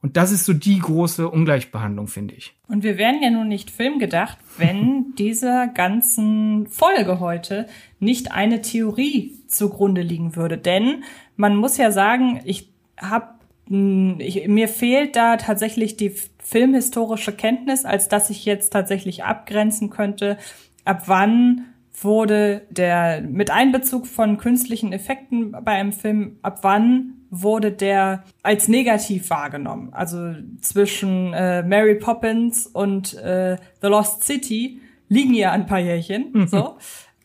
Und 0.02 0.16
das 0.16 0.32
ist 0.32 0.46
so 0.46 0.54
die 0.54 0.80
große 0.80 1.30
Ungleichbehandlung, 1.30 2.08
finde 2.08 2.36
ich. 2.36 2.56
Und 2.68 2.84
wir 2.84 2.98
wären 2.98 3.22
ja 3.22 3.30
nun 3.30 3.48
nicht 3.48 3.70
filmgedacht, 3.70 4.38
wenn 4.58 5.14
dieser 5.18 5.68
ganzen 5.68 6.68
Folge 6.68 7.20
heute 7.20 7.68
nicht 8.00 8.32
eine 8.32 8.62
Theorie 8.62 9.36
zugrunde 9.48 10.02
liegen 10.02 10.36
würde. 10.36 10.58
Denn 10.58 11.04
man 11.36 11.56
muss 11.56 11.78
ja 11.78 11.92
sagen, 11.92 12.40
ich 12.46 12.70
habe 12.98 13.40
ich, 13.72 14.48
mir 14.48 14.68
fehlt 14.68 15.16
da 15.16 15.38
tatsächlich 15.38 15.96
die 15.96 16.16
filmhistorische 16.40 17.32
Kenntnis, 17.34 17.86
als 17.86 18.10
dass 18.10 18.32
ich 18.32 18.46
jetzt 18.46 18.72
tatsächlich 18.72 19.24
abgrenzen 19.24 19.92
könnte, 19.92 20.38
ab 20.86 21.04
wann 21.06 21.66
wurde 22.02 22.64
der 22.72 23.22
mit 23.22 23.52
Einbezug 23.52 24.08
von 24.08 24.38
künstlichen 24.38 24.92
Effekten 24.92 25.52
bei 25.52 25.74
einem 25.74 25.92
Film, 25.92 26.38
ab 26.42 26.60
wann 26.64 27.19
wurde 27.30 27.72
der 27.72 28.24
als 28.44 28.68
negativ 28.68 29.30
wahrgenommen. 29.30 29.94
Also 29.94 30.34
zwischen 30.62 31.34
äh, 31.34 31.64
Mary 31.64 31.96
Poppins 31.96 32.68
und 32.68 33.14
äh, 33.16 33.58
The 33.82 33.88
Lost 33.88 34.24
City 34.24 34.82
liegen 35.08 35.34
ja 35.34 35.52
ein 35.52 35.66
paar 35.66 35.80
Jährchen. 35.80 36.32
Mhm. 36.34 36.48
So. 36.48 36.78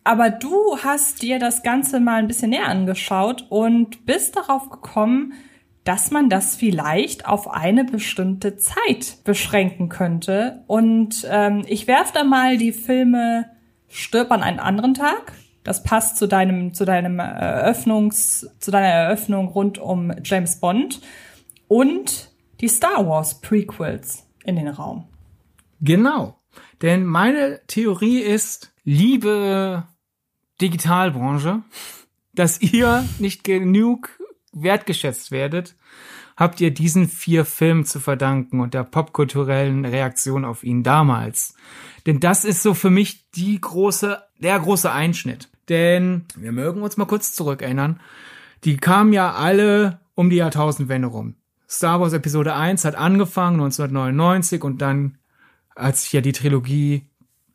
Aber 0.04 0.30
du 0.30 0.78
hast 0.82 1.22
dir 1.22 1.38
das 1.38 1.62
Ganze 1.62 1.98
mal 2.00 2.16
ein 2.16 2.26
bisschen 2.26 2.50
näher 2.50 2.68
angeschaut 2.68 3.46
und 3.48 4.04
bist 4.04 4.36
darauf 4.36 4.68
gekommen, 4.68 5.32
dass 5.84 6.10
man 6.10 6.28
das 6.28 6.56
vielleicht 6.56 7.26
auf 7.26 7.50
eine 7.50 7.84
bestimmte 7.84 8.56
Zeit 8.56 9.18
beschränken 9.24 9.88
könnte. 9.88 10.62
Und 10.66 11.26
ähm, 11.30 11.62
ich 11.66 11.86
werf 11.86 12.12
da 12.12 12.24
mal 12.24 12.56
die 12.58 12.72
Filme 12.72 13.46
Stirb 13.88 14.30
an 14.32 14.42
einen 14.42 14.58
anderen 14.58 14.94
Tag 14.94 15.32
das 15.64 15.83
passt 15.83 16.18
zu 16.18 16.29
deinem, 16.29 16.74
zu 16.74 16.85
deinem 16.85 17.18
Eröffnungs, 17.18 18.46
zu 18.61 18.70
deiner 18.70 18.88
Eröffnung 18.88 19.48
rund 19.48 19.79
um 19.79 20.12
James 20.22 20.61
Bond 20.61 21.00
und 21.66 22.31
die 22.61 22.68
Star 22.68 23.07
Wars 23.07 23.40
Prequels 23.40 24.27
in 24.44 24.57
den 24.57 24.68
Raum. 24.68 25.09
Genau. 25.81 26.38
Denn 26.83 27.05
meine 27.05 27.61
Theorie 27.66 28.20
ist, 28.20 28.72
liebe 28.84 29.84
Digitalbranche, 30.61 31.62
dass 32.34 32.61
ihr 32.61 33.05
nicht 33.18 33.43
genug 33.43 34.11
wertgeschätzt 34.53 35.30
werdet, 35.30 35.76
habt 36.36 36.61
ihr 36.61 36.72
diesen 36.72 37.09
vier 37.09 37.45
Filmen 37.45 37.84
zu 37.84 38.01
verdanken 38.01 38.61
und 38.61 38.74
der 38.74 38.84
popkulturellen 38.84 39.84
Reaktion 39.84 40.45
auf 40.45 40.64
ihn 40.64 40.82
damals. 40.82 41.55
Denn 42.07 42.20
das 42.20 42.45
ist 42.45 42.62
so 42.62 42.74
für 42.74 42.91
mich 42.91 43.30
die 43.30 43.61
große, 43.61 44.22
der 44.38 44.59
große 44.59 44.91
Einschnitt. 44.91 45.49
Denn 45.68 46.26
wir 46.36 46.52
mögen 46.52 46.82
uns 46.82 46.96
mal 46.96 47.06
kurz 47.06 47.32
zurückerinnern. 47.32 48.00
Die 48.64 48.76
kamen 48.76 49.12
ja 49.12 49.32
alle 49.32 50.00
um 50.14 50.30
die 50.30 50.36
Jahrtausendwende 50.36 51.08
rum. 51.08 51.34
Star 51.68 52.00
Wars 52.00 52.12
Episode 52.12 52.54
1 52.54 52.84
hat 52.84 52.94
angefangen 52.94 53.60
1999 53.60 54.62
und 54.62 54.80
dann 54.80 55.18
hat 55.76 55.96
sich 55.96 56.12
ja 56.12 56.20
die 56.20 56.32
Trilogie 56.32 57.06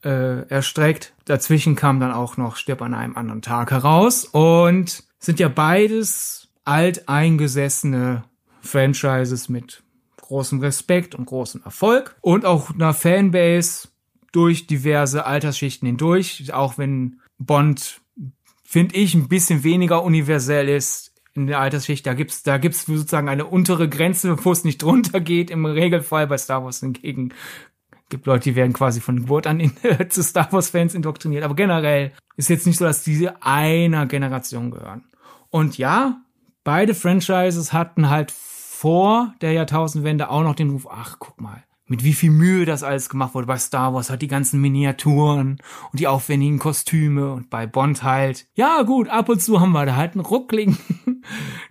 äh, 0.03 0.47
erstreckt. 0.49 1.13
Dazwischen 1.25 1.75
kam 1.75 1.99
dann 1.99 2.11
auch 2.11 2.37
noch 2.37 2.55
Stirb 2.55 2.81
an 2.81 2.93
einem 2.93 3.15
anderen 3.15 3.41
Tag 3.41 3.71
heraus 3.71 4.25
und 4.25 5.03
sind 5.19 5.39
ja 5.39 5.47
beides 5.47 6.47
alteingesessene 6.65 8.23
Franchises 8.61 9.49
mit 9.49 9.83
großem 10.17 10.59
Respekt 10.59 11.15
und 11.15 11.25
großem 11.25 11.61
Erfolg 11.63 12.15
und 12.21 12.45
auch 12.45 12.71
einer 12.71 12.93
Fanbase 12.93 13.89
durch 14.31 14.67
diverse 14.67 15.25
Altersschichten 15.25 15.87
hindurch, 15.87 16.53
auch 16.53 16.77
wenn 16.77 17.19
Bond 17.39 18.01
finde 18.63 18.95
ich, 18.95 19.15
ein 19.15 19.27
bisschen 19.27 19.63
weniger 19.63 20.03
universell 20.03 20.69
ist 20.69 21.15
in 21.33 21.47
der 21.47 21.59
Altersschicht. 21.59 22.05
Da 22.05 22.13
gibt's, 22.13 22.43
da 22.43 22.59
gibt's 22.59 22.85
sozusagen 22.85 23.27
eine 23.27 23.47
untere 23.47 23.89
Grenze, 23.89 24.37
wo 24.45 24.51
es 24.51 24.63
nicht 24.63 24.83
drunter 24.83 25.19
geht. 25.19 25.49
Im 25.49 25.65
Regelfall 25.65 26.27
bei 26.27 26.37
Star 26.37 26.63
Wars 26.63 26.81
hingegen 26.81 27.33
gibt 28.09 28.25
Leute, 28.25 28.49
die 28.49 28.55
werden 28.55 28.73
quasi 28.73 29.01
von 29.01 29.17
Geburt 29.17 29.47
an 29.47 29.59
in, 29.59 29.71
zu 30.09 30.23
Star 30.23 30.51
Wars 30.51 30.69
Fans 30.69 30.93
indoktriniert. 30.93 31.43
Aber 31.43 31.55
generell 31.55 32.11
ist 32.37 32.49
jetzt 32.49 32.67
nicht 32.67 32.77
so, 32.77 32.85
dass 32.85 33.03
diese 33.03 33.41
einer 33.43 34.05
Generation 34.05 34.71
gehören. 34.71 35.05
Und 35.49 35.77
ja, 35.77 36.21
beide 36.63 36.93
Franchises 36.93 37.73
hatten 37.73 38.09
halt 38.09 38.31
vor 38.31 39.33
der 39.41 39.53
Jahrtausendwende 39.53 40.29
auch 40.29 40.43
noch 40.43 40.55
den 40.55 40.71
Ruf, 40.71 40.87
ach, 40.89 41.17
guck 41.19 41.39
mal, 41.41 41.63
mit 41.89 42.03
wie 42.03 42.13
viel 42.13 42.31
Mühe 42.31 42.65
das 42.65 42.83
alles 42.83 43.09
gemacht 43.09 43.33
wurde. 43.33 43.47
Bei 43.47 43.57
Star 43.57 43.93
Wars 43.93 44.09
hat 44.09 44.21
die 44.21 44.27
ganzen 44.27 44.61
Miniaturen 44.61 45.57
und 45.91 45.99
die 45.99 46.07
aufwendigen 46.07 46.59
Kostüme 46.59 47.33
und 47.33 47.49
bei 47.49 47.67
Bond 47.67 48.03
halt. 48.03 48.47
Ja, 48.53 48.83
gut, 48.83 49.09
ab 49.09 49.27
und 49.29 49.41
zu 49.41 49.59
haben 49.59 49.71
wir 49.71 49.85
da 49.85 49.95
halt 49.95 50.13
einen 50.13 50.25
ruckligen, 50.25 50.77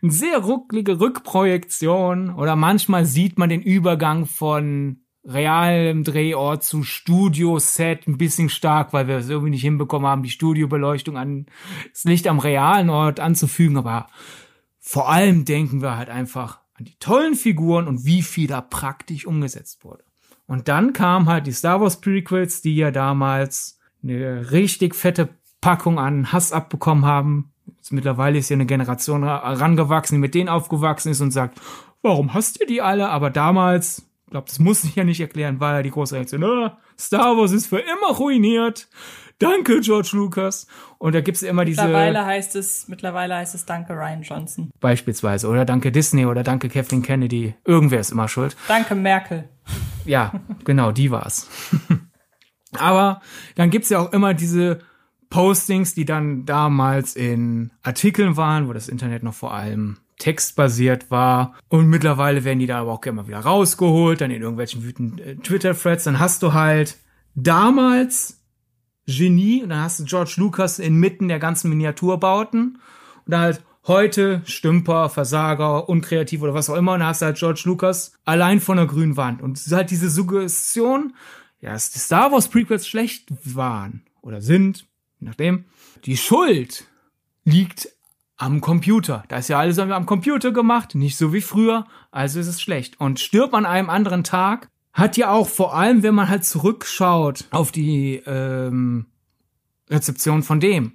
eine 0.03 0.13
sehr 0.13 0.39
rucklige 0.39 1.01
Rückprojektion 1.01 2.35
oder 2.35 2.57
manchmal 2.57 3.07
sieht 3.07 3.39
man 3.39 3.49
den 3.49 3.63
Übergang 3.63 4.27
von 4.27 5.01
realem 5.25 6.05
Drehort 6.05 6.65
zu 6.65 6.83
Studioset 6.83 8.07
ein 8.07 8.19
bisschen 8.19 8.49
stark, 8.49 8.93
weil 8.93 9.09
wir 9.09 9.19
es 9.19 9.29
irgendwie 9.29 9.51
nicht 9.51 9.63
hinbekommen 9.63 10.09
haben, 10.09 10.23
die 10.23 10.31
Studiobeleuchtung 10.31 11.17
an 11.17 11.47
das 11.93 12.05
Licht 12.05 12.27
am 12.27 12.39
realen 12.39 12.89
Ort 12.89 13.21
anzufügen, 13.21 13.77
aber 13.77 14.09
vor 14.79 15.11
allem 15.11 15.45
denken 15.45 15.83
wir 15.83 15.97
halt 15.97 16.09
einfach 16.09 16.61
an 16.79 16.85
die 16.85 16.97
tollen 16.99 17.35
Figuren 17.35 17.89
und 17.89 18.05
wie 18.05 18.23
viel 18.23 18.47
da 18.47 18.61
praktisch 18.61 19.27
umgesetzt 19.27 19.85
wurde. 19.85 20.05
Und 20.47 20.69
dann 20.69 20.93
kam 20.93 21.29
halt 21.29 21.47
die 21.47 21.53
Star 21.53 21.81
Wars 21.81 22.01
Prequels, 22.01 22.63
die 22.63 22.77
ja 22.77 22.91
damals 22.91 23.79
eine 24.03 24.51
richtig 24.51 24.95
fette 24.95 25.29
Packung 25.61 25.99
an 25.99 26.33
Hass 26.33 26.53
abbekommen 26.53 27.05
haben. 27.05 27.53
Jetzt 27.77 27.93
mittlerweile 27.93 28.39
ist 28.39 28.49
ja 28.49 28.55
eine 28.55 28.67
Generation 28.67 29.25
herangewachsen, 29.25 30.17
die 30.17 30.21
mit 30.21 30.35
denen 30.35 30.49
aufgewachsen 30.49 31.11
ist 31.11 31.21
und 31.21 31.33
sagt, 31.33 31.61
warum 32.03 32.33
hasst 32.33 32.61
ihr 32.61 32.67
die 32.67 32.81
alle? 32.81 33.09
Aber 33.11 33.31
damals, 33.31 34.07
ich 34.25 34.31
glaube, 34.31 34.47
das 34.49 34.59
muss 34.59 34.85
ich 34.85 34.95
ja 34.95 35.05
nicht 35.05 35.21
erklären, 35.21 35.61
war 35.61 35.75
ja 35.75 35.83
die 35.83 35.91
große 35.91 36.15
Reaktion, 36.15 36.45
oh, 36.45 36.71
Star 36.99 37.37
Wars 37.37 37.53
ist 37.53 37.67
für 37.67 37.81
immer 37.81 38.17
ruiniert. 38.17 38.89
Danke, 39.39 39.81
George 39.81 40.11
Lucas. 40.15 40.67
Und 40.99 41.15
da 41.15 41.21
gibt's 41.21 41.43
immer 41.43 41.65
diese. 41.65 41.83
Mittlerweile 41.83 42.27
heißt 42.27 42.57
es, 42.57 42.89
mittlerweile 42.89 43.37
heißt 43.37 43.55
es 43.55 43.65
Danke, 43.67 43.93
Ryan 43.93 44.23
Johnson. 44.23 44.71
Beispielsweise. 44.81 45.49
Oder 45.49 45.65
Danke 45.65 45.93
Disney 45.93 46.27
oder 46.27 46.43
Danke 46.43 46.69
Kathleen 46.69 47.03
Kennedy. 47.03 47.55
Irgendwer 47.65 48.01
ist 48.01 48.11
immer 48.11 48.29
schuld. 48.29 48.57
Danke 48.67 48.95
Merkel. 48.95 49.49
Ja, 50.05 50.33
genau, 50.65 50.91
die 50.91 51.11
war's. 51.11 51.49
Aber 52.79 53.21
dann 53.55 53.71
gibt's 53.71 53.91
ja 53.91 54.01
auch 54.01 54.13
immer 54.13 54.35
diese 54.35 54.81
Postings, 55.31 55.95
die 55.95 56.05
dann 56.05 56.45
damals 56.45 57.15
in 57.15 57.71
Artikeln 57.83 58.37
waren, 58.37 58.69
wo 58.69 58.73
das 58.73 58.89
Internet 58.89 59.23
noch 59.23 59.35
vor 59.35 59.55
allem 59.55 59.99
textbasiert 60.19 61.11
war. 61.11 61.55
Und 61.69 61.87
mittlerweile 61.89 62.45
werden 62.45 62.59
die 62.59 62.67
da 62.67 62.81
aber 62.81 62.93
auch 62.93 63.05
immer 63.05 63.29
wieder 63.29 63.39
rausgeholt, 63.39 64.21
dann 64.21 64.31
in 64.31 64.43
irgendwelchen 64.43 64.83
wütenden 64.83 65.19
äh, 65.19 65.37
Twitter-Threads. 65.37 66.05
Dann 66.05 66.19
hast 66.19 66.43
du 66.43 66.55
halt 66.55 66.97
damals 67.35 68.38
Genie. 69.09 69.63
Und 69.63 69.71
dann 69.71 69.81
hast 69.81 70.01
du 70.01 70.05
George 70.05 70.35
Lucas 70.37 70.79
inmitten 70.79 71.29
der 71.29 71.39
ganzen 71.39 71.71
Miniaturbauten. 71.71 72.79
Und 73.25 73.31
dann 73.33 73.41
halt 73.41 73.63
heute 73.87 74.43
Stümper, 74.45 75.09
Versager, 75.09 75.89
unkreativ 75.89 76.43
oder 76.43 76.55
was 76.55 76.71
auch 76.71 76.77
immer. 76.77 76.93
Und 76.93 77.01
dann 77.01 77.09
hast 77.09 77.23
du 77.23 77.27
halt 77.27 77.39
George 77.39 77.63
Lucas 77.65 78.13
allein 78.25 78.61
von 78.61 78.77
der 78.77 78.87
grünen 78.87 79.17
Wand. 79.17 79.43
Und 79.43 79.57
es 79.57 79.67
ist 79.67 79.73
halt 79.73 79.91
diese 79.91 80.11
Suggestion, 80.11 81.15
ja, 81.61 81.73
dass 81.73 81.91
die 81.91 81.99
Star 81.99 82.31
Wars 82.31 82.49
Prequels 82.49 82.87
schlecht 82.87 83.33
waren 83.45 84.03
oder 84.21 84.41
sind, 84.41 84.87
je 85.19 85.27
nachdem, 85.27 85.65
die 86.05 86.17
Schuld 86.17 86.87
liegt 87.45 87.89
am 88.37 88.61
Computer. 88.61 89.25
Da 89.29 89.39
ist 89.39 89.49
ja 89.49 89.59
alles 89.59 89.79
am 89.79 90.07
Computer 90.07 90.53
gemacht, 90.53 90.95
nicht 90.95 91.17
so 91.17 91.33
wie 91.33 91.41
früher, 91.41 91.87
also 92.13 92.39
ist 92.39 92.47
es 92.47 92.61
schlecht. 92.61 93.01
Und 93.01 93.19
stirbt 93.19 93.55
an 93.55 93.67
einem 93.67 93.91
anderen 93.91 94.23
Tag, 94.23 94.71
hat 94.93 95.17
ja 95.17 95.31
auch 95.31 95.49
vor 95.49 95.75
allem, 95.75 96.03
wenn 96.03 96.15
man 96.15 96.29
halt 96.29 96.45
zurückschaut 96.45 97.47
auf 97.51 97.73
die 97.73 98.23
ähm, 98.27 99.07
Rezeption 99.91 100.43
von 100.43 100.61
dem, 100.61 100.93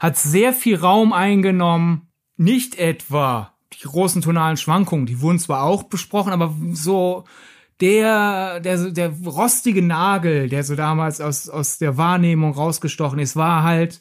hat 0.00 0.16
sehr 0.16 0.52
viel 0.52 0.76
Raum 0.76 1.12
eingenommen, 1.12 2.08
nicht 2.36 2.78
etwa 2.78 3.54
die 3.72 3.86
großen 3.86 4.22
tonalen 4.22 4.56
Schwankungen, 4.56 5.06
die 5.06 5.20
wurden 5.20 5.38
zwar 5.38 5.62
auch 5.62 5.84
besprochen, 5.84 6.32
aber 6.32 6.54
so 6.72 7.24
der, 7.80 8.60
der, 8.60 8.90
der 8.90 9.12
rostige 9.24 9.82
Nagel, 9.82 10.48
der 10.48 10.62
so 10.64 10.76
damals 10.76 11.20
aus, 11.20 11.48
aus 11.48 11.78
der 11.78 11.96
Wahrnehmung 11.96 12.52
rausgestochen 12.52 13.18
ist, 13.18 13.36
war 13.36 13.62
halt 13.62 14.00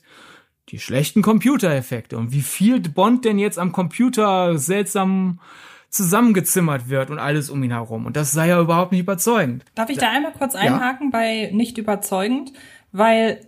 die 0.69 0.79
schlechten 0.79 1.21
Computereffekte. 1.21 2.17
Und 2.17 2.31
wie 2.31 2.41
viel 2.41 2.79
Bond 2.79 3.25
denn 3.25 3.39
jetzt 3.39 3.59
am 3.59 3.71
Computer 3.71 4.57
seltsam 4.57 5.39
zusammengezimmert 5.94 6.89
wird 6.89 7.12
und 7.12 7.20
alles 7.20 7.52
um 7.52 7.62
ihn 7.64 7.72
herum. 7.72 8.08
Und 8.08 8.18
das 8.18 8.32
sei 8.32 8.48
ja 8.48 8.60
überhaupt 8.60 8.91
nicht 8.91 9.02
überzeugend. 9.02 9.64
Darf 9.76 9.89
ich 9.89 10.00
da 10.00 10.10
einmal 10.10 10.34
kurz 10.34 10.56
einhaken 10.56 11.08
ja? 11.08 11.12
bei 11.12 11.50
nicht 11.54 11.78
überzeugend? 11.78 12.52
Weil 12.91 13.48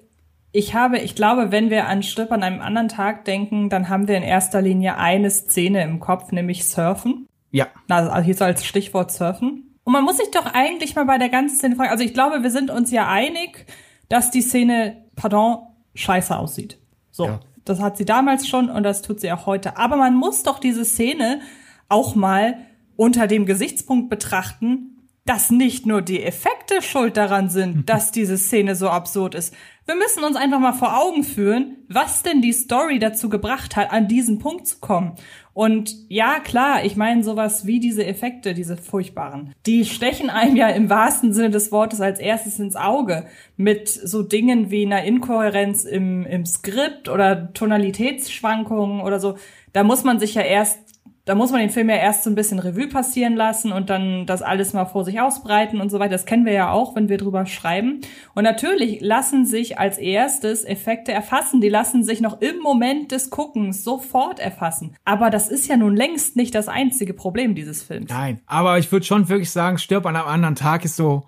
ich 0.52 0.76
habe, 0.76 1.00
ich 1.00 1.16
glaube, 1.16 1.52
wenn 1.52 1.72
wir 1.72 1.88
an 1.88 2.04
Strip 2.04 2.32
an 2.32 2.43
einem 2.43 2.62
anderen 2.62 2.88
Tag 2.88 3.26
denken, 3.26 3.70
dann 3.70 3.89
haben 3.89 4.08
wir 4.08 4.16
in 4.16 4.24
erster 4.24 4.62
Linie 4.62 4.98
eine 4.98 5.32
Szene 5.32 5.84
im 5.84 6.00
Kopf, 6.00 6.32
nämlich 6.32 6.68
Surfen. 6.70 7.28
Ja. 7.50 7.68
Also 7.89 8.16
hier 8.18 8.36
so 8.36 8.46
als 8.46 8.64
Stichwort 8.64 9.12
Surfen. 9.12 9.76
Und 9.84 9.93
man 9.93 10.04
muss 10.04 10.18
sich 10.18 10.30
doch 10.30 10.46
eigentlich 10.46 10.96
mal 10.96 11.06
bei 11.06 11.18
der 11.18 11.30
ganzen 11.30 11.58
Szene 11.58 11.76
fragen, 11.76 11.89
also 11.89 12.04
ich 12.04 12.14
glaube, 12.14 12.43
wir 12.43 12.52
sind 12.52 12.70
uns 12.70 12.91
ja 12.91 13.08
einig, 13.08 13.66
dass 14.08 14.30
die 14.30 14.41
Szene, 14.41 15.04
pardon, 15.16 15.58
scheiße 15.96 16.38
aussieht. 16.38 16.78
So. 17.10 17.26
Ja. 17.26 17.39
Das 17.66 17.82
hat 17.82 17.98
sie 17.98 18.06
damals 18.06 18.48
schon 18.48 18.70
und 18.70 18.84
das 18.84 19.02
tut 19.02 19.20
sie 19.20 19.32
auch 19.32 19.48
heute. 19.48 19.78
Aber 19.78 19.96
man 19.96 20.14
muss 20.16 20.43
doch 20.43 20.60
diese 20.60 20.86
Szene 20.86 21.41
auch 21.89 22.15
mal 22.15 22.57
unter 22.95 23.27
dem 23.27 23.45
Gesichtspunkt 23.45 24.09
betrachten, 24.09 24.95
dass 25.25 25.49
nicht 25.49 25.88
nur 25.88 26.03
die 26.03 26.21
Effekte 26.21 26.83
schuld 26.83 27.17
daran 27.17 27.49
sind, 27.49 27.89
dass 27.89 28.11
diese 28.11 28.38
Szene 28.38 28.75
so 28.75 28.89
absurd 28.89 29.33
ist. 29.33 29.55
Wir 29.88 29.95
müssen 29.95 30.23
uns 30.23 30.36
einfach 30.36 30.59
mal 30.59 30.73
vor 30.73 30.99
Augen 30.99 31.23
führen, 31.23 31.77
was 31.89 32.21
denn 32.21 32.41
die 32.41 32.53
Story 32.53 32.99
dazu 32.99 33.27
gebracht 33.27 33.75
hat, 33.75 33.91
an 33.91 34.07
diesen 34.07 34.38
Punkt 34.38 34.67
zu 34.67 34.79
kommen. 34.79 35.13
Und 35.53 35.95
ja, 36.09 36.39
klar, 36.39 36.86
ich 36.86 36.95
meine 36.95 37.23
sowas 37.23 37.65
wie 37.65 37.79
diese 37.79 38.05
Effekte, 38.05 38.53
diese 38.53 38.77
furchtbaren, 38.77 39.53
die 39.65 39.86
stechen 39.86 40.29
einem 40.29 40.55
ja 40.55 40.69
im 40.69 40.89
wahrsten 40.89 41.33
Sinne 41.33 41.49
des 41.49 41.71
Wortes 41.71 42.01
als 42.01 42.19
erstes 42.19 42.59
ins 42.59 42.75
Auge 42.75 43.25
mit 43.57 43.89
so 43.89 44.21
Dingen 44.21 44.69
wie 44.69 44.86
einer 44.86 45.05
Inkohärenz 45.05 45.86
im, 45.86 46.25
im 46.25 46.45
Skript 46.45 47.09
oder 47.09 47.53
Tonalitätsschwankungen 47.53 49.01
oder 49.01 49.19
so. 49.19 49.38
Da 49.73 49.83
muss 49.83 50.03
man 50.03 50.19
sich 50.19 50.36
ja 50.36 50.41
erst 50.41 50.84
da 51.26 51.34
muss 51.34 51.51
man 51.51 51.59
den 51.59 51.71
Film 51.71 51.89
ja 51.89 51.95
erst 51.95 52.23
so 52.23 52.30
ein 52.30 52.36
bisschen 52.36 52.59
Revue 52.59 52.88
passieren 52.88 53.36
lassen 53.36 53.71
und 53.71 53.89
dann 53.89 54.28
das 54.28 54.43
alles 54.43 54.73
mal 54.73 54.86
vor 54.86 55.03
sich 55.03 55.19
ausbreiten 55.19 55.82
und 55.82 55.89
so 55.89 55.99
weiter. 55.99 56.11
Das 56.11 56.28
kennen 56.28 56.45
wir 56.45 56.53
ja 56.53 56.69
auch, 56.69 56.95
wenn 56.95 57.09
wir 57.09 57.17
drüber 57.17 57.47
schreiben. 57.47 58.01
Und 58.36 58.43
natürlich 58.43 59.01
lassen 59.01 59.47
sich 59.47 59.80
als 59.80 59.97
erstes 59.97 60.63
Effekte 60.63 61.11
erfassen. 61.11 61.61
Die 61.61 61.69
lassen 61.69 62.03
sich 62.03 62.21
noch 62.21 62.41
im 62.41 62.59
Moment 62.59 63.11
des 63.11 63.32
Guckens 63.32 63.84
sofort 63.84 64.39
erfassen. 64.39 64.95
Aber 65.03 65.32
das 65.32 65.49
ist 65.49 65.67
ja 65.67 65.78
nun 65.78 65.95
längst 65.95 66.36
nicht 66.36 66.53
das 66.53 66.67
einzige 66.67 67.15
Problem 67.15 67.55
dieses 67.55 67.82
Films. 67.82 68.11
Nein, 68.11 68.41
aber 68.45 68.78
ich 68.78 68.91
würde 68.91 69.05
schon 69.05 69.28
wirklich 69.28 69.49
sagen, 69.49 69.80
Stirb 69.80 70.05
an 70.05 70.15
einem 70.15 70.28
anderen 70.28 70.55
Tag 70.55 70.86
ist 70.86 70.95
so 70.95 71.26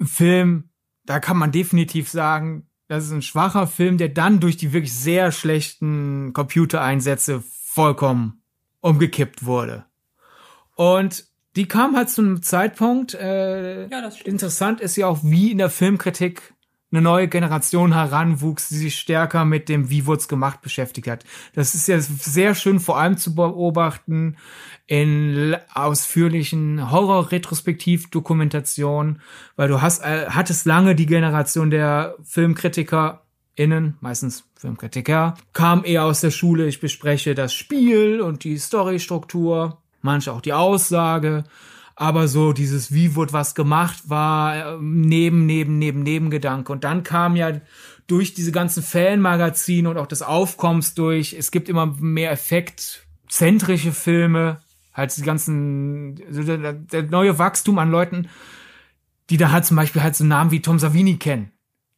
ein 0.00 0.06
Film, 0.06 0.70
da 1.04 1.20
kann 1.20 1.36
man 1.36 1.52
definitiv 1.52 2.08
sagen, 2.08 2.66
das 2.88 3.04
ist 3.04 3.12
ein 3.12 3.20
schwacher 3.20 3.66
Film, 3.66 3.98
der 3.98 4.08
dann 4.08 4.40
durch 4.40 4.56
die 4.56 4.72
wirklich 4.72 4.94
sehr 4.94 5.32
schlechten 5.32 6.32
Computereinsätze 6.32 7.42
vollkommen 7.42 8.38
umgekippt 8.80 9.44
wurde. 9.44 9.84
Und 10.76 11.26
die 11.56 11.66
kam 11.66 11.96
halt 11.96 12.10
zu 12.10 12.22
einem 12.22 12.42
Zeitpunkt, 12.42 13.14
äh, 13.14 13.88
ja, 13.88 14.08
interessant 14.24 14.80
ist 14.80 14.96
ja 14.96 15.08
auch, 15.08 15.18
wie 15.22 15.50
in 15.50 15.58
der 15.58 15.70
Filmkritik 15.70 16.54
eine 16.90 17.02
neue 17.02 17.28
Generation 17.28 17.92
heranwuchs, 17.92 18.70
die 18.70 18.76
sich 18.76 18.98
stärker 18.98 19.44
mit 19.44 19.68
dem 19.68 19.90
Wie 19.90 20.06
wurd's 20.06 20.26
gemacht 20.28 20.62
beschäftigt 20.62 21.06
hat. 21.06 21.22
Das 21.54 21.74
ist 21.74 21.86
ja 21.86 22.00
sehr 22.00 22.54
schön 22.54 22.80
vor 22.80 22.98
allem 22.98 23.18
zu 23.18 23.34
beobachten 23.34 24.38
in 24.86 25.54
ausführlichen 25.74 26.90
Horror-Retrospektiv-Dokumentationen, 26.90 29.20
weil 29.56 29.68
du 29.68 29.82
hast, 29.82 30.02
äh, 30.02 30.28
hattest 30.30 30.64
lange 30.64 30.94
die 30.94 31.04
Generation 31.04 31.68
der 31.70 32.16
Filmkritiker 32.22 33.26
innen, 33.54 33.98
meistens 34.00 34.47
Filmkritiker, 34.58 35.34
kam 35.52 35.84
eher 35.84 36.04
aus 36.04 36.20
der 36.20 36.32
Schule, 36.32 36.66
ich 36.66 36.80
bespreche 36.80 37.36
das 37.36 37.54
Spiel 37.54 38.20
und 38.20 38.42
die 38.42 38.58
Storystruktur, 38.58 39.78
manche 40.02 40.32
auch 40.32 40.40
die 40.40 40.52
Aussage, 40.52 41.44
aber 41.94 42.26
so 42.26 42.52
dieses 42.52 42.92
wie 42.92 43.14
wurde 43.14 43.32
was 43.32 43.54
gemacht 43.54 44.08
war 44.08 44.74
ähm, 44.74 45.02
neben 45.02 45.46
neben 45.46 45.78
neben 45.78 46.02
Nebengedanke 46.02 46.72
und 46.72 46.82
dann 46.82 47.04
kam 47.04 47.36
ja 47.36 47.60
durch 48.08 48.34
diese 48.34 48.50
ganzen 48.50 48.82
Fanmagazine 48.82 49.88
und 49.90 49.96
auch 49.96 50.06
das 50.06 50.22
Aufkommens 50.22 50.94
durch, 50.94 51.34
es 51.34 51.52
gibt 51.52 51.68
immer 51.68 51.86
mehr 51.86 52.32
effektzentrische 52.32 53.92
Filme, 53.92 54.60
halt 54.92 55.16
die 55.16 55.22
ganzen 55.22 56.20
also 56.26 56.42
der, 56.42 56.72
der 56.72 57.02
neue 57.04 57.38
Wachstum 57.38 57.78
an 57.78 57.92
Leuten, 57.92 58.28
die 59.30 59.36
da 59.36 59.52
halt 59.52 59.66
zum 59.66 59.76
Beispiel 59.76 60.02
halt 60.02 60.16
so 60.16 60.24
Namen 60.24 60.50
wie 60.50 60.62
Tom 60.62 60.80
Savini 60.80 61.16
kennen 61.16 61.52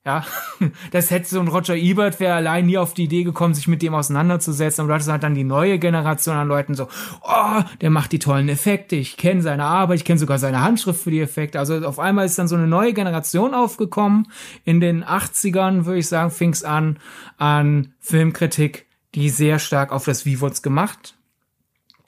Ja, 0.05 0.25
das 0.93 1.11
hätte 1.11 1.29
so 1.29 1.41
ein 1.41 1.49
Roger 1.49 1.77
Ebert 1.77 2.21
wäre 2.21 2.35
allein 2.35 2.67
nie 2.67 2.79
auf 2.79 2.95
die 2.95 3.05
Idee 3.05 3.23
gekommen, 3.23 3.53
sich 3.53 3.69
mit 3.69 3.83
dem 3.83 3.95
auseinanderzusetzen. 3.95 4.83
Und 4.83 4.89
du 4.89 4.95
hattest 4.95 5.11
halt 5.11 5.23
dann 5.23 5.35
die 5.35 5.45
neue 5.45 5.79
Generation 5.79 6.37
an 6.37 6.49
Leuten 6.49 6.75
so, 6.75 6.89
oh, 7.23 7.63
der 7.83 7.91
macht 7.91 8.13
die 8.13 8.19
tollen 8.19 8.49
Effekte, 8.49 8.97
ich 8.97 9.19
kenne 9.19 9.43
seine 9.43 9.65
Arbeit, 9.65 9.99
ich 9.99 10.05
kenne 10.07 10.19
sogar 10.19 10.39
seine 10.39 10.63
Handschrift 10.63 11.03
für 11.03 11.11
die 11.11 11.21
Effekte. 11.21 11.59
Also 11.59 11.87
auf 11.87 11.99
einmal 11.99 12.25
ist 12.25 12.39
dann 12.39 12.49
so 12.49 12.57
eine 12.57 12.67
neue 12.67 12.95
Generation 12.95 13.53
aufgekommen. 13.53 14.29
In 14.65 14.81
den 14.81 15.05
80ern, 15.05 15.85
würde 15.85 15.99
ich 15.99 16.09
sagen, 16.09 16.31
fing 16.31 16.53
es 16.53 16.65
an, 16.65 16.99
an 17.37 17.93
Filmkritik, 18.01 18.87
die 19.15 19.29
sehr 19.29 19.59
stark 19.59 19.93
auf 19.93 20.07
das 20.07 20.25
Wie 20.25 20.41
wird's 20.41 20.63
gemacht 20.63 21.15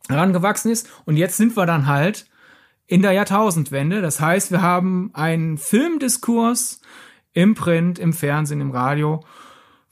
herangewachsen 0.09 0.71
ist. 0.71 0.89
Und 1.05 1.17
jetzt 1.17 1.37
sind 1.37 1.57
wir 1.57 1.67
dann 1.67 1.87
halt 1.87 2.27
in 2.87 3.03
der 3.03 3.13
Jahrtausendwende. 3.13 4.03
Das 4.03 4.21
heißt, 4.21 4.51
wir 4.51 4.63
haben 4.63 5.11
einen 5.15 5.59
Filmdiskurs, 5.59 6.81
im 7.33 7.55
Print, 7.55 7.99
im 7.99 8.13
Fernsehen, 8.13 8.61
im 8.61 8.71
Radio, 8.71 9.25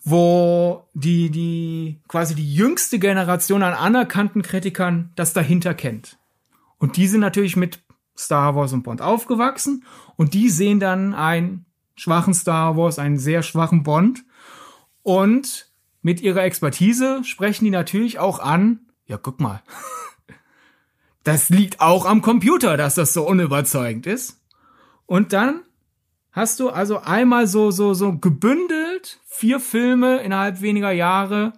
wo 0.02 0.88
die, 0.94 1.30
die, 1.30 2.00
quasi 2.08 2.34
die 2.34 2.54
jüngste 2.54 2.98
Generation 2.98 3.62
an 3.62 3.74
anerkannten 3.74 4.42
Kritikern 4.42 5.12
das 5.16 5.32
dahinter 5.32 5.74
kennt. 5.74 6.18
Und 6.78 6.96
die 6.96 7.06
sind 7.06 7.20
natürlich 7.20 7.56
mit 7.56 7.80
Star 8.16 8.54
Wars 8.54 8.72
und 8.72 8.82
Bond 8.82 9.02
aufgewachsen 9.02 9.84
und 10.16 10.34
die 10.34 10.48
sehen 10.48 10.80
dann 10.80 11.14
einen 11.14 11.66
schwachen 11.94 12.34
Star 12.34 12.76
Wars, 12.76 12.98
einen 12.98 13.18
sehr 13.18 13.42
schwachen 13.42 13.82
Bond 13.82 14.24
und 15.02 15.70
mit 16.02 16.20
ihrer 16.20 16.44
Expertise 16.44 17.22
sprechen 17.24 17.64
die 17.64 17.70
natürlich 17.70 18.18
auch 18.18 18.38
an, 18.38 18.80
ja, 19.06 19.18
guck 19.18 19.40
mal. 19.40 19.62
Das 21.22 21.50
liegt 21.50 21.82
auch 21.82 22.06
am 22.06 22.22
Computer, 22.22 22.78
dass 22.78 22.94
das 22.94 23.12
so 23.12 23.28
unüberzeugend 23.28 24.06
ist. 24.06 24.40
Und 25.04 25.34
dann 25.34 25.60
hast 26.32 26.60
du 26.60 26.70
also 26.70 26.98
einmal 27.00 27.46
so, 27.46 27.70
so, 27.70 27.94
so 27.94 28.16
gebündelt 28.16 29.20
vier 29.26 29.60
Filme 29.60 30.18
innerhalb 30.18 30.60
weniger 30.60 30.92
Jahre, 30.92 31.52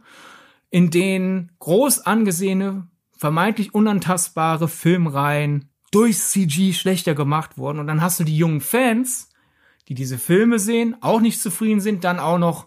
in 0.71 0.91
denen 0.91 1.51
groß 1.59 2.01
angesehene, 2.07 2.87
vermeintlich 3.17 3.75
unantastbare 3.75 4.69
Filmreihen 4.69 5.69
durch 5.91 6.19
CG 6.19 6.73
schlechter 6.73 7.15
gemacht 7.15 7.59
wurden. 7.59 7.79
Und 7.79 7.87
dann 7.87 8.01
hast 8.01 8.19
du 8.19 8.25
die 8.25 8.37
jungen 8.37 8.61
Fans, 8.61 9.29
die 9.89 9.95
diese 9.95 10.19
Filme 10.19 10.59
sehen, 10.59 10.97
auch 11.01 11.21
nicht 11.21 11.41
zufrieden 11.41 11.81
sind, 11.81 12.05
dann 12.05 12.19
auch 12.19 12.39
noch 12.39 12.67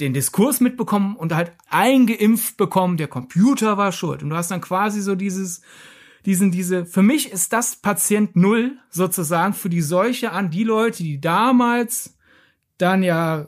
den 0.00 0.12
Diskurs 0.12 0.60
mitbekommen 0.60 1.16
und 1.16 1.34
halt 1.34 1.52
eingeimpft 1.70 2.56
bekommen, 2.56 2.96
der 2.96 3.08
Computer 3.08 3.78
war 3.78 3.92
schuld. 3.92 4.22
Und 4.22 4.30
du 4.30 4.36
hast 4.36 4.50
dann 4.50 4.60
quasi 4.60 5.00
so 5.00 5.14
dieses, 5.14 5.62
diesen, 6.26 6.50
diese, 6.50 6.84
für 6.84 7.02
mich 7.02 7.32
ist 7.32 7.52
das 7.52 7.76
Patient 7.76 8.36
Null 8.36 8.76
sozusagen 8.90 9.54
für 9.54 9.70
die 9.70 9.80
Seuche 9.80 10.32
an 10.32 10.50
die 10.50 10.64
Leute, 10.64 11.02
die 11.02 11.20
damals 11.20 12.18
dann 12.78 13.02
ja 13.02 13.46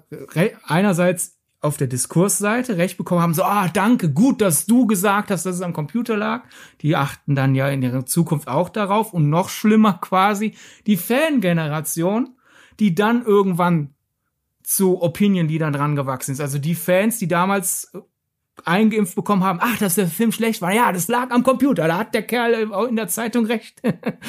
einerseits 0.65 1.39
auf 1.61 1.77
der 1.77 1.89
Diskursseite 1.89 2.77
recht 2.77 2.97
bekommen 2.97 3.21
haben, 3.21 3.35
so, 3.35 3.43
ah, 3.43 3.69
danke, 3.69 4.13
gut, 4.13 4.41
dass 4.41 4.67
du 4.67 4.87
gesagt 4.87 5.33
hast, 5.33 5.45
dass 5.45 5.57
es 5.57 5.63
am 5.63 5.73
Computer 5.73 6.17
lag. 6.17 6.45
Die 6.83 6.95
achten 6.95 7.35
dann 7.35 7.57
ja 7.57 7.69
in 7.69 7.83
ihrer 7.83 8.07
Zukunft 8.07 8.47
auch 8.47 8.69
darauf 8.69 9.13
und 9.13 9.29
noch 9.29 9.49
schlimmer 9.49 9.95
quasi 9.95 10.55
die 10.87 10.97
Fangeneration, 10.97 12.37
die 12.79 12.95
dann 12.95 13.25
irgendwann 13.25 13.95
zu 14.63 15.03
Opinion-Liedern 15.03 15.73
dran 15.73 15.97
gewachsen 15.97 16.33
ist. 16.33 16.41
Also 16.41 16.59
die 16.59 16.77
Fans, 16.77 17.19
die 17.19 17.27
damals 17.27 17.91
eingeimpft 18.67 19.15
bekommen 19.15 19.45
haben, 19.45 19.59
ach, 19.63 19.79
dass 19.79 19.95
der 19.95 20.07
Film 20.07 20.33
schlecht 20.33 20.63
war. 20.63 20.73
Ja, 20.73 20.93
das 20.93 21.09
lag 21.09 21.31
am 21.31 21.43
Computer, 21.43 21.87
da 21.87 21.99
hat 21.99 22.15
der 22.15 22.23
Kerl 22.23 22.71
in 22.89 22.97
der 22.97 23.09
Zeitung 23.09 23.47
recht. 23.47 23.81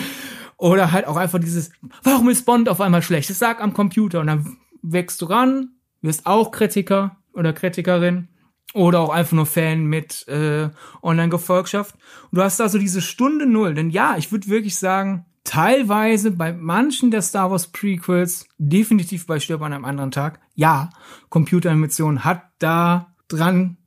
Oder 0.57 0.91
halt 0.91 1.07
auch 1.07 1.15
einfach 1.15 1.39
dieses, 1.39 1.71
warum 2.03 2.27
ist 2.29 2.45
Bond 2.45 2.67
auf 2.67 2.81
einmal 2.81 3.01
schlecht? 3.01 3.29
Das 3.29 3.39
lag 3.39 3.61
am 3.61 3.73
Computer. 3.73 4.19
Und 4.19 4.27
dann 4.27 4.57
wächst 4.81 5.21
du 5.21 5.25
ran, 5.25 5.69
wirst 6.01 6.25
auch 6.25 6.51
Kritiker 6.51 7.17
oder 7.31 7.53
Kritikerin 7.53 8.27
oder 8.73 8.99
auch 8.99 9.09
einfach 9.09 9.33
nur 9.33 9.45
Fan 9.45 9.85
mit 9.85 10.27
äh, 10.27 10.69
Online-Gefolgschaft. 11.01 11.95
Und 12.29 12.37
du 12.37 12.43
hast 12.43 12.59
also 12.59 12.77
diese 12.77 13.01
Stunde 13.01 13.45
Null. 13.45 13.73
Denn 13.73 13.89
ja, 13.89 14.17
ich 14.17 14.33
würde 14.33 14.49
wirklich 14.49 14.77
sagen, 14.77 15.25
teilweise 15.43 16.31
bei 16.31 16.53
manchen 16.53 17.09
der 17.09 17.21
Star 17.21 17.49
Wars 17.51 17.67
Prequels, 17.67 18.45
definitiv 18.57 19.25
bei 19.25 19.39
Stirb 19.39 19.61
an 19.61 19.73
einem 19.73 19.85
anderen 19.85 20.11
Tag, 20.11 20.39
ja, 20.55 20.89
Computeranimation 21.29 22.25
hat 22.25 22.43
da 22.59 23.15
dran 23.29 23.77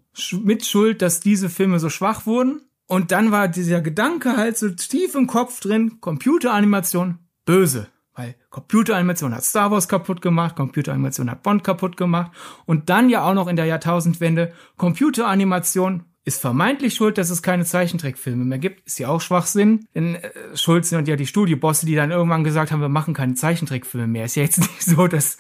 mit 0.42 0.64
Schuld, 0.66 1.02
dass 1.02 1.20
diese 1.20 1.48
Filme 1.48 1.78
so 1.78 1.88
schwach 1.88 2.26
wurden. 2.26 2.62
Und 2.86 3.10
dann 3.10 3.30
war 3.30 3.48
dieser 3.48 3.80
Gedanke 3.80 4.36
halt 4.36 4.58
so 4.58 4.68
tief 4.68 5.14
im 5.14 5.26
Kopf 5.26 5.60
drin, 5.60 6.00
Computeranimation, 6.00 7.18
böse. 7.44 7.88
Weil 8.14 8.34
Computeranimation 8.50 9.34
hat 9.34 9.44
Star 9.44 9.70
Wars 9.70 9.88
kaputt 9.88 10.20
gemacht, 10.20 10.56
Computeranimation 10.56 11.30
hat 11.30 11.42
Bond 11.42 11.64
kaputt 11.64 11.96
gemacht 11.96 12.30
und 12.66 12.90
dann 12.90 13.08
ja 13.08 13.24
auch 13.24 13.32
noch 13.32 13.48
in 13.48 13.56
der 13.56 13.64
Jahrtausendwende 13.64 14.52
Computeranimation 14.76 16.04
ist 16.24 16.40
vermeintlich 16.40 16.94
schuld, 16.94 17.18
dass 17.18 17.30
es 17.30 17.42
keine 17.42 17.64
Zeichentrickfilme 17.64 18.44
mehr 18.44 18.58
gibt. 18.58 18.86
Ist 18.86 18.98
ja 18.98 19.08
auch 19.08 19.20
Schwachsinn. 19.20 19.88
Denn 19.94 20.16
äh, 20.16 20.30
Schuld 20.54 20.86
sind 20.86 21.08
ja 21.08 21.16
die 21.16 21.26
Studiobosse, 21.26 21.84
die 21.84 21.96
dann 21.96 22.12
irgendwann 22.12 22.44
gesagt 22.44 22.70
haben, 22.70 22.80
wir 22.80 22.88
machen 22.88 23.12
keine 23.12 23.34
Zeichentrickfilme 23.34 24.06
mehr. 24.06 24.26
Ist 24.26 24.36
ja 24.36 24.44
jetzt 24.44 24.58
nicht 24.60 24.82
so, 24.82 25.08
dass, 25.08 25.36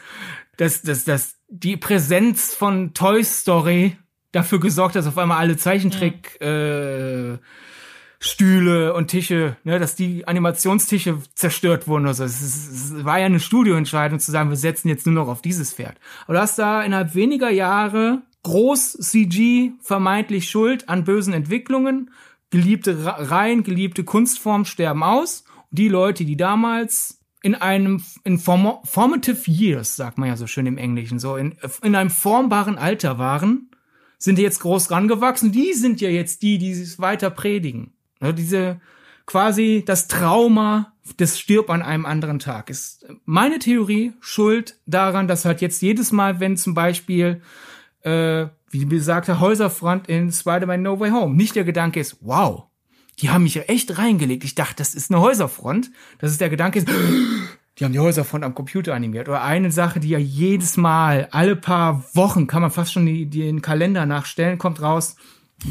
dass, 0.56 0.82
dass, 0.82 1.04
dass 1.04 1.36
die 1.48 1.76
Präsenz 1.76 2.54
von 2.54 2.94
Toy 2.94 3.22
Story 3.22 3.96
dafür 4.32 4.60
gesorgt, 4.60 4.96
dass 4.96 5.06
auf 5.06 5.18
einmal 5.18 5.38
alle 5.38 5.56
Zeichentrick 5.56 6.40
äh, 6.40 7.38
Stühle 8.18 8.94
und 8.94 9.08
Tische, 9.08 9.56
ne, 9.64 9.78
dass 9.80 9.96
die 9.96 10.28
Animationstische 10.28 11.18
zerstört 11.34 11.88
wurden 11.88 12.04
oder 12.04 12.14
so. 12.14 12.24
Es, 12.24 12.40
es 12.40 13.04
war 13.04 13.18
ja 13.18 13.26
eine 13.26 13.40
Studioentscheidung 13.40 14.20
zu 14.20 14.30
sagen, 14.30 14.48
wir 14.48 14.56
setzen 14.56 14.88
jetzt 14.88 15.06
nur 15.06 15.14
noch 15.14 15.28
auf 15.28 15.42
dieses 15.42 15.74
Pferd. 15.74 15.96
Aber 16.24 16.34
du 16.34 16.40
hast 16.40 16.58
da 16.58 16.82
innerhalb 16.82 17.14
weniger 17.14 17.50
Jahre 17.50 18.22
groß 18.44 18.92
CG 18.92 19.72
vermeintlich 19.80 20.48
schuld 20.48 20.88
an 20.88 21.04
bösen 21.04 21.32
Entwicklungen. 21.32 22.10
Geliebte 22.50 22.96
Reihen, 23.04 23.64
geliebte 23.64 24.04
Kunstformen 24.04 24.66
sterben 24.66 25.02
aus. 25.02 25.44
Und 25.70 25.78
die 25.78 25.88
Leute, 25.88 26.24
die 26.24 26.36
damals 26.36 27.18
in 27.42 27.56
einem 27.56 28.04
in 28.22 28.38
form 28.38 28.78
formative 28.84 29.50
years, 29.50 29.96
sagt 29.96 30.18
man 30.18 30.28
ja 30.28 30.36
so 30.36 30.46
schön 30.46 30.66
im 30.66 30.78
Englischen, 30.78 31.18
so 31.18 31.36
in, 31.36 31.56
in 31.82 31.96
einem 31.96 32.10
formbaren 32.10 32.78
Alter 32.78 33.18
waren, 33.18 33.71
sind 34.22 34.38
jetzt 34.38 34.60
groß 34.60 34.92
rangewachsen. 34.92 35.50
Die 35.50 35.72
sind 35.72 36.00
ja 36.00 36.08
jetzt 36.08 36.42
die, 36.42 36.58
die 36.58 36.70
es 36.70 37.00
weiter 37.00 37.28
predigen. 37.30 37.92
Ja, 38.20 38.30
diese 38.30 38.80
quasi 39.26 39.82
das 39.84 40.06
Trauma 40.06 40.92
des 41.18 41.40
Stirb 41.40 41.70
an 41.70 41.82
einem 41.82 42.06
anderen 42.06 42.38
Tag 42.38 42.70
ist 42.70 43.04
meine 43.24 43.58
Theorie 43.58 44.12
schuld 44.20 44.78
daran, 44.86 45.26
dass 45.26 45.44
halt 45.44 45.60
jetzt 45.60 45.82
jedes 45.82 46.12
Mal, 46.12 46.38
wenn 46.38 46.56
zum 46.56 46.74
Beispiel 46.74 47.42
äh, 48.02 48.46
wie 48.70 48.84
besagte 48.84 49.40
Häuserfront 49.40 50.08
in 50.08 50.30
Spider-Man 50.30 50.82
No 50.82 51.00
Way 51.00 51.10
Home 51.10 51.34
nicht 51.34 51.56
der 51.56 51.64
Gedanke 51.64 51.98
ist, 51.98 52.18
wow, 52.20 52.68
die 53.18 53.30
haben 53.30 53.42
mich 53.42 53.54
ja 53.54 53.62
echt 53.62 53.98
reingelegt. 53.98 54.44
Ich 54.44 54.54
dachte, 54.54 54.76
das 54.76 54.94
ist 54.94 55.10
eine 55.10 55.20
Häuserfront. 55.20 55.90
Das 56.18 56.30
ist 56.30 56.40
der 56.40 56.48
Gedanke 56.48 56.78
ist, 56.78 56.88
die 57.78 57.84
haben 57.84 57.92
die 57.92 58.00
Häuserfront 58.00 58.44
am 58.44 58.54
Computer 58.54 58.94
animiert. 58.94 59.28
Oder 59.28 59.42
eine 59.42 59.72
Sache, 59.72 60.00
die 60.00 60.10
ja 60.10 60.18
jedes 60.18 60.76
Mal, 60.76 61.28
alle 61.30 61.56
paar 61.56 62.04
Wochen, 62.14 62.46
kann 62.46 62.62
man 62.62 62.70
fast 62.70 62.92
schon 62.92 63.06
die 63.06 63.26
den 63.26 63.62
Kalender 63.62 64.06
nachstellen, 64.06 64.58
kommt 64.58 64.82
raus 64.82 65.16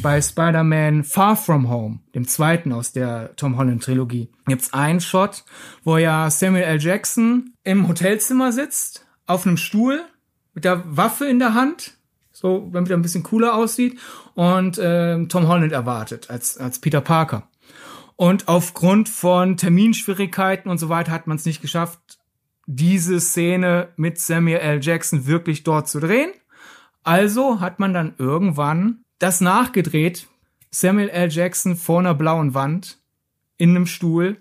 bei 0.02 0.22
Spider-Man 0.22 1.04
Far 1.04 1.36
From 1.36 1.70
Home, 1.70 2.00
dem 2.16 2.28
zweiten 2.28 2.72
aus 2.72 2.94
der 2.94 3.36
Tom 3.36 3.58
Holland 3.58 3.84
Trilogie. 3.84 4.30
Gibt's 4.46 4.74
einen 4.74 5.02
Shot, 5.02 5.44
wo 5.84 5.98
ja 5.98 6.30
Samuel 6.30 6.64
L. 6.64 6.80
Jackson 6.80 7.54
im 7.64 7.88
Hotelzimmer 7.88 8.52
sitzt, 8.52 9.06
auf 9.26 9.46
einem 9.46 9.58
Stuhl, 9.58 10.02
mit 10.54 10.66
der 10.66 10.84
Waffe 10.86 11.26
in 11.26 11.40
der 11.40 11.54
Hand, 11.54 11.94
so, 12.32 12.70
damit 12.72 12.90
er 12.90 12.98
ein 12.98 13.02
bisschen 13.02 13.24
cooler 13.24 13.54
aussieht, 13.54 14.00
und 14.34 14.78
äh, 14.78 15.26
Tom 15.26 15.48
Holland 15.48 15.72
erwartet 15.72 16.30
als, 16.30 16.58
als 16.58 16.80
Peter 16.80 17.02
Parker. 17.02 17.48
Und 18.22 18.48
aufgrund 18.48 19.10
von 19.10 19.58
Terminschwierigkeiten 19.58 20.70
und 20.70 20.78
so 20.78 20.90
weiter 20.90 21.12
hat 21.12 21.26
man 21.26 21.38
es 21.38 21.46
nicht 21.46 21.60
geschafft, 21.60 22.20
diese 22.68 23.20
Szene 23.20 23.88
mit 23.96 24.20
Samuel 24.20 24.60
L. 24.60 24.80
Jackson 24.80 25.26
wirklich 25.26 25.64
dort 25.64 25.90
zu 25.90 26.00
drehen. 26.00 26.30
Also 27.02 27.62
hat 27.62 27.80
man 27.80 27.96
dann 27.96 28.14
irgendwann 28.20 29.00
das 29.18 29.42
nachgedreht. 29.42 30.28
Samuel 30.70 31.10
L. 31.10 31.32
Jackson 31.32 31.76
vor 31.76 31.98
einer 31.98 32.14
blauen 32.14 32.54
Wand 32.54 33.00
in 33.58 33.72
einem 33.72 33.88
Stuhl 33.88 34.38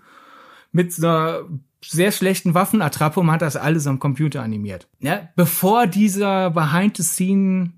mit 0.73 0.99
einer 0.99 1.47
sehr 1.83 2.13
schlechten 2.13 2.53
Waffenattrappe 2.53 3.19
und 3.19 3.25
man 3.25 3.37
hat 3.37 3.43
das 3.43 3.57
alles 3.57 3.87
am 3.87 3.99
Computer 3.99 4.43
animiert. 4.43 4.89
Ja, 4.99 5.31
bevor 5.37 5.87
dieser 5.87 6.51
Behind 6.51 6.99
the 6.99 7.03
Scene, 7.03 7.73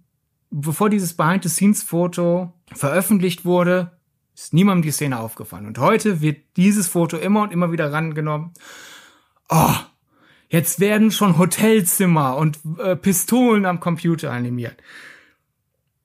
bevor 0.50 0.90
dieses 0.90 1.14
Behind 1.14 1.44
the 1.44 1.48
Scenes 1.48 1.84
Foto 1.84 2.52
veröffentlicht 2.74 3.44
wurde, 3.44 3.92
ist 4.42 4.54
niemandem 4.54 4.82
die 4.82 4.90
Szene 4.90 5.20
aufgefallen. 5.20 5.66
Und 5.66 5.78
heute 5.78 6.20
wird 6.20 6.38
dieses 6.56 6.88
Foto 6.88 7.16
immer 7.16 7.42
und 7.42 7.52
immer 7.52 7.72
wieder 7.72 7.92
rangenommen. 7.92 8.52
Oh, 9.48 9.74
jetzt 10.48 10.80
werden 10.80 11.10
schon 11.10 11.38
Hotelzimmer 11.38 12.36
und 12.36 12.58
äh, 12.78 12.96
Pistolen 12.96 13.66
am 13.66 13.80
Computer 13.80 14.32
animiert. 14.32 14.76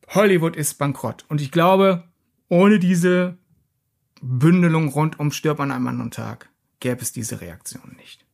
Hollywood 0.09 0.55
ist 0.55 0.75
bankrott. 0.75 1.25
Und 1.29 1.41
ich 1.41 1.51
glaube, 1.51 2.03
ohne 2.49 2.79
diese 2.79 3.37
Bündelung 4.21 4.89
rund 4.89 5.19
um 5.19 5.31
Stirb 5.31 5.59
an 5.59 5.71
einem 5.71 5.87
anderen 5.87 6.11
Tag 6.11 6.49
gäbe 6.79 7.01
es 7.01 7.11
diese 7.11 7.41
Reaktion 7.41 7.95
nicht. 7.97 8.25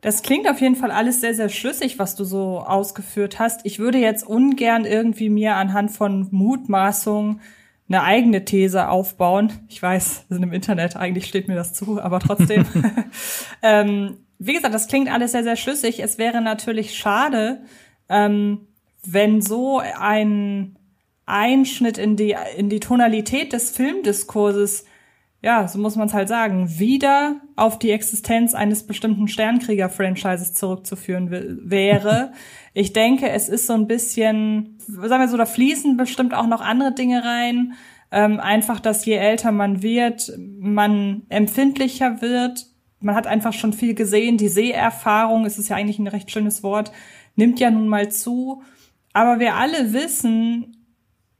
Das 0.00 0.22
klingt 0.22 0.48
auf 0.50 0.60
jeden 0.60 0.76
Fall 0.76 0.90
alles 0.90 1.22
sehr, 1.22 1.34
sehr 1.34 1.48
schlüssig, 1.48 1.98
was 1.98 2.14
du 2.14 2.24
so 2.24 2.60
ausgeführt 2.60 3.38
hast. 3.38 3.64
Ich 3.64 3.78
würde 3.78 3.98
jetzt 3.98 4.26
ungern 4.26 4.84
irgendwie 4.84 5.30
mir 5.30 5.56
anhand 5.56 5.92
von 5.92 6.28
Mutmaßungen 6.30 7.40
eine 7.88 8.02
eigene 8.02 8.44
These 8.44 8.88
aufbauen. 8.88 9.52
Ich 9.68 9.82
weiß, 9.82 10.26
wir 10.28 10.34
sind 10.34 10.42
im 10.42 10.52
Internet, 10.52 10.96
eigentlich 10.96 11.26
steht 11.26 11.48
mir 11.48 11.54
das 11.54 11.74
zu, 11.74 12.00
aber 12.00 12.20
trotzdem. 12.20 12.66
ähm, 13.62 14.18
wie 14.38 14.54
gesagt, 14.54 14.74
das 14.74 14.88
klingt 14.88 15.10
alles 15.10 15.32
sehr, 15.32 15.44
sehr 15.44 15.56
schlüssig. 15.56 16.00
Es 16.02 16.18
wäre 16.18 16.40
natürlich 16.40 16.96
schade, 16.96 17.62
ähm, 18.08 18.66
wenn 19.04 19.40
so 19.40 19.80
ein 19.80 20.78
Einschnitt 21.26 21.98
in 21.98 22.16
die, 22.16 22.36
in 22.56 22.68
die 22.68 22.80
Tonalität 22.80 23.52
des 23.52 23.70
Filmdiskurses 23.70 24.84
ja, 25.44 25.68
so 25.68 25.78
muss 25.78 25.94
man 25.94 26.08
es 26.08 26.14
halt 26.14 26.28
sagen, 26.28 26.78
wieder 26.78 27.42
auf 27.54 27.78
die 27.78 27.90
Existenz 27.90 28.54
eines 28.54 28.86
bestimmten 28.86 29.28
Sternkrieger-Franchises 29.28 30.54
zurückzuführen 30.54 31.28
wäre. 31.30 32.32
ich 32.74 32.92
denke, 32.92 33.30
es 33.30 33.48
ist 33.48 33.68
so 33.68 33.72
ein 33.72 33.86
bisschen, 33.86 34.78
sagen 34.86 35.22
wir 35.22 35.28
so, 35.28 35.36
da 35.36 35.46
fließen 35.46 35.96
bestimmt 35.96 36.34
auch 36.34 36.48
noch 36.48 36.60
andere 36.60 36.92
Dinge 36.92 37.24
rein. 37.24 37.74
Ähm, 38.10 38.40
einfach, 38.40 38.80
dass 38.80 39.06
je 39.06 39.14
älter 39.14 39.52
man 39.52 39.80
wird, 39.82 40.32
man 40.58 41.22
empfindlicher 41.28 42.20
wird. 42.20 42.66
Man 42.98 43.14
hat 43.14 43.28
einfach 43.28 43.52
schon 43.52 43.72
viel 43.72 43.94
gesehen. 43.94 44.38
Die 44.38 44.48
Seherfahrung, 44.48 45.46
es 45.46 45.56
ist 45.56 45.68
ja 45.68 45.76
eigentlich 45.76 46.00
ein 46.00 46.08
recht 46.08 46.32
schönes 46.32 46.64
Wort, 46.64 46.90
nimmt 47.36 47.60
ja 47.60 47.70
nun 47.70 47.86
mal 47.86 48.10
zu. 48.10 48.62
Aber 49.12 49.38
wir 49.38 49.54
alle 49.54 49.92
wissen, 49.92 50.88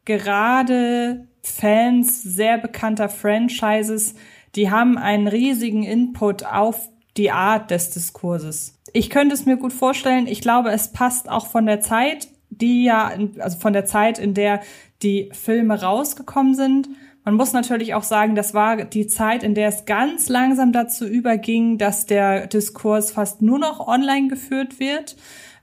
gerade 0.05 1.26
Fans 1.43 2.22
sehr 2.22 2.59
bekannter 2.59 3.09
Franchises, 3.09 4.14
die 4.55 4.70
haben 4.70 4.99
einen 4.99 5.26
riesigen 5.26 5.82
Input 5.82 6.45
auf 6.45 6.89
die 7.17 7.31
Art 7.31 7.71
des 7.71 7.91
Diskurses. 7.91 8.79
Ich 8.93 9.11
könnte 9.11 9.35
es 9.35 9.47
mir 9.47 9.57
gut 9.57 9.73
vorstellen. 9.73 10.27
Ich 10.27 10.41
glaube, 10.41 10.71
es 10.71 10.93
passt 10.93 11.29
auch 11.29 11.47
von 11.47 11.67
der 11.67 11.81
Zeit, 11.81 12.29
die 12.51 12.85
ja, 12.85 13.12
also 13.39 13.59
von 13.59 13.73
der 13.73 13.85
Zeit, 13.85 14.19
in 14.19 14.35
der 14.35 14.61
die 15.03 15.31
Filme 15.33 15.81
rausgekommen 15.81 16.55
sind. 16.55 16.89
Man 17.25 17.35
muss 17.35 17.53
natürlich 17.53 17.95
auch 17.95 18.03
sagen, 18.03 18.35
das 18.35 18.53
war 18.53 18.85
die 18.85 19.07
Zeit, 19.07 19.43
in 19.43 19.55
der 19.55 19.69
es 19.69 19.87
ganz 19.87 20.29
langsam 20.29 20.73
dazu 20.73 21.07
überging, 21.07 21.79
dass 21.79 22.07
der 22.07 22.47
Diskurs 22.47 23.12
fast 23.12 23.41
nur 23.41 23.59
noch 23.59 23.87
online 23.87 24.29
geführt 24.29 24.79
wird 24.79 25.17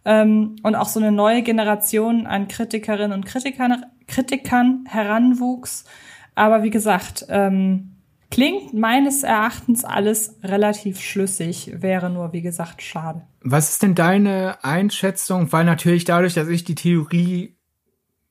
ähm, 0.04 0.56
und 0.64 0.76
auch 0.76 0.88
so 0.88 1.00
eine 1.00 1.12
neue 1.12 1.44
Generation 1.44 2.26
an 2.26 2.48
Kritikerinnen 2.48 3.12
und 3.12 3.26
Kritikern, 3.26 3.86
Kritikern 4.08 4.86
heranwuchs. 4.88 5.86
Aber 6.34 6.64
wie 6.64 6.72
gesagt, 6.72 7.28
ähm, 7.30 7.92
klingt 8.32 8.74
meines 8.74 9.24
Erachtens 9.24 9.84
alles 9.84 10.38
relativ 10.44 11.00
schlüssig, 11.00 11.72
wäre 11.76 12.10
nur, 12.10 12.34
wie 12.34 12.42
gesagt, 12.42 12.82
schade. 12.82 13.22
Was 13.42 13.72
ist 13.72 13.84
denn 13.84 13.94
deine 13.94 14.64
Einschätzung? 14.64 15.52
Weil 15.52 15.66
natürlich 15.66 16.06
dadurch, 16.06 16.34
dass 16.34 16.48
ich 16.48 16.64
die 16.64 16.76
Theorie 16.76 17.58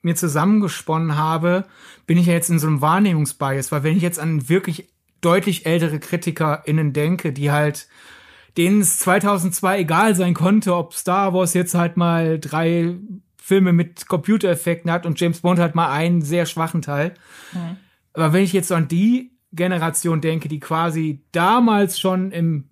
mir 0.03 0.16
zusammengesponnen 0.16 1.16
habe, 1.16 1.66
bin 2.07 2.18
ich 2.18 2.26
ja 2.26 2.32
jetzt 2.32 2.51
in 2.51 2.59
so 2.59 2.66
einem 2.66 2.80
Wahrnehmungsbias, 2.80 3.70
weil 3.70 3.82
wenn 3.82 3.96
ich 3.96 4.03
jetzt 4.03 4.18
an 4.18 4.48
wirklich 4.48 4.88
deutlich 5.20 5.66
ältere 5.66 6.01
KritikerInnen 6.01 6.92
denke, 6.92 7.32
die 7.32 7.51
halt 7.51 7.86
denen 8.57 8.80
es 8.80 8.98
2002 8.98 9.80
egal 9.80 10.14
sein 10.14 10.34
konnte, 10.34 10.74
ob 10.74 10.94
Star 10.94 11.34
Wars 11.34 11.55
jetzt 11.55 11.74
halt 11.74 11.96
mal 11.96 12.40
drei 12.40 12.96
Filme 13.36 13.72
mit 13.72 14.09
Computereffekten 14.09 14.90
hat 14.90 15.07
und 15.07 15.20
James 15.20 15.40
Bond 15.40 15.59
hat 15.61 15.74
mal 15.74 15.90
einen 15.90 16.22
sehr 16.22 16.46
schwachen 16.46 16.82
Teil. 16.82 17.14
Mhm. 17.53 17.76
Aber 18.12 18.32
wenn 18.32 18.42
ich 18.42 18.53
jetzt 18.53 18.68
so 18.68 18.74
an 18.74 18.88
die 18.88 19.30
Generation 19.53 20.20
denke, 20.20 20.48
die 20.48 20.61
quasi 20.61 21.24
damals 21.32 21.98
schon 21.98 22.30
im, 22.30 22.64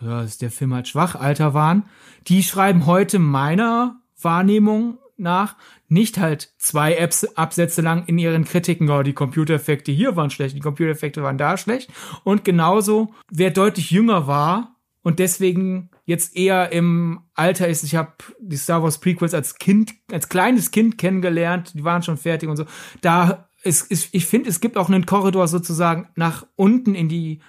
ja, 0.00 0.22
ist 0.22 0.42
der 0.42 0.50
Film 0.50 0.74
halt 0.74 0.88
schwach, 0.88 1.14
Alter 1.14 1.54
waren, 1.54 1.84
die 2.28 2.42
schreiben 2.42 2.86
heute 2.86 3.18
meiner 3.18 4.00
Wahrnehmung 4.20 4.98
nach 5.16 5.56
nicht 5.88 6.18
halt 6.18 6.52
zwei 6.58 6.94
Apps 6.94 7.24
Absätze 7.36 7.82
lang 7.82 8.04
in 8.06 8.18
ihren 8.18 8.44
Kritiken, 8.44 8.88
oh, 8.90 9.02
die 9.02 9.12
Computereffekte 9.12 9.92
hier 9.92 10.16
waren 10.16 10.30
schlecht, 10.30 10.56
die 10.56 10.60
Computereffekte 10.60 11.22
waren 11.22 11.38
da 11.38 11.56
schlecht. 11.56 11.90
Und 12.24 12.44
genauso, 12.44 13.14
wer 13.30 13.50
deutlich 13.50 13.90
jünger 13.90 14.26
war, 14.26 14.72
und 15.02 15.18
deswegen 15.18 15.90
jetzt 16.04 16.36
eher 16.36 16.72
im 16.72 17.20
Alter 17.34 17.68
ist. 17.68 17.82
Ich 17.82 17.94
habe 17.94 18.12
die 18.40 18.56
Star 18.56 18.82
Wars 18.82 18.98
Prequels 18.98 19.34
als 19.34 19.56
Kind, 19.56 19.94
als 20.10 20.28
kleines 20.28 20.70
Kind 20.70 20.96
kennengelernt. 20.98 21.74
Die 21.74 21.84
waren 21.84 22.02
schon 22.02 22.16
fertig 22.16 22.48
und 22.48 22.56
so. 22.56 22.64
Da 23.00 23.48
ist, 23.62 23.90
ist 23.90 24.08
ich 24.12 24.26
finde, 24.26 24.50
es 24.50 24.60
gibt 24.60 24.76
auch 24.76 24.88
einen 24.88 25.06
Korridor 25.06 25.48
sozusagen 25.48 26.08
nach 26.16 26.46
unten 26.56 26.94
in 26.94 27.08
die 27.08 27.40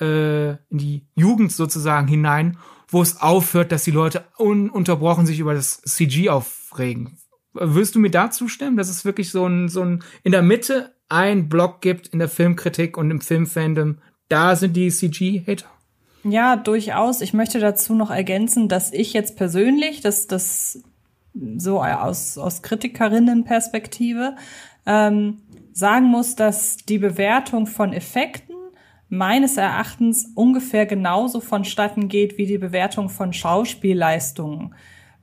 äh, 0.00 0.50
in 0.50 0.78
die 0.78 1.06
Jugend 1.14 1.52
sozusagen 1.52 2.06
hinein, 2.06 2.58
wo 2.88 3.02
es 3.02 3.20
aufhört, 3.20 3.72
dass 3.72 3.84
die 3.84 3.90
Leute 3.90 4.24
ununterbrochen 4.36 5.26
sich 5.26 5.40
über 5.40 5.54
das 5.54 5.80
CG 5.82 6.28
aufregen. 6.28 7.18
Wirst 7.54 7.94
du 7.94 7.98
mir 7.98 8.10
da 8.10 8.30
zustimmen, 8.30 8.76
dass 8.76 8.88
es 8.88 9.04
wirklich 9.04 9.30
so 9.30 9.46
ein 9.46 9.68
so 9.68 9.82
ein 9.82 10.04
in 10.22 10.32
der 10.32 10.42
Mitte 10.42 10.94
ein 11.08 11.48
Block 11.48 11.80
gibt 11.80 12.08
in 12.08 12.18
der 12.18 12.28
Filmkritik 12.28 12.96
und 12.96 13.10
im 13.10 13.20
Filmfandom? 13.20 13.98
Da 14.28 14.56
sind 14.56 14.76
die 14.76 14.90
CG-Hater. 14.90 15.66
Ja, 16.24 16.56
durchaus. 16.56 17.20
Ich 17.20 17.32
möchte 17.32 17.60
dazu 17.60 17.94
noch 17.94 18.10
ergänzen, 18.10 18.68
dass 18.68 18.92
ich 18.92 19.12
jetzt 19.12 19.36
persönlich, 19.36 20.00
dass 20.00 20.26
das 20.26 20.82
so 21.56 21.82
aus, 21.82 22.36
aus 22.38 22.62
Kritikerinnenperspektive 22.62 24.34
ähm, 24.86 25.42
sagen 25.76 26.06
muss, 26.06 26.36
dass 26.36 26.78
die 26.78 26.96
Bewertung 26.96 27.66
von 27.66 27.92
Effekten 27.92 28.56
meines 29.10 29.58
Erachtens 29.58 30.32
ungefähr 30.34 30.86
genauso 30.86 31.40
vonstatten 31.40 32.08
geht 32.08 32.38
wie 32.38 32.46
die 32.46 32.56
Bewertung 32.56 33.10
von 33.10 33.34
Schauspielleistungen, 33.34 34.74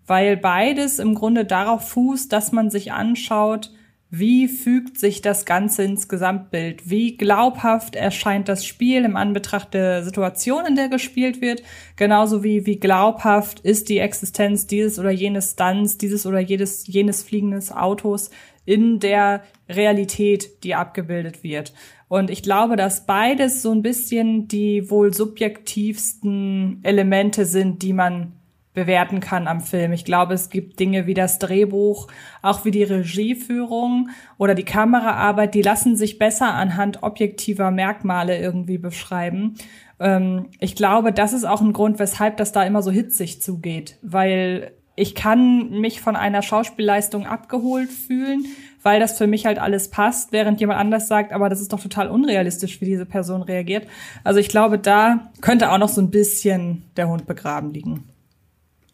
weil 0.05 0.37
beides 0.37 0.99
im 0.99 1.15
Grunde 1.15 1.45
darauf 1.45 1.89
fußt, 1.89 2.31
dass 2.31 2.51
man 2.51 2.69
sich 2.69 2.91
anschaut, 2.91 3.71
wie 4.15 4.47
fügt 4.47 4.99
sich 4.99 5.21
das 5.21 5.43
Ganze 5.43 5.81
ins 5.81 6.07
Gesamtbild? 6.07 6.87
Wie 6.87 7.17
glaubhaft 7.17 7.95
erscheint 7.95 8.47
das 8.47 8.63
Spiel 8.63 9.05
im 9.05 9.15
Anbetracht 9.15 9.73
der 9.73 10.03
Situation, 10.03 10.67
in 10.67 10.75
der 10.75 10.87
gespielt 10.87 11.41
wird? 11.41 11.63
Genauso 11.95 12.43
wie, 12.43 12.67
wie 12.67 12.79
glaubhaft 12.79 13.61
ist 13.61 13.89
die 13.89 13.97
Existenz 13.97 14.67
dieses 14.67 14.99
oder 14.99 15.09
jenes 15.09 15.53
Stunts, 15.53 15.97
dieses 15.97 16.27
oder 16.27 16.37
jedes, 16.37 16.85
jenes 16.85 17.23
fliegendes 17.23 17.71
Autos 17.71 18.29
in 18.65 18.99
der 18.99 19.43
Realität, 19.69 20.63
die 20.63 20.75
abgebildet 20.75 21.43
wird. 21.43 21.73
Und 22.07 22.29
ich 22.29 22.43
glaube, 22.43 22.75
dass 22.75 23.05
beides 23.05 23.61
so 23.61 23.71
ein 23.71 23.81
bisschen 23.81 24.47
die 24.47 24.89
wohl 24.89 25.13
subjektivsten 25.13 26.79
Elemente 26.83 27.45
sind, 27.45 27.81
die 27.81 27.93
man 27.93 28.33
bewerten 28.73 29.19
kann 29.19 29.47
am 29.47 29.61
Film. 29.61 29.93
Ich 29.93 30.05
glaube, 30.05 30.33
es 30.33 30.49
gibt 30.49 30.79
Dinge 30.79 31.05
wie 31.05 31.13
das 31.13 31.39
Drehbuch, 31.39 32.07
auch 32.41 32.65
wie 32.65 32.71
die 32.71 32.83
Regieführung 32.83 34.09
oder 34.37 34.55
die 34.55 34.63
Kameraarbeit, 34.63 35.53
die 35.53 35.61
lassen 35.61 35.95
sich 35.95 36.17
besser 36.17 36.53
anhand 36.53 37.03
objektiver 37.03 37.71
Merkmale 37.71 38.39
irgendwie 38.39 38.79
beschreiben. 38.79 39.55
Ähm, 39.99 40.47
ich 40.59 40.75
glaube, 40.75 41.13
das 41.13 41.33
ist 41.33 41.45
auch 41.45 41.61
ein 41.61 41.73
Grund, 41.73 41.99
weshalb 41.99 42.37
das 42.37 42.51
da 42.51 42.63
immer 42.63 42.81
so 42.81 42.91
hitzig 42.91 43.41
zugeht, 43.41 43.97
weil 44.01 44.71
ich 44.95 45.15
kann 45.15 45.69
mich 45.79 46.01
von 46.01 46.15
einer 46.15 46.41
Schauspielleistung 46.41 47.25
abgeholt 47.25 47.89
fühlen, 47.89 48.45
weil 48.83 48.99
das 48.99 49.17
für 49.17 49.27
mich 49.27 49.45
halt 49.45 49.57
alles 49.57 49.89
passt, 49.89 50.31
während 50.31 50.59
jemand 50.59 50.79
anders 50.79 51.07
sagt, 51.07 51.31
aber 51.31 51.49
das 51.49 51.61
ist 51.61 51.73
doch 51.73 51.81
total 51.81 52.09
unrealistisch, 52.09 52.79
wie 52.79 52.85
diese 52.85 53.05
Person 53.05 53.41
reagiert. 53.41 53.87
Also 54.23 54.39
ich 54.39 54.49
glaube, 54.49 54.77
da 54.77 55.31
könnte 55.41 55.71
auch 55.71 55.77
noch 55.77 55.89
so 55.89 56.01
ein 56.01 56.11
bisschen 56.11 56.83
der 56.95 57.07
Hund 57.07 57.25
begraben 57.25 57.71
liegen. 57.71 58.03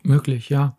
Möglich, 0.02 0.47
ja. 0.47 0.78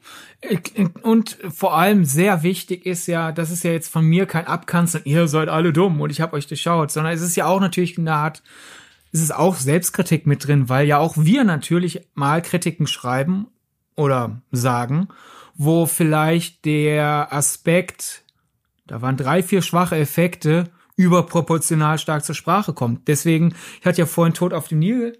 Und 1.02 1.36
vor 1.50 1.76
allem 1.76 2.06
sehr 2.06 2.42
wichtig 2.42 2.86
ist 2.86 3.06
ja, 3.06 3.32
das 3.32 3.50
ist 3.50 3.62
ja 3.62 3.72
jetzt 3.72 3.90
von 3.90 4.04
mir 4.04 4.24
kein 4.24 4.46
Abkanzeln, 4.46 5.04
ihr 5.04 5.28
seid 5.28 5.50
alle 5.50 5.74
dumm 5.74 6.00
und 6.00 6.10
ich 6.10 6.22
habe 6.22 6.36
euch 6.36 6.46
durchschaut, 6.46 6.90
sondern 6.90 7.12
es 7.12 7.20
ist 7.20 7.36
ja 7.36 7.44
auch 7.44 7.60
natürlich 7.60 7.98
eine 7.98 8.14
Art, 8.14 8.42
es 9.12 9.20
ist 9.20 9.34
auch 9.34 9.56
Selbstkritik 9.56 10.26
mit 10.26 10.46
drin, 10.46 10.70
weil 10.70 10.86
ja 10.86 10.96
auch 10.96 11.14
wir 11.18 11.44
natürlich 11.44 12.08
mal 12.14 12.40
Kritiken 12.40 12.86
schreiben 12.86 13.48
oder 14.00 14.40
sagen, 14.50 15.08
wo 15.54 15.86
vielleicht 15.86 16.64
der 16.64 17.32
Aspekt, 17.32 18.24
da 18.86 19.02
waren 19.02 19.16
drei, 19.16 19.42
vier 19.42 19.62
schwache 19.62 19.96
Effekte, 19.96 20.70
überproportional 20.96 21.98
stark 21.98 22.24
zur 22.24 22.34
Sprache 22.34 22.72
kommt. 22.72 23.08
Deswegen, 23.08 23.54
ich 23.80 23.86
hatte 23.86 23.98
ja 23.98 24.06
vorhin 24.06 24.34
Tod 24.34 24.52
auf 24.52 24.68
dem 24.68 24.78
Nil 24.80 25.18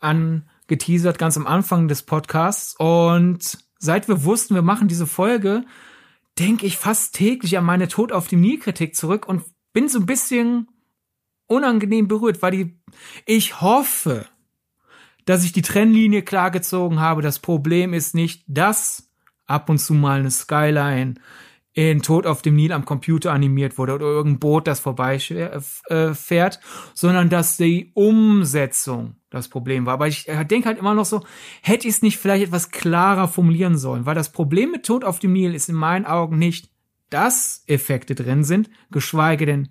an 0.00 0.48
geteasert, 0.66 1.18
ganz 1.18 1.36
am 1.36 1.46
Anfang 1.46 1.88
des 1.88 2.02
Podcasts. 2.02 2.74
Und 2.78 3.58
seit 3.78 4.08
wir 4.08 4.24
wussten, 4.24 4.54
wir 4.54 4.62
machen 4.62 4.88
diese 4.88 5.06
Folge, 5.06 5.64
denke 6.38 6.66
ich 6.66 6.78
fast 6.78 7.14
täglich 7.14 7.58
an 7.58 7.64
meine 7.64 7.88
Tod 7.88 8.12
auf 8.12 8.28
dem 8.28 8.40
Nil-Kritik 8.40 8.96
zurück 8.96 9.28
und 9.28 9.44
bin 9.72 9.88
so 9.88 9.98
ein 9.98 10.06
bisschen 10.06 10.68
unangenehm 11.46 12.08
berührt, 12.08 12.40
weil 12.40 12.52
die, 12.52 12.80
ich 13.26 13.60
hoffe, 13.60 14.26
dass 15.24 15.44
ich 15.44 15.52
die 15.52 15.62
Trennlinie 15.62 16.22
klar 16.22 16.50
gezogen 16.50 17.00
habe. 17.00 17.22
Das 17.22 17.38
Problem 17.38 17.94
ist 17.94 18.14
nicht, 18.14 18.44
dass 18.46 19.10
ab 19.46 19.68
und 19.68 19.78
zu 19.78 19.94
mal 19.94 20.20
eine 20.20 20.30
Skyline 20.30 21.14
in 21.74 22.02
Tod 22.02 22.26
auf 22.26 22.42
dem 22.42 22.54
Nil 22.54 22.72
am 22.72 22.84
Computer 22.84 23.32
animiert 23.32 23.78
wurde 23.78 23.94
oder 23.94 24.04
irgendein 24.04 24.40
Boot, 24.40 24.66
das 24.66 24.80
vorbeifährt, 24.80 26.56
äh, 26.56 26.60
sondern 26.94 27.30
dass 27.30 27.56
die 27.56 27.92
Umsetzung 27.94 29.16
das 29.30 29.48
Problem 29.48 29.86
war. 29.86 29.94
Aber 29.94 30.06
ich 30.06 30.28
äh, 30.28 30.44
denke 30.44 30.68
halt 30.68 30.78
immer 30.78 30.94
noch 30.94 31.06
so, 31.06 31.24
hätte 31.62 31.88
ich 31.88 31.94
es 31.94 32.02
nicht 32.02 32.18
vielleicht 32.18 32.44
etwas 32.44 32.70
klarer 32.70 33.26
formulieren 33.26 33.78
sollen, 33.78 34.04
weil 34.04 34.14
das 34.14 34.32
Problem 34.32 34.70
mit 34.70 34.84
Tod 34.84 35.04
auf 35.04 35.18
dem 35.18 35.32
Nil 35.32 35.54
ist 35.54 35.70
in 35.70 35.74
meinen 35.74 36.04
Augen 36.04 36.38
nicht, 36.38 36.70
dass 37.08 37.64
Effekte 37.66 38.14
drin 38.14 38.44
sind, 38.44 38.68
geschweige 38.90 39.46
denn 39.46 39.70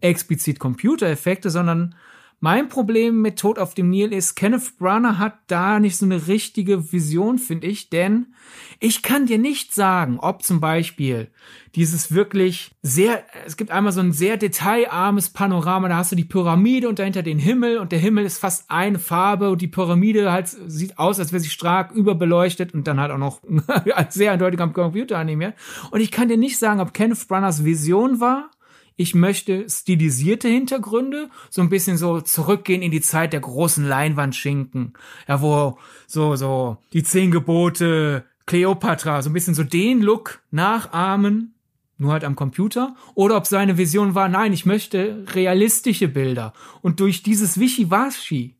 explizit 0.00 0.58
Computereffekte, 0.58 1.50
sondern 1.50 1.94
mein 2.40 2.68
Problem 2.68 3.22
mit 3.22 3.38
Tod 3.38 3.58
auf 3.58 3.74
dem 3.74 3.88
Nil 3.88 4.12
ist, 4.12 4.34
Kenneth 4.34 4.76
Branagh 4.78 5.18
hat 5.18 5.38
da 5.46 5.80
nicht 5.80 5.96
so 5.96 6.04
eine 6.04 6.26
richtige 6.26 6.92
Vision, 6.92 7.38
finde 7.38 7.66
ich, 7.66 7.88
denn 7.88 8.34
ich 8.78 9.02
kann 9.02 9.24
dir 9.24 9.38
nicht 9.38 9.74
sagen, 9.74 10.18
ob 10.20 10.42
zum 10.42 10.60
Beispiel 10.60 11.30
dieses 11.74 12.12
wirklich 12.12 12.72
sehr, 12.82 13.24
es 13.46 13.56
gibt 13.56 13.70
einmal 13.70 13.92
so 13.92 14.00
ein 14.00 14.12
sehr 14.12 14.36
detailarmes 14.36 15.30
Panorama, 15.30 15.88
da 15.88 15.96
hast 15.96 16.12
du 16.12 16.16
die 16.16 16.24
Pyramide 16.24 16.88
und 16.88 16.98
dahinter 16.98 17.22
den 17.22 17.38
Himmel 17.38 17.78
und 17.78 17.90
der 17.90 17.98
Himmel 17.98 18.26
ist 18.26 18.38
fast 18.38 18.70
eine 18.70 18.98
Farbe 18.98 19.50
und 19.50 19.62
die 19.62 19.68
Pyramide 19.68 20.30
halt 20.30 20.48
sieht 20.48 20.98
aus, 20.98 21.18
als 21.18 21.32
wäre 21.32 21.40
sie 21.40 21.50
stark 21.50 21.92
überbeleuchtet 21.92 22.74
und 22.74 22.86
dann 22.86 23.00
halt 23.00 23.12
auch 23.12 23.18
noch 23.18 23.40
sehr 24.10 24.32
eindeutig 24.32 24.60
am 24.60 24.74
Computer 24.74 25.18
animiert. 25.18 25.54
Und 25.90 26.00
ich 26.00 26.10
kann 26.10 26.28
dir 26.28 26.36
nicht 26.36 26.58
sagen, 26.58 26.80
ob 26.80 26.92
Kenneth 26.92 27.28
Branaghs 27.28 27.64
Vision 27.64 28.20
war 28.20 28.50
ich 28.96 29.14
möchte 29.14 29.68
stilisierte 29.68 30.48
Hintergründe, 30.48 31.28
so 31.50 31.60
ein 31.60 31.68
bisschen 31.68 31.98
so 31.98 32.20
zurückgehen 32.20 32.82
in 32.82 32.90
die 32.90 33.02
Zeit 33.02 33.32
der 33.32 33.40
großen 33.40 33.86
Leinwandschinken. 33.86 34.94
Ja, 35.28 35.42
wo 35.42 35.78
so, 36.06 36.34
so 36.36 36.78
die 36.92 37.02
zehn 37.02 37.30
Gebote, 37.30 38.24
Cleopatra, 38.46 39.20
so 39.22 39.30
ein 39.30 39.34
bisschen 39.34 39.54
so 39.54 39.64
den 39.64 40.00
Look 40.00 40.40
nachahmen, 40.50 41.54
nur 41.98 42.12
halt 42.12 42.24
am 42.24 42.36
Computer. 42.36 42.96
Oder 43.14 43.36
ob 43.36 43.46
seine 43.46 43.76
Vision 43.76 44.14
war, 44.14 44.28
nein, 44.28 44.52
ich 44.52 44.64
möchte 44.64 45.24
realistische 45.34 46.08
Bilder. 46.08 46.54
Und 46.80 47.00
durch 47.00 47.22
dieses 47.22 47.60
Wischiwaschi 47.60 48.54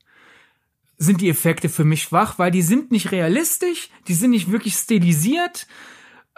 sind 0.98 1.20
die 1.20 1.28
Effekte 1.28 1.68
für 1.68 1.84
mich 1.84 2.02
schwach, 2.02 2.38
weil 2.38 2.50
die 2.50 2.62
sind 2.62 2.90
nicht 2.90 3.12
realistisch, 3.12 3.90
die 4.08 4.14
sind 4.14 4.30
nicht 4.30 4.50
wirklich 4.50 4.74
stilisiert, 4.74 5.66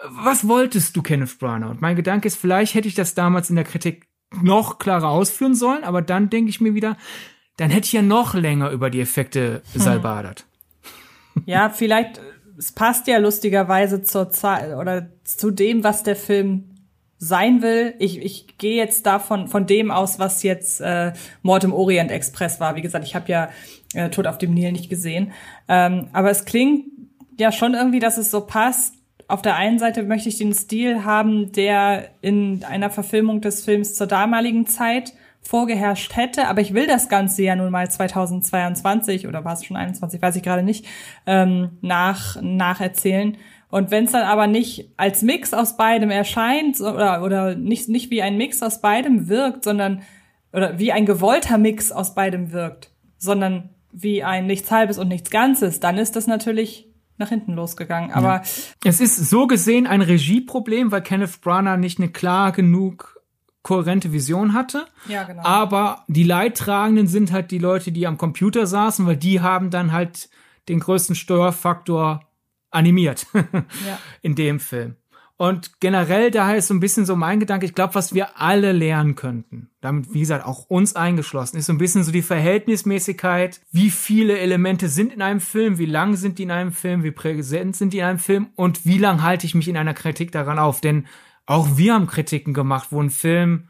was 0.07 0.47
wolltest 0.47 0.95
du, 0.95 1.01
Kenneth 1.01 1.39
Branagh? 1.39 1.69
Und 1.71 1.81
mein 1.81 1.95
Gedanke 1.95 2.27
ist, 2.27 2.37
vielleicht 2.37 2.73
hätte 2.73 2.87
ich 2.87 2.95
das 2.95 3.15
damals 3.15 3.49
in 3.49 3.55
der 3.55 3.65
Kritik 3.65 4.07
noch 4.41 4.79
klarer 4.79 5.09
ausführen 5.09 5.55
sollen, 5.55 5.83
aber 5.83 6.01
dann 6.01 6.29
denke 6.29 6.49
ich 6.49 6.61
mir 6.61 6.73
wieder, 6.73 6.97
dann 7.57 7.69
hätte 7.71 7.85
ich 7.85 7.93
ja 7.93 8.01
noch 8.01 8.35
länger 8.35 8.69
über 8.69 8.89
die 8.89 9.01
Effekte 9.01 9.61
hm. 9.73 9.81
salbadert. 9.81 10.45
Ja, 11.45 11.69
vielleicht, 11.69 12.21
es 12.57 12.71
passt 12.71 13.07
ja 13.07 13.17
lustigerweise 13.17 14.01
zur 14.01 14.29
Zeit 14.29 14.75
oder 14.75 15.09
zu 15.23 15.51
dem, 15.51 15.83
was 15.83 16.03
der 16.03 16.15
Film 16.15 16.75
sein 17.17 17.61
will. 17.61 17.95
Ich, 17.99 18.21
ich 18.21 18.57
gehe 18.57 18.77
jetzt 18.77 19.05
davon 19.05 19.47
von 19.47 19.65
dem 19.65 19.91
aus, 19.91 20.19
was 20.19 20.43
jetzt 20.43 20.79
äh, 20.79 21.13
Mord 21.41 21.65
im 21.65 21.73
Orient 21.73 22.11
Express 22.11 22.59
war. 22.59 22.75
Wie 22.75 22.81
gesagt, 22.81 23.05
ich 23.05 23.15
habe 23.15 23.29
ja 23.29 23.49
äh, 23.93 24.09
Tod 24.09 24.25
auf 24.25 24.37
dem 24.37 24.53
Nil 24.53 24.71
nicht 24.71 24.89
gesehen. 24.89 25.33
Ähm, 25.67 26.07
aber 26.13 26.31
es 26.31 26.45
klingt 26.45 26.85
ja 27.37 27.51
schon 27.51 27.73
irgendwie, 27.73 27.99
dass 27.99 28.17
es 28.17 28.31
so 28.31 28.41
passt, 28.41 28.98
auf 29.29 29.43
der 29.43 29.55
einen 29.55 29.77
Seite 29.77 30.03
möchte 30.03 30.27
ich 30.27 30.37
den 30.37 30.53
Stil 30.53 31.05
haben, 31.05 31.51
der 31.51 32.09
in 32.21 32.63
einer 32.63 32.89
Verfilmung 32.89 33.41
des 33.41 33.63
Films 33.63 33.93
zur 33.93 34.07
damaligen 34.07 34.65
Zeit 34.65 35.13
vorgeherrscht 35.41 36.15
hätte, 36.15 36.47
aber 36.47 36.61
ich 36.61 36.73
will 36.73 36.87
das 36.87 37.09
Ganze 37.09 37.43
ja 37.43 37.55
nun 37.55 37.71
mal 37.71 37.89
2022 37.89 39.27
oder 39.27 39.45
war 39.45 39.53
es 39.53 39.63
schon 39.63 39.77
21, 39.77 40.21
weiß 40.21 40.35
ich 40.35 40.43
gerade 40.43 40.63
nicht, 40.63 40.85
ähm, 41.27 41.77
nach 41.81 42.41
nacherzählen. 42.41 43.37
Und 43.69 43.91
wenn 43.91 44.05
es 44.05 44.11
dann 44.11 44.23
aber 44.23 44.47
nicht 44.47 44.89
als 44.97 45.21
Mix 45.21 45.53
aus 45.53 45.77
beidem 45.77 46.09
erscheint 46.09 46.81
oder, 46.81 47.23
oder 47.23 47.55
nicht, 47.55 47.87
nicht 47.87 48.09
wie 48.09 48.23
ein 48.23 48.35
Mix 48.35 48.63
aus 48.63 48.81
beidem 48.81 49.29
wirkt, 49.29 49.63
sondern 49.63 50.01
oder 50.51 50.79
wie 50.79 50.91
ein 50.91 51.05
gewollter 51.05 51.59
Mix 51.59 51.91
aus 51.91 52.15
beidem 52.15 52.51
wirkt, 52.51 52.89
sondern 53.19 53.69
wie 53.91 54.23
ein 54.23 54.47
nichts 54.47 54.71
Halbes 54.71 54.97
und 54.97 55.07
nichts 55.07 55.29
Ganzes, 55.29 55.79
dann 55.79 55.99
ist 55.99 56.15
das 56.15 56.25
natürlich 56.25 56.88
nach 57.19 57.29
hinten 57.29 57.53
losgegangen. 57.53 58.11
Aber 58.11 58.37
ja. 58.37 58.43
es 58.83 58.99
ist 58.99 59.15
so 59.29 59.47
gesehen 59.47 59.87
ein 59.87 60.01
Regieproblem, 60.01 60.91
weil 60.91 61.01
Kenneth 61.01 61.41
Branagh 61.41 61.77
nicht 61.77 61.99
eine 61.99 62.09
klar 62.09 62.51
genug 62.51 63.19
kohärente 63.61 64.13
Vision 64.13 64.53
hatte. 64.53 64.85
Ja, 65.07 65.23
genau. 65.23 65.43
Aber 65.43 66.03
die 66.07 66.23
Leidtragenden 66.23 67.07
sind 67.07 67.31
halt 67.31 67.51
die 67.51 67.59
Leute, 67.59 67.91
die 67.91 68.07
am 68.07 68.17
Computer 68.17 68.65
saßen, 68.65 69.05
weil 69.05 69.17
die 69.17 69.41
haben 69.41 69.69
dann 69.69 69.91
halt 69.91 70.29
den 70.69 70.79
größten 70.79 71.15
Steuerfaktor 71.15 72.21
animiert 72.71 73.25
ja. 73.33 73.99
in 74.21 74.35
dem 74.35 74.59
Film. 74.59 74.95
Und 75.41 75.79
generell 75.79 76.31
daher 76.31 76.57
ist 76.57 76.67
so 76.67 76.73
ein 76.73 76.81
bisschen 76.81 77.05
so 77.05 77.15
mein 77.15 77.39
Gedanke, 77.39 77.65
ich 77.65 77.73
glaube, 77.73 77.95
was 77.95 78.13
wir 78.13 78.41
alle 78.41 78.73
lernen 78.73 79.15
könnten, 79.15 79.69
damit, 79.79 80.13
wie 80.13 80.19
gesagt, 80.19 80.45
auch 80.45 80.65
uns 80.69 80.97
eingeschlossen, 80.97 81.55
ist 81.55 81.67
so 81.67 81.71
ein 81.71 81.77
bisschen 81.77 82.03
so 82.03 82.11
die 82.11 82.21
Verhältnismäßigkeit, 82.21 83.61
wie 83.71 83.89
viele 83.89 84.37
Elemente 84.37 84.89
sind 84.89 85.13
in 85.13 85.21
einem 85.21 85.39
Film, 85.39 85.77
wie 85.77 85.85
lang 85.85 86.17
sind 86.17 86.39
die 86.39 86.43
in 86.43 86.51
einem 86.51 86.73
Film, 86.73 87.03
wie 87.03 87.11
präsent 87.11 87.77
sind 87.77 87.93
die 87.93 87.99
in 87.99 88.03
einem 88.03 88.19
Film 88.19 88.49
und 88.57 88.85
wie 88.85 88.97
lang 88.97 89.23
halte 89.23 89.45
ich 89.45 89.55
mich 89.55 89.69
in 89.69 89.77
einer 89.77 89.93
Kritik 89.93 90.33
daran 90.33 90.59
auf. 90.59 90.81
Denn 90.81 91.07
auch 91.45 91.77
wir 91.77 91.93
haben 91.93 92.07
Kritiken 92.07 92.53
gemacht, 92.53 92.89
wo 92.91 93.01
ein 93.01 93.09
Film 93.09 93.69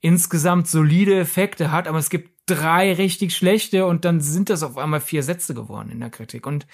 insgesamt 0.00 0.68
solide 0.68 1.18
Effekte 1.18 1.72
hat, 1.72 1.88
aber 1.88 1.98
es 1.98 2.10
gibt 2.10 2.30
drei 2.46 2.92
richtig 2.92 3.34
schlechte 3.34 3.84
und 3.84 4.04
dann 4.04 4.20
sind 4.20 4.48
das 4.48 4.62
auf 4.62 4.78
einmal 4.78 5.00
vier 5.00 5.24
Sätze 5.24 5.54
geworden 5.54 5.90
in 5.90 5.98
der 5.98 6.10
Kritik. 6.10 6.46
Und 6.46 6.68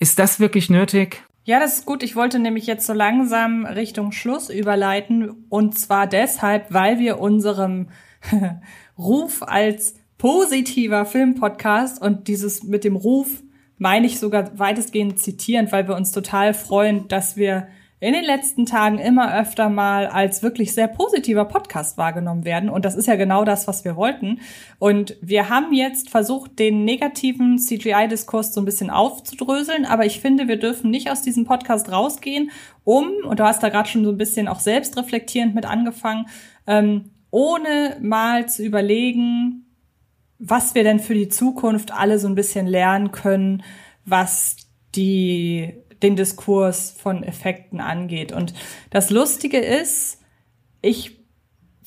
ist 0.00 0.18
das 0.18 0.40
wirklich 0.40 0.70
nötig? 0.70 1.22
Ja, 1.46 1.60
das 1.60 1.74
ist 1.74 1.86
gut. 1.86 2.02
Ich 2.02 2.16
wollte 2.16 2.40
nämlich 2.40 2.66
jetzt 2.66 2.88
so 2.88 2.92
langsam 2.92 3.66
Richtung 3.66 4.10
Schluss 4.10 4.50
überleiten. 4.50 5.46
Und 5.48 5.78
zwar 5.78 6.08
deshalb, 6.08 6.74
weil 6.74 6.98
wir 6.98 7.20
unserem 7.20 7.86
Ruf 8.98 9.44
als 9.44 9.94
positiver 10.18 11.04
Filmpodcast 11.04 12.02
und 12.02 12.26
dieses 12.26 12.64
mit 12.64 12.82
dem 12.82 12.96
Ruf 12.96 13.44
meine 13.78 14.06
ich 14.06 14.18
sogar 14.18 14.58
weitestgehend 14.58 15.20
zitierend, 15.20 15.70
weil 15.70 15.86
wir 15.86 15.94
uns 15.94 16.10
total 16.10 16.52
freuen, 16.52 17.06
dass 17.06 17.36
wir 17.36 17.68
in 17.98 18.12
den 18.12 18.24
letzten 18.24 18.66
Tagen 18.66 18.98
immer 18.98 19.34
öfter 19.34 19.70
mal 19.70 20.06
als 20.06 20.42
wirklich 20.42 20.74
sehr 20.74 20.86
positiver 20.86 21.46
Podcast 21.46 21.96
wahrgenommen 21.96 22.44
werden. 22.44 22.68
Und 22.68 22.84
das 22.84 22.94
ist 22.94 23.06
ja 23.06 23.16
genau 23.16 23.44
das, 23.44 23.66
was 23.66 23.84
wir 23.84 23.96
wollten. 23.96 24.40
Und 24.78 25.16
wir 25.22 25.48
haben 25.48 25.72
jetzt 25.72 26.10
versucht, 26.10 26.58
den 26.58 26.84
negativen 26.84 27.58
CGI-Diskurs 27.58 28.52
so 28.52 28.60
ein 28.60 28.66
bisschen 28.66 28.90
aufzudröseln. 28.90 29.86
Aber 29.86 30.04
ich 30.04 30.20
finde, 30.20 30.46
wir 30.46 30.58
dürfen 30.58 30.90
nicht 30.90 31.10
aus 31.10 31.22
diesem 31.22 31.46
Podcast 31.46 31.90
rausgehen, 31.90 32.50
um, 32.84 33.10
und 33.24 33.40
du 33.40 33.44
hast 33.44 33.62
da 33.62 33.68
gerade 33.68 33.88
schon 33.88 34.04
so 34.04 34.10
ein 34.10 34.18
bisschen 34.18 34.46
auch 34.46 34.60
selbstreflektierend 34.60 35.56
mit 35.56 35.64
angefangen, 35.64 36.26
ähm, 36.68 37.10
ohne 37.30 37.96
mal 38.00 38.48
zu 38.48 38.62
überlegen, 38.62 39.66
was 40.38 40.74
wir 40.74 40.84
denn 40.84 41.00
für 41.00 41.14
die 41.14 41.28
Zukunft 41.28 41.92
alle 41.92 42.18
so 42.18 42.28
ein 42.28 42.34
bisschen 42.34 42.66
lernen 42.66 43.10
können, 43.10 43.64
was 44.04 44.56
die 44.94 45.74
den 46.02 46.16
Diskurs 46.16 46.90
von 46.90 47.22
Effekten 47.22 47.80
angeht. 47.80 48.32
Und 48.32 48.54
das 48.90 49.10
Lustige 49.10 49.58
ist, 49.58 50.20
ich 50.82 51.16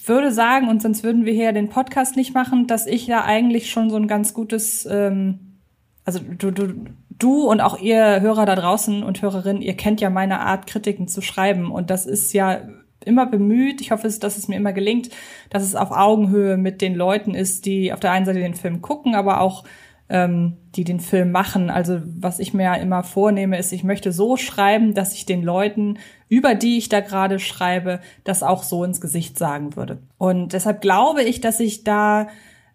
würde 0.05 0.32
sagen, 0.32 0.70
und 0.70 0.82
sonst 0.82 1.03
würden 1.03 1.26
wir 1.26 1.34
hier 1.34 1.51
den 1.51 1.70
Podcast 1.70 2.16
nicht 2.16 2.34
machen, 2.34 2.68
dass 2.68 2.88
ich 2.88 3.07
ja 3.07 3.24
eigentlich 3.24 3.70
schon 3.70 3.89
so 3.89 3.97
ein 3.97 4.07
ganz 4.07 4.34
gutes, 4.34 4.86
ähm, 4.89 5.60
also 6.05 6.20
du, 6.20 6.51
du, 6.51 6.74
du 7.10 7.43
und 7.49 7.62
auch 7.62 7.80
ihr 7.80 8.22
Hörer 8.22 8.45
da 8.45 8.55
draußen 8.55 9.03
und 9.03 9.22
Hörerinnen, 9.22 9.62
ihr 9.62 9.76
kennt 9.76 10.01
ja 10.01 10.10
meine 10.10 10.39
Art, 10.39 10.68
Kritiken 10.68 11.07
zu 11.07 11.22
schreiben. 11.22 11.72
Und 11.72 11.89
das 11.89 12.05
ist 12.05 12.34
ja 12.34 12.62
immer 13.05 13.26
bemüht, 13.26 13.82
ich 13.82 13.91
hoffe, 13.91 14.10
dass 14.10 14.38
es 14.38 14.47
mir 14.47 14.55
immer 14.55 14.74
gelingt, 14.74 15.10
dass 15.49 15.64
es 15.64 15.76
auf 15.76 15.91
Augenhöhe 15.91 16.57
mit 16.57 16.82
den 16.82 16.95
Leuten 16.95 17.34
ist, 17.34 17.66
die 17.66 17.93
auf 17.93 17.99
der 17.99 18.12
einen 18.12 18.26
Seite 18.26 18.39
den 18.39 18.55
Film 18.55 18.82
gucken, 18.82 19.16
aber 19.16 19.41
auch 19.41 19.64
ähm, 20.10 20.57
die 20.76 20.84
den 20.84 20.99
Film 20.99 21.32
machen. 21.32 21.70
Also 21.70 22.01
was 22.20 22.39
ich 22.39 22.53
mir 22.53 22.64
ja 22.64 22.76
immer 22.76 23.03
vornehme, 23.03 23.57
ist, 23.57 23.72
ich 23.72 23.84
möchte 23.84 24.12
so 24.12 24.38
schreiben, 24.38 24.93
dass 24.93 25.14
ich 25.14 25.26
den 25.26 25.43
Leuten, 25.43 25.99
über 26.28 26.55
die 26.55 26.78
ich 26.78 26.89
da 26.89 26.99
gerade 26.99 27.39
schreibe, 27.39 27.99
das 28.24 28.43
auch 28.43 28.64
so 28.64 28.84
ins 28.84 29.01
Gesicht 29.01 29.38
sagen 29.38 29.76
würde. 29.76 29.99
Und 30.18 30.53
deshalb 30.53 30.82
glaube 30.82 31.24
ich, 31.24 31.41
dass 31.41 31.60
ich 31.60 31.84
da 31.84 32.28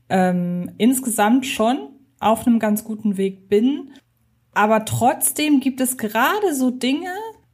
ähm, 0.08 0.70
insgesamt 0.78 1.46
schon 1.46 1.88
auf 2.20 2.46
einem 2.46 2.58
ganz 2.58 2.84
guten 2.84 3.16
Weg 3.16 3.48
bin. 3.48 3.90
Aber 4.54 4.84
trotzdem 4.84 5.58
gibt 5.58 5.80
es 5.80 5.98
gerade 5.98 6.54
so 6.54 6.70
Dinge, 6.70 7.10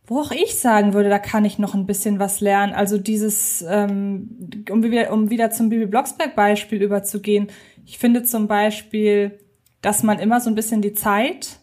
wo 0.06 0.20
auch 0.20 0.32
ich 0.32 0.58
sagen 0.58 0.92
würde, 0.92 1.08
da 1.08 1.18
kann 1.18 1.44
ich 1.44 1.58
noch 1.58 1.74
ein 1.74 1.86
bisschen 1.86 2.18
was 2.18 2.40
lernen. 2.40 2.74
Also 2.74 2.98
dieses, 2.98 3.64
ähm, 3.66 4.64
um, 4.68 4.82
wieder, 4.82 5.12
um 5.12 5.30
wieder 5.30 5.50
zum 5.50 5.70
Bibi 5.70 5.86
Blocksberg-Beispiel 5.86 6.82
überzugehen, 6.82 7.48
ich 7.86 7.98
finde 7.98 8.24
zum 8.24 8.46
Beispiel 8.46 9.38
dass 9.82 10.02
man 10.02 10.18
immer 10.18 10.40
so 10.40 10.50
ein 10.50 10.54
bisschen 10.54 10.82
die 10.82 10.92
Zeit 10.92 11.60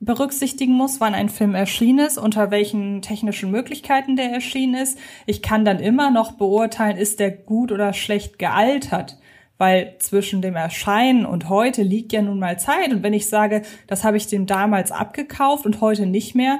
berücksichtigen 0.00 0.74
muss, 0.74 1.00
wann 1.00 1.14
ein 1.14 1.28
Film 1.28 1.54
erschienen 1.54 2.06
ist, 2.06 2.18
unter 2.18 2.50
welchen 2.50 3.02
technischen 3.02 3.50
Möglichkeiten 3.50 4.16
der 4.16 4.30
erschienen 4.30 4.74
ist. 4.74 4.98
Ich 5.26 5.42
kann 5.42 5.64
dann 5.64 5.78
immer 5.78 6.10
noch 6.10 6.32
beurteilen, 6.32 6.96
ist 6.96 7.20
der 7.20 7.30
gut 7.30 7.72
oder 7.72 7.92
schlecht 7.92 8.38
gealtert, 8.38 9.18
weil 9.56 9.96
zwischen 9.98 10.42
dem 10.42 10.56
Erscheinen 10.56 11.24
und 11.24 11.48
heute 11.48 11.82
liegt 11.82 12.12
ja 12.12 12.22
nun 12.22 12.38
mal 12.38 12.58
Zeit. 12.58 12.92
Und 12.92 13.02
wenn 13.02 13.14
ich 13.14 13.28
sage, 13.28 13.62
das 13.86 14.04
habe 14.04 14.16
ich 14.16 14.26
dem 14.26 14.46
damals 14.46 14.92
abgekauft 14.92 15.64
und 15.64 15.80
heute 15.80 16.06
nicht 16.06 16.34
mehr, 16.34 16.58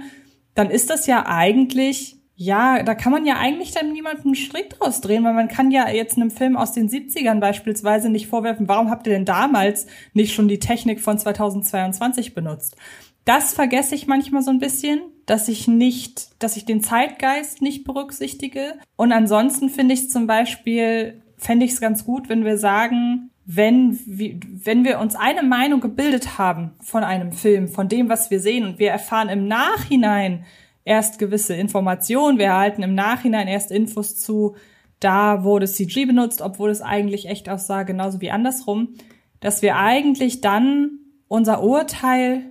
dann 0.55 0.71
ist 0.71 0.91
das 0.91 1.07
ja 1.07 1.27
eigentlich 1.27 2.17
ja, 2.37 2.83
da 2.83 2.95
kann 2.95 3.13
man 3.13 3.27
ja 3.27 3.37
eigentlich 3.37 3.71
dann 3.73 3.93
niemanden 3.93 4.29
einen 4.29 4.35
Strick 4.35 4.71
draus 4.71 5.01
drehen, 5.01 5.23
weil 5.25 5.35
man 5.35 5.49
kann 5.49 5.71
ja 5.71 5.89
jetzt 5.89 6.17
einem 6.17 6.31
Film 6.31 6.57
aus 6.57 6.73
den 6.73 6.89
70ern 6.89 7.39
beispielsweise 7.39 8.09
nicht 8.09 8.27
vorwerfen, 8.27 8.69
warum 8.69 8.91
habt 8.91 9.07
ihr 9.07 9.13
denn 9.13 9.25
damals 9.25 9.87
nicht 10.15 10.35
schon 10.35 10.49
die 10.49 10.59
Technik 10.59 11.01
von 11.01 11.17
2022 11.17 12.35
benutzt? 12.35 12.77
Das 13.25 13.55
vergesse 13.55 13.95
ich 13.95 14.07
manchmal 14.07 14.43
so 14.43 14.51
ein 14.51 14.59
bisschen, 14.59 15.01
dass 15.27 15.49
ich 15.49 15.69
nicht, 15.69 16.43
dass 16.43 16.57
ich 16.57 16.65
den 16.65 16.83
Zeitgeist 16.83 17.63
nicht 17.63 17.85
berücksichtige. 17.85 18.75
Und 18.97 19.13
ansonsten 19.13 19.71
finde 19.71 19.95
ich 19.95 20.11
zum 20.11 20.27
Beispiel, 20.27 21.23
fände 21.39 21.65
ich 21.65 21.73
es 21.73 21.81
ganz 21.81 22.05
gut, 22.05 22.29
wenn 22.29 22.45
wir 22.45 22.59
sagen, 22.59 23.31
wenn, 23.47 23.99
wenn 24.07 24.85
wir 24.85 24.99
uns 24.99 25.15
eine 25.15 25.43
Meinung 25.43 25.81
gebildet 25.81 26.39
haben 26.39 26.73
von 26.83 27.05
einem 27.05 27.33
Film, 27.33 27.69
von 27.69 27.89
dem, 27.89 28.09
was 28.09 28.31
wir 28.31 28.41
sehen, 28.41 28.65
und 28.65 28.79
wir 28.79 28.91
erfahren 28.91 29.29
im 29.29 29.47
Nachhinein, 29.47 30.45
erst 30.85 31.19
gewisse 31.19 31.55
Informationen. 31.55 32.39
Wir 32.39 32.47
erhalten 32.47 32.83
im 32.83 32.95
Nachhinein 32.95 33.49
erst 33.49 33.71
Infos 33.71 34.19
zu, 34.19 34.57
da 35.01 35.45
wurde 35.45 35.67
CG 35.67 36.07
benutzt, 36.07 36.41
obwohl 36.41 36.71
es 36.71 36.83
eigentlich 36.83 37.29
echt 37.29 37.49
aussah, 37.49 37.83
genauso 37.83 38.21
wie 38.21 38.31
andersrum, 38.31 38.95
dass 39.41 39.63
wir 39.63 39.77
eigentlich 39.77 40.41
dann 40.41 40.99
unser 41.29 41.63
Urteil 41.63 42.43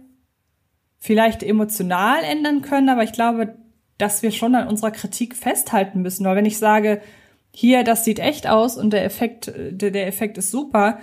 vielleicht 1.00 1.44
emotional 1.44 2.24
ändern 2.24 2.62
können, 2.62 2.90
aber 2.90 3.04
ich 3.04 3.12
glaube, 3.12 3.56
dass 3.98 4.24
wir 4.24 4.32
schon 4.32 4.56
an 4.56 4.68
unserer 4.68 4.92
Kritik 4.92 5.36
festhalten 5.36 6.02
müssen. 6.02 6.26
Weil 6.26 6.36
wenn 6.36 6.46
ich 6.46 6.58
sage, 6.58 7.02
hier, 7.52 7.84
das 7.84 8.04
sieht 8.04 8.20
echt 8.20 8.48
aus 8.48 8.78
und 8.78 8.92
der 8.92 9.06
Effekt, 9.06 9.52
der, 9.56 10.08
Effekt 10.08 10.38
ist 10.38 10.50
super, 10.50 11.00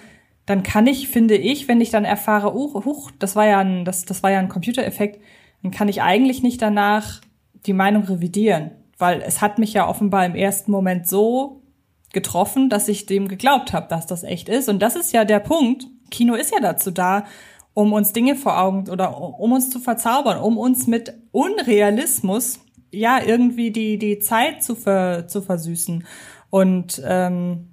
dann 0.46 0.62
kann 0.62 0.86
ich, 0.86 1.08
finde 1.08 1.36
ich, 1.36 1.68
wenn 1.68 1.80
ich 1.80 1.90
dann 1.90 2.04
erfahre, 2.04 2.54
uh, 2.56 2.84
huch, 2.84 3.10
das 3.18 3.36
war 3.36 3.46
ja 3.46 3.60
ein, 3.60 3.84
das, 3.84 4.04
das 4.04 4.22
war 4.22 4.30
ja 4.30 4.38
ein 4.38 4.48
Computereffekt, 4.48 5.20
dann 5.62 5.70
kann 5.70 5.88
ich 5.88 6.02
eigentlich 6.02 6.42
nicht 6.42 6.62
danach 6.62 7.20
die 7.66 7.72
Meinung 7.72 8.04
revidieren, 8.04 8.70
weil 8.98 9.22
es 9.22 9.40
hat 9.40 9.58
mich 9.58 9.72
ja 9.72 9.88
offenbar 9.88 10.24
im 10.24 10.34
ersten 10.34 10.70
Moment 10.70 11.06
so 11.06 11.62
getroffen, 12.12 12.68
dass 12.70 12.88
ich 12.88 13.06
dem 13.06 13.28
geglaubt 13.28 13.72
habe, 13.72 13.88
dass 13.88 14.06
das 14.06 14.24
echt 14.24 14.48
ist. 14.48 14.68
Und 14.68 14.80
das 14.80 14.96
ist 14.96 15.12
ja 15.12 15.24
der 15.24 15.40
Punkt. 15.40 15.86
Kino 16.10 16.34
ist 16.34 16.52
ja 16.52 16.60
dazu 16.60 16.90
da, 16.90 17.24
um 17.74 17.92
uns 17.92 18.12
Dinge 18.12 18.34
vor 18.34 18.60
Augen 18.60 18.88
oder 18.88 19.20
um 19.20 19.52
uns 19.52 19.70
zu 19.70 19.78
verzaubern, 19.78 20.38
um 20.38 20.58
uns 20.58 20.86
mit 20.86 21.14
Unrealismus 21.30 22.60
ja 22.90 23.20
irgendwie 23.24 23.70
die 23.70 23.98
die 23.98 24.18
Zeit 24.18 24.62
zu 24.62 24.74
ver, 24.74 25.28
zu 25.28 25.40
versüßen. 25.42 26.04
Und 26.50 27.00
ähm, 27.06 27.68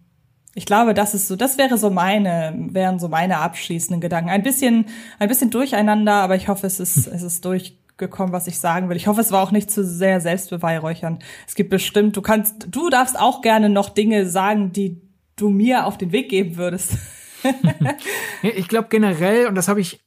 ich 0.57 0.65
glaube, 0.65 0.95
das 0.95 1.13
ist 1.13 1.27
so, 1.27 1.35
das 1.35 1.59
wäre 1.59 1.77
so 1.77 1.91
meine, 1.91 2.51
wären 2.71 2.97
so 2.97 3.09
meine 3.09 3.37
abschließenden 3.37 4.01
Gedanken. 4.01 4.31
Ein 4.31 4.41
bisschen, 4.41 4.87
ein 5.19 5.27
bisschen 5.27 5.51
durcheinander, 5.51 6.15
aber 6.15 6.35
ich 6.35 6.47
hoffe, 6.47 6.65
es 6.65 6.79
ist, 6.79 7.05
es 7.05 7.21
ist 7.21 7.45
durchgekommen, 7.45 8.33
was 8.33 8.47
ich 8.47 8.57
sagen 8.57 8.89
will. 8.89 8.97
Ich 8.97 9.05
hoffe, 9.05 9.21
es 9.21 9.31
war 9.31 9.43
auch 9.43 9.51
nicht 9.51 9.69
zu 9.69 9.85
sehr 9.85 10.19
selbstbeweihräuchern. 10.19 11.19
Es 11.47 11.53
gibt 11.53 11.69
bestimmt, 11.69 12.17
du 12.17 12.23
kannst, 12.23 12.69
du 12.71 12.89
darfst 12.89 13.19
auch 13.19 13.43
gerne 13.43 13.69
noch 13.69 13.89
Dinge 13.89 14.27
sagen, 14.27 14.71
die 14.71 14.99
du 15.35 15.49
mir 15.49 15.85
auf 15.85 15.99
den 15.99 16.11
Weg 16.11 16.29
geben 16.29 16.57
würdest. 16.57 16.97
ich 18.41 18.67
glaube 18.67 18.87
generell, 18.89 19.45
und 19.45 19.53
das 19.53 19.67
habe 19.67 19.79
ich 19.79 20.03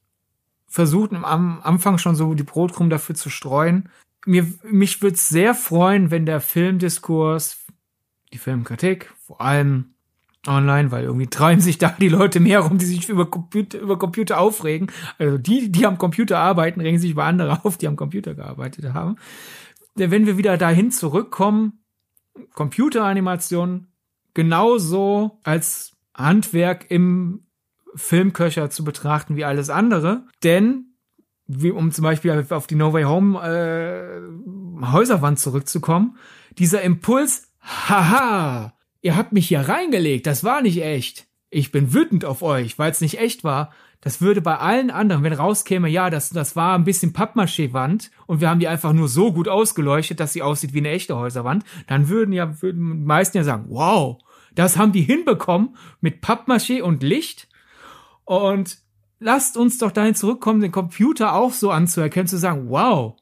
versucht 0.67 1.13
am 1.13 1.61
Anfang 1.63 1.97
schon 1.97 2.17
so 2.17 2.33
die 2.33 2.43
Brotkrumm 2.43 2.89
dafür 2.89 3.15
zu 3.15 3.29
streuen. 3.29 3.87
Mir, 4.25 4.47
mich 4.63 5.01
würde 5.01 5.15
es 5.15 5.29
sehr 5.29 5.55
freuen, 5.55 6.11
wenn 6.11 6.25
der 6.25 6.41
Filmdiskurs, 6.41 7.57
die 8.33 8.37
Filmkritik, 8.37 9.13
vor 9.25 9.39
allem 9.39 9.90
online, 10.47 10.91
weil 10.91 11.03
irgendwie 11.03 11.27
treiben 11.27 11.61
sich 11.61 11.77
da 11.77 11.95
die 11.99 12.09
Leute 12.09 12.39
mehr 12.39 12.61
rum, 12.61 12.77
die 12.77 12.85
sich 12.85 13.09
über 13.09 13.29
Computer, 13.29 13.79
über 13.79 13.99
Computer 13.99 14.39
aufregen. 14.39 14.91
Also 15.19 15.37
die, 15.37 15.71
die 15.71 15.85
am 15.85 15.97
Computer 15.97 16.39
arbeiten, 16.39 16.81
regen 16.81 16.99
sich 16.99 17.11
über 17.11 17.25
andere 17.25 17.63
auf, 17.63 17.77
die 17.77 17.87
am 17.87 17.95
Computer 17.95 18.33
gearbeitet 18.33 18.93
haben. 18.93 19.17
Wenn 19.95 20.25
wir 20.25 20.37
wieder 20.37 20.57
dahin 20.57 20.91
zurückkommen, 20.91 21.83
Computeranimation 22.53 23.87
genauso 24.33 25.39
als 25.43 25.97
Handwerk 26.15 26.89
im 26.89 27.45
Filmköcher 27.95 28.69
zu 28.69 28.83
betrachten 28.83 29.35
wie 29.35 29.45
alles 29.45 29.69
andere. 29.69 30.25
Denn, 30.43 30.95
wie, 31.45 31.71
um 31.71 31.91
zum 31.91 32.03
Beispiel 32.03 32.45
auf 32.49 32.67
die 32.67 32.75
No 32.75 32.93
Way 32.93 33.03
Home 33.03 33.39
äh, 33.39 34.85
Häuserwand 34.91 35.39
zurückzukommen, 35.39 36.15
dieser 36.57 36.81
Impuls, 36.81 37.51
haha, 37.59 38.73
Ihr 39.01 39.15
habt 39.15 39.31
mich 39.31 39.47
hier 39.47 39.61
reingelegt, 39.61 40.27
das 40.27 40.43
war 40.43 40.61
nicht 40.61 40.81
echt. 40.81 41.27
Ich 41.49 41.71
bin 41.71 41.93
wütend 41.93 42.23
auf 42.23 42.41
euch, 42.41 42.79
weil 42.79 42.91
es 42.91 43.01
nicht 43.01 43.19
echt 43.19 43.43
war. 43.43 43.71
Das 43.99 44.21
würde 44.21 44.41
bei 44.41 44.57
allen 44.57 44.89
anderen, 44.89 45.23
wenn 45.23 45.33
rauskäme, 45.33 45.87
ja, 45.87 46.09
das, 46.09 46.29
das 46.29 46.55
war 46.55 46.75
ein 46.75 46.85
bisschen 46.85 47.13
Pappmaché-Wand 47.13 48.09
und 48.25 48.41
wir 48.41 48.49
haben 48.49 48.59
die 48.59 48.67
einfach 48.67 48.93
nur 48.93 49.07
so 49.07 49.31
gut 49.31 49.47
ausgeleuchtet, 49.47 50.19
dass 50.19 50.33
sie 50.33 50.41
aussieht 50.41 50.73
wie 50.73 50.79
eine 50.79 50.89
echte 50.89 51.15
Häuserwand, 51.15 51.63
dann 51.87 52.09
würden 52.09 52.33
ja, 52.33 52.61
würden 52.61 52.99
die 52.99 53.05
meisten 53.05 53.37
ja 53.37 53.43
sagen, 53.43 53.65
wow, 53.69 54.17
das 54.55 54.77
haben 54.77 54.91
die 54.91 55.03
hinbekommen 55.03 55.75
mit 55.99 56.23
Pappmaché 56.23 56.81
und 56.81 57.03
Licht. 57.03 57.47
Und 58.25 58.79
lasst 59.19 59.55
uns 59.55 59.77
doch 59.77 59.91
dahin 59.91 60.15
zurückkommen, 60.15 60.61
den 60.61 60.71
Computer 60.71 61.33
auch 61.33 61.53
so 61.53 61.69
anzuerkennen, 61.69 62.27
zu 62.27 62.37
sagen, 62.37 62.69
wow, 62.69 63.15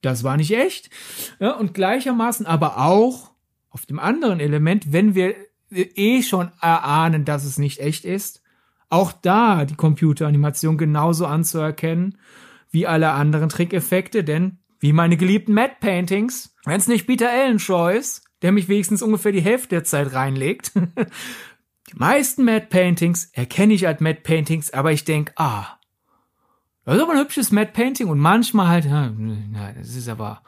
das 0.00 0.24
war 0.24 0.36
nicht 0.36 0.52
echt. 0.52 0.90
Ja, 1.38 1.52
und 1.52 1.74
gleichermaßen 1.74 2.46
aber 2.46 2.78
auch 2.78 3.33
auf 3.74 3.86
dem 3.86 3.98
anderen 3.98 4.38
Element, 4.38 4.92
wenn 4.92 5.16
wir 5.16 5.34
eh 5.68 6.22
schon 6.22 6.52
erahnen, 6.60 7.24
dass 7.24 7.44
es 7.44 7.58
nicht 7.58 7.80
echt 7.80 8.04
ist, 8.04 8.40
auch 8.88 9.10
da 9.10 9.64
die 9.64 9.74
Computeranimation 9.74 10.78
genauso 10.78 11.26
anzuerkennen 11.26 12.16
wie 12.70 12.86
alle 12.86 13.10
anderen 13.10 13.48
Trickeffekte, 13.48 14.22
denn 14.22 14.58
wie 14.78 14.92
meine 14.92 15.16
geliebten 15.16 15.54
Matte 15.54 15.74
Paintings, 15.80 16.54
wenn 16.64 16.78
es 16.78 16.86
nicht 16.86 17.06
Peter 17.06 17.28
Allen 17.28 17.58
Shaw 17.58 17.90
ist, 17.90 18.24
der 18.42 18.52
mich 18.52 18.68
wenigstens 18.68 19.02
ungefähr 19.02 19.32
die 19.32 19.40
Hälfte 19.40 19.70
der 19.70 19.84
Zeit 19.84 20.12
reinlegt. 20.12 20.72
die 21.90 21.96
meisten 21.96 22.44
Matte 22.44 22.66
Paintings 22.66 23.30
erkenne 23.32 23.74
ich 23.74 23.88
als 23.88 24.00
Matte 24.00 24.20
Paintings, 24.22 24.72
aber 24.72 24.92
ich 24.92 25.04
denke, 25.04 25.32
ah, 25.34 25.78
das 26.84 26.96
ist 26.96 27.02
aber 27.02 27.12
ein 27.12 27.18
hübsches 27.18 27.50
Matte 27.50 27.72
Painting 27.72 28.06
und 28.06 28.20
manchmal 28.20 28.68
halt, 28.68 28.86
na, 28.88 29.72
das 29.72 29.96
ist 29.96 30.08
aber 30.08 30.42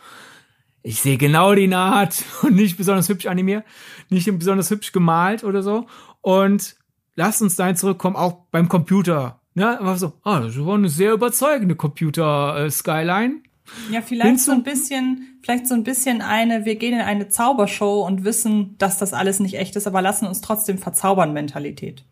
ich 0.87 1.01
sehe 1.01 1.19
genau 1.19 1.53
die 1.55 1.67
Naht 1.67 2.25
und 2.43 2.55
nicht 2.55 2.77
besonders 2.77 3.09
hübsch 3.09 3.27
animiert, 3.27 3.65
nicht 4.09 4.27
besonders 4.39 4.71
hübsch 4.71 4.93
gemalt 4.93 5.43
oder 5.43 5.63
so. 5.63 5.87
Und 6.21 6.77
lasst 7.17 7.43
uns 7.43 7.57
dahin 7.57 7.77
zurückkommen, 7.77 8.15
auch 8.15 8.45
beim 8.53 8.69
Computer. 8.69 9.41
Ja, 9.55 9.79
war 9.81 9.99
so, 9.99 10.13
ah, 10.23 10.41
das 10.41 10.57
war 10.65 10.75
eine 10.75 10.89
sehr 10.89 11.13
überzeugende 11.13 11.75
Computer-Skyline. 11.75 13.35
Äh, 13.91 13.95
ja, 13.95 14.01
vielleicht 14.01 14.41
so 14.41 14.53
ein 14.53 14.63
bisschen, 14.63 15.41
vielleicht 15.43 15.67
so 15.67 15.75
ein 15.75 15.83
bisschen 15.83 16.23
eine, 16.23 16.65
wir 16.67 16.77
gehen 16.77 16.95
in 16.95 17.01
eine 17.01 17.29
Zaubershow 17.29 18.07
und 18.07 18.23
wissen, 18.23 18.77
dass 18.79 18.99
das 18.99 19.13
alles 19.13 19.41
nicht 19.41 19.55
echt 19.55 19.75
ist, 19.75 19.89
aber 19.89 20.03
lassen 20.03 20.27
uns 20.27 20.41
trotzdem 20.41 20.79
verzaubern 20.79 21.33
Mentalität. 21.33 22.05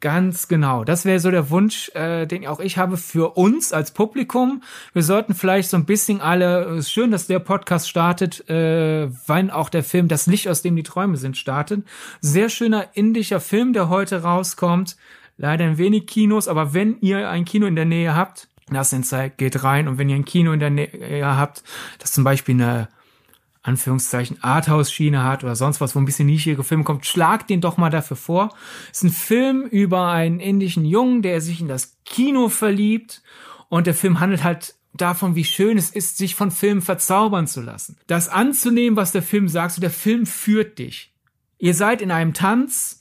Ganz 0.00 0.48
genau. 0.48 0.82
Das 0.82 1.04
wäre 1.04 1.20
so 1.20 1.30
der 1.30 1.50
Wunsch, 1.50 1.90
äh, 1.94 2.24
den 2.26 2.46
auch 2.46 2.58
ich 2.60 2.78
habe 2.78 2.96
für 2.96 3.36
uns 3.36 3.74
als 3.74 3.90
Publikum. 3.90 4.62
Wir 4.94 5.02
sollten 5.02 5.34
vielleicht 5.34 5.68
so 5.68 5.76
ein 5.76 5.84
bisschen 5.84 6.22
alle, 6.22 6.64
es 6.70 6.86
ist 6.86 6.92
schön, 6.92 7.10
dass 7.10 7.26
der 7.26 7.38
Podcast 7.38 7.86
startet, 7.86 8.48
äh, 8.48 9.08
wann 9.26 9.50
auch 9.50 9.68
der 9.68 9.84
Film 9.84 10.08
Das 10.08 10.26
Licht, 10.26 10.48
aus 10.48 10.62
dem 10.62 10.74
die 10.74 10.84
Träume 10.84 11.18
sind, 11.18 11.36
startet. 11.36 11.84
Sehr 12.22 12.48
schöner 12.48 12.86
indischer 12.94 13.40
Film, 13.40 13.74
der 13.74 13.90
heute 13.90 14.22
rauskommt. 14.22 14.96
Leider 15.36 15.66
in 15.66 15.76
wenig 15.76 16.06
Kinos, 16.06 16.48
aber 16.48 16.72
wenn 16.72 16.98
ihr 17.00 17.28
ein 17.28 17.44
Kino 17.44 17.66
in 17.66 17.76
der 17.76 17.84
Nähe 17.84 18.14
habt, 18.14 18.48
das 18.70 18.94
in 18.94 19.04
Zeit, 19.04 19.36
geht 19.36 19.64
rein. 19.64 19.86
Und 19.86 19.98
wenn 19.98 20.08
ihr 20.08 20.16
ein 20.16 20.24
Kino 20.24 20.52
in 20.52 20.60
der 20.60 20.70
Nähe 20.70 21.36
habt, 21.36 21.62
das 21.98 22.12
zum 22.12 22.24
Beispiel 22.24 22.54
eine 22.54 22.88
Anführungszeichen 23.62 24.42
Arthouse-Schiene 24.42 25.22
hat 25.22 25.44
oder 25.44 25.54
sonst 25.54 25.80
was, 25.80 25.94
wo 25.94 25.98
ein 25.98 26.06
bisschen 26.06 26.26
nischige 26.26 26.64
Filme 26.64 26.84
kommt, 26.84 27.04
schlag 27.04 27.46
den 27.46 27.60
doch 27.60 27.76
mal 27.76 27.90
dafür 27.90 28.16
vor. 28.16 28.54
Ist 28.90 29.04
ein 29.04 29.10
Film 29.10 29.62
über 29.62 30.08
einen 30.08 30.40
indischen 30.40 30.84
Jungen, 30.84 31.22
der 31.22 31.40
sich 31.40 31.60
in 31.60 31.68
das 31.68 31.98
Kino 32.04 32.48
verliebt 32.48 33.22
und 33.68 33.86
der 33.86 33.94
Film 33.94 34.20
handelt 34.20 34.44
halt 34.44 34.74
davon, 34.94 35.34
wie 35.34 35.44
schön 35.44 35.78
es 35.78 35.90
ist, 35.90 36.16
sich 36.16 36.34
von 36.34 36.50
Filmen 36.50 36.82
verzaubern 36.82 37.46
zu 37.46 37.60
lassen. 37.60 37.96
Das 38.06 38.28
anzunehmen, 38.28 38.96
was 38.96 39.12
der 39.12 39.22
Film 39.22 39.48
sagt, 39.48 39.74
so 39.74 39.80
der 39.80 39.90
Film 39.90 40.26
führt 40.26 40.78
dich. 40.78 41.14
Ihr 41.58 41.74
seid 41.74 42.02
in 42.02 42.10
einem 42.10 42.32
Tanz 42.32 42.99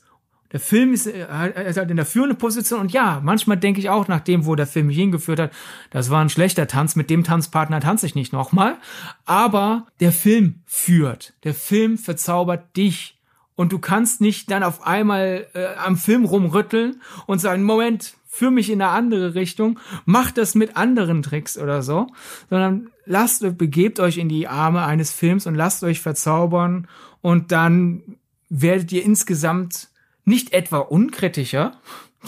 der 0.51 0.59
Film 0.59 0.93
ist, 0.93 1.07
äh, 1.07 1.69
ist 1.69 1.77
halt 1.77 1.91
in 1.91 1.97
der 1.97 2.05
führenden 2.05 2.37
Position 2.37 2.79
und 2.79 2.91
ja, 2.91 3.21
manchmal 3.23 3.57
denke 3.57 3.79
ich 3.79 3.89
auch 3.89 4.07
nach 4.07 4.21
dem, 4.21 4.45
wo 4.45 4.55
der 4.55 4.67
Film 4.67 4.87
mich 4.87 4.97
hingeführt 4.97 5.39
hat, 5.39 5.51
das 5.91 6.09
war 6.09 6.21
ein 6.21 6.29
schlechter 6.29 6.67
Tanz, 6.67 6.95
mit 6.95 7.09
dem 7.09 7.23
Tanzpartner 7.23 7.79
tanze 7.79 8.05
ich 8.05 8.15
nicht 8.15 8.33
nochmal. 8.33 8.77
Aber 9.25 9.87
der 9.99 10.11
Film 10.11 10.61
führt, 10.65 11.33
der 11.43 11.53
Film 11.53 11.97
verzaubert 11.97 12.75
dich 12.75 13.17
und 13.55 13.71
du 13.71 13.79
kannst 13.79 14.21
nicht 14.21 14.49
dann 14.51 14.63
auf 14.63 14.85
einmal 14.87 15.47
äh, 15.53 15.75
am 15.83 15.97
Film 15.97 16.25
rumrütteln 16.25 17.01
und 17.27 17.39
sagen, 17.39 17.63
Moment, 17.63 18.15
führ 18.25 18.51
mich 18.51 18.69
in 18.69 18.81
eine 18.81 18.91
andere 18.91 19.35
Richtung, 19.35 19.79
macht 20.05 20.37
das 20.37 20.55
mit 20.55 20.77
anderen 20.77 21.23
Tricks 21.23 21.57
oder 21.57 21.81
so, 21.83 22.07
sondern 22.49 22.89
lasst, 23.05 23.57
begebt 23.57 23.99
euch 23.99 24.17
in 24.17 24.29
die 24.29 24.47
Arme 24.47 24.83
eines 24.85 25.11
Films 25.11 25.45
und 25.45 25.55
lasst 25.55 25.83
euch 25.83 25.99
verzaubern 25.99 26.87
und 27.21 27.51
dann 27.51 28.17
werdet 28.49 28.91
ihr 28.91 29.03
insgesamt 29.03 29.89
nicht 30.30 30.53
etwa 30.53 30.77
unkritischer, 30.77 31.73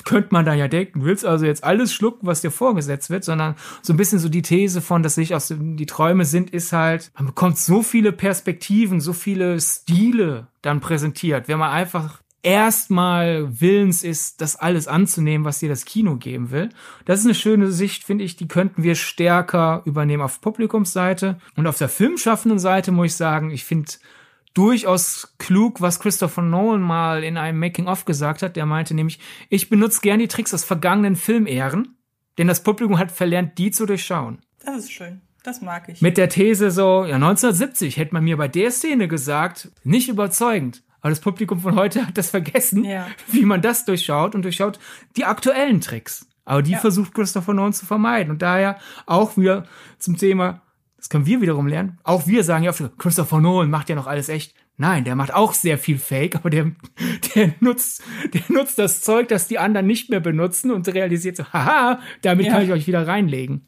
könnte 0.05 0.29
man 0.31 0.45
da 0.45 0.53
ja 0.53 0.67
denken. 0.67 1.03
Willst 1.03 1.25
also 1.25 1.45
jetzt 1.45 1.63
alles 1.63 1.93
schlucken, 1.93 2.27
was 2.27 2.41
dir 2.41 2.51
vorgesetzt 2.51 3.09
wird, 3.09 3.23
sondern 3.23 3.55
so 3.81 3.93
ein 3.93 3.97
bisschen 3.97 4.19
so 4.19 4.29
die 4.29 4.41
These 4.41 4.81
von, 4.81 5.03
dass 5.03 5.15
sich 5.15 5.35
aus 5.35 5.49
dem, 5.49 5.77
die 5.77 5.85
Träume 5.85 6.25
sind, 6.25 6.49
ist 6.49 6.73
halt, 6.73 7.11
man 7.15 7.27
bekommt 7.27 7.57
so 7.57 7.83
viele 7.83 8.11
Perspektiven, 8.11 9.01
so 9.01 9.13
viele 9.13 9.59
Stile 9.59 10.47
dann 10.61 10.79
präsentiert, 10.79 11.47
wenn 11.47 11.59
man 11.59 11.71
einfach 11.71 12.21
erstmal 12.43 13.61
willens 13.61 14.03
ist, 14.03 14.41
das 14.41 14.55
alles 14.55 14.87
anzunehmen, 14.87 15.45
was 15.45 15.59
dir 15.59 15.69
das 15.69 15.85
Kino 15.85 16.15
geben 16.15 16.51
will. 16.51 16.69
Das 17.05 17.19
ist 17.19 17.25
eine 17.25 17.35
schöne 17.35 17.71
Sicht, 17.71 18.03
finde 18.03 18.23
ich, 18.23 18.35
die 18.35 18.47
könnten 18.47 18.83
wir 18.83 18.95
stärker 18.95 19.83
übernehmen 19.85 20.23
auf 20.23 20.41
Publikumsseite. 20.41 21.39
Und 21.55 21.67
auf 21.67 21.77
der 21.77 21.89
filmschaffenden 21.89 22.59
Seite 22.59 22.91
muss 22.91 23.07
ich 23.07 23.15
sagen, 23.15 23.51
ich 23.51 23.65
finde 23.65 23.91
durchaus 24.53 25.35
klug, 25.37 25.81
was 25.81 25.99
Christopher 25.99 26.41
Nolan 26.41 26.81
mal 26.81 27.23
in 27.23 27.37
einem 27.37 27.59
Making-of 27.59 28.05
gesagt 28.05 28.41
hat. 28.41 28.55
Der 28.55 28.65
meinte 28.65 28.93
nämlich, 28.93 29.19
ich 29.49 29.69
benutze 29.69 30.01
gern 30.01 30.19
die 30.19 30.27
Tricks 30.27 30.53
aus 30.53 30.63
vergangenen 30.63 31.15
Filmehren, 31.15 31.97
denn 32.37 32.47
das 32.47 32.63
Publikum 32.63 32.97
hat 32.97 33.11
verlernt, 33.11 33.57
die 33.57 33.71
zu 33.71 33.85
durchschauen. 33.85 34.39
Das 34.63 34.77
ist 34.77 34.91
schön. 34.91 35.21
Das 35.43 35.61
mag 35.61 35.89
ich. 35.89 36.01
Mit 36.01 36.17
der 36.17 36.29
These 36.29 36.69
so, 36.69 37.05
ja, 37.05 37.15
1970 37.15 37.97
hätte 37.97 38.13
man 38.13 38.23
mir 38.23 38.37
bei 38.37 38.47
der 38.47 38.69
Szene 38.71 39.07
gesagt, 39.07 39.71
nicht 39.83 40.07
überzeugend. 40.07 40.83
Aber 41.01 41.09
das 41.09 41.19
Publikum 41.19 41.59
von 41.59 41.75
heute 41.75 42.05
hat 42.05 42.17
das 42.17 42.29
vergessen, 42.29 42.83
ja. 42.83 43.07
wie 43.31 43.45
man 43.45 43.61
das 43.61 43.85
durchschaut 43.85 44.35
und 44.35 44.43
durchschaut 44.43 44.79
die 45.17 45.25
aktuellen 45.25 45.81
Tricks. 45.81 46.27
Aber 46.45 46.61
die 46.61 46.71
ja. 46.71 46.79
versucht 46.79 47.13
Christopher 47.13 47.53
Nolan 47.53 47.73
zu 47.73 47.85
vermeiden. 47.85 48.31
Und 48.31 48.41
daher 48.43 48.77
auch 49.07 49.35
wieder 49.35 49.65
zum 49.97 50.17
Thema 50.17 50.61
das 51.01 51.09
können 51.09 51.25
wir 51.25 51.41
wiederum 51.41 51.65
lernen. 51.65 51.97
Auch 52.03 52.27
wir 52.27 52.43
sagen 52.43 52.63
ja 52.63 52.69
oft, 52.69 52.83
Christopher 52.99 53.41
Nolan 53.41 53.71
macht 53.71 53.89
ja 53.89 53.95
noch 53.95 54.05
alles 54.05 54.29
echt. 54.29 54.53
Nein, 54.77 55.03
der 55.03 55.15
macht 55.15 55.33
auch 55.33 55.55
sehr 55.55 55.79
viel 55.79 55.97
Fake, 55.97 56.35
aber 56.37 56.51
der, 56.51 56.73
der 57.33 57.55
nutzt, 57.59 58.03
der 58.33 58.43
nutzt 58.49 58.77
das 58.77 59.01
Zeug, 59.01 59.27
das 59.27 59.47
die 59.47 59.57
anderen 59.57 59.87
nicht 59.87 60.11
mehr 60.11 60.19
benutzen 60.19 60.69
und 60.69 60.87
realisiert 60.87 61.37
so, 61.37 61.45
haha, 61.51 61.99
damit 62.21 62.45
ja. 62.45 62.53
kann 62.53 62.63
ich 62.63 62.71
euch 62.71 62.85
wieder 62.85 63.07
reinlegen. 63.07 63.67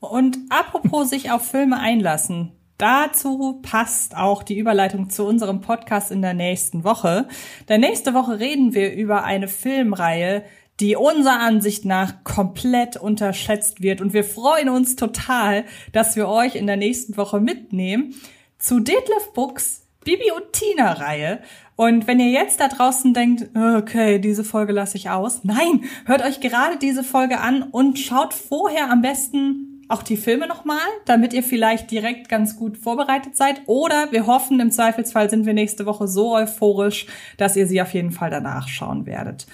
Und 0.00 0.36
apropos 0.50 1.08
sich 1.08 1.30
auf 1.30 1.50
Filme 1.50 1.80
einlassen. 1.80 2.52
Dazu 2.76 3.60
passt 3.62 4.14
auch 4.14 4.42
die 4.42 4.58
Überleitung 4.58 5.08
zu 5.08 5.24
unserem 5.24 5.62
Podcast 5.62 6.10
in 6.10 6.20
der 6.20 6.34
nächsten 6.34 6.84
Woche. 6.84 7.26
Denn 7.70 7.80
nächste 7.80 8.12
Woche 8.12 8.38
reden 8.38 8.74
wir 8.74 8.92
über 8.92 9.24
eine 9.24 9.48
Filmreihe, 9.48 10.44
die 10.80 10.96
unserer 10.96 11.40
Ansicht 11.40 11.84
nach 11.84 12.24
komplett 12.24 12.96
unterschätzt 12.96 13.82
wird. 13.82 14.00
Und 14.00 14.12
wir 14.12 14.24
freuen 14.24 14.68
uns 14.68 14.96
total, 14.96 15.64
dass 15.92 16.16
wir 16.16 16.28
euch 16.28 16.56
in 16.56 16.66
der 16.66 16.76
nächsten 16.76 17.16
Woche 17.16 17.40
mitnehmen 17.40 18.14
zu 18.58 18.80
Detlef 18.80 19.32
Books 19.34 19.82
Bibi 20.04 20.32
und 20.36 20.52
Tina 20.52 20.92
Reihe. 20.92 21.40
Und 21.76 22.06
wenn 22.06 22.20
ihr 22.20 22.30
jetzt 22.30 22.60
da 22.60 22.68
draußen 22.68 23.14
denkt, 23.14 23.50
okay, 23.56 24.18
diese 24.18 24.44
Folge 24.44 24.72
lasse 24.72 24.96
ich 24.96 25.10
aus. 25.10 25.40
Nein, 25.44 25.84
hört 26.04 26.22
euch 26.22 26.40
gerade 26.40 26.76
diese 26.76 27.02
Folge 27.02 27.40
an 27.40 27.62
und 27.62 27.98
schaut 27.98 28.34
vorher 28.34 28.90
am 28.90 29.02
besten 29.02 29.74
auch 29.88 30.02
die 30.02 30.16
Filme 30.16 30.46
nochmal, 30.46 30.78
damit 31.04 31.32
ihr 31.32 31.42
vielleicht 31.42 31.90
direkt 31.90 32.28
ganz 32.28 32.56
gut 32.56 32.78
vorbereitet 32.78 33.36
seid. 33.36 33.62
Oder 33.66 34.12
wir 34.12 34.26
hoffen, 34.26 34.60
im 34.60 34.70
Zweifelsfall 34.70 35.28
sind 35.28 35.46
wir 35.46 35.52
nächste 35.52 35.84
Woche 35.84 36.08
so 36.08 36.34
euphorisch, 36.34 37.06
dass 37.36 37.56
ihr 37.56 37.66
sie 37.66 37.82
auf 37.82 37.92
jeden 37.92 38.10
Fall 38.10 38.30
danach 38.30 38.68
schauen 38.68 39.04
werdet. 39.06 39.46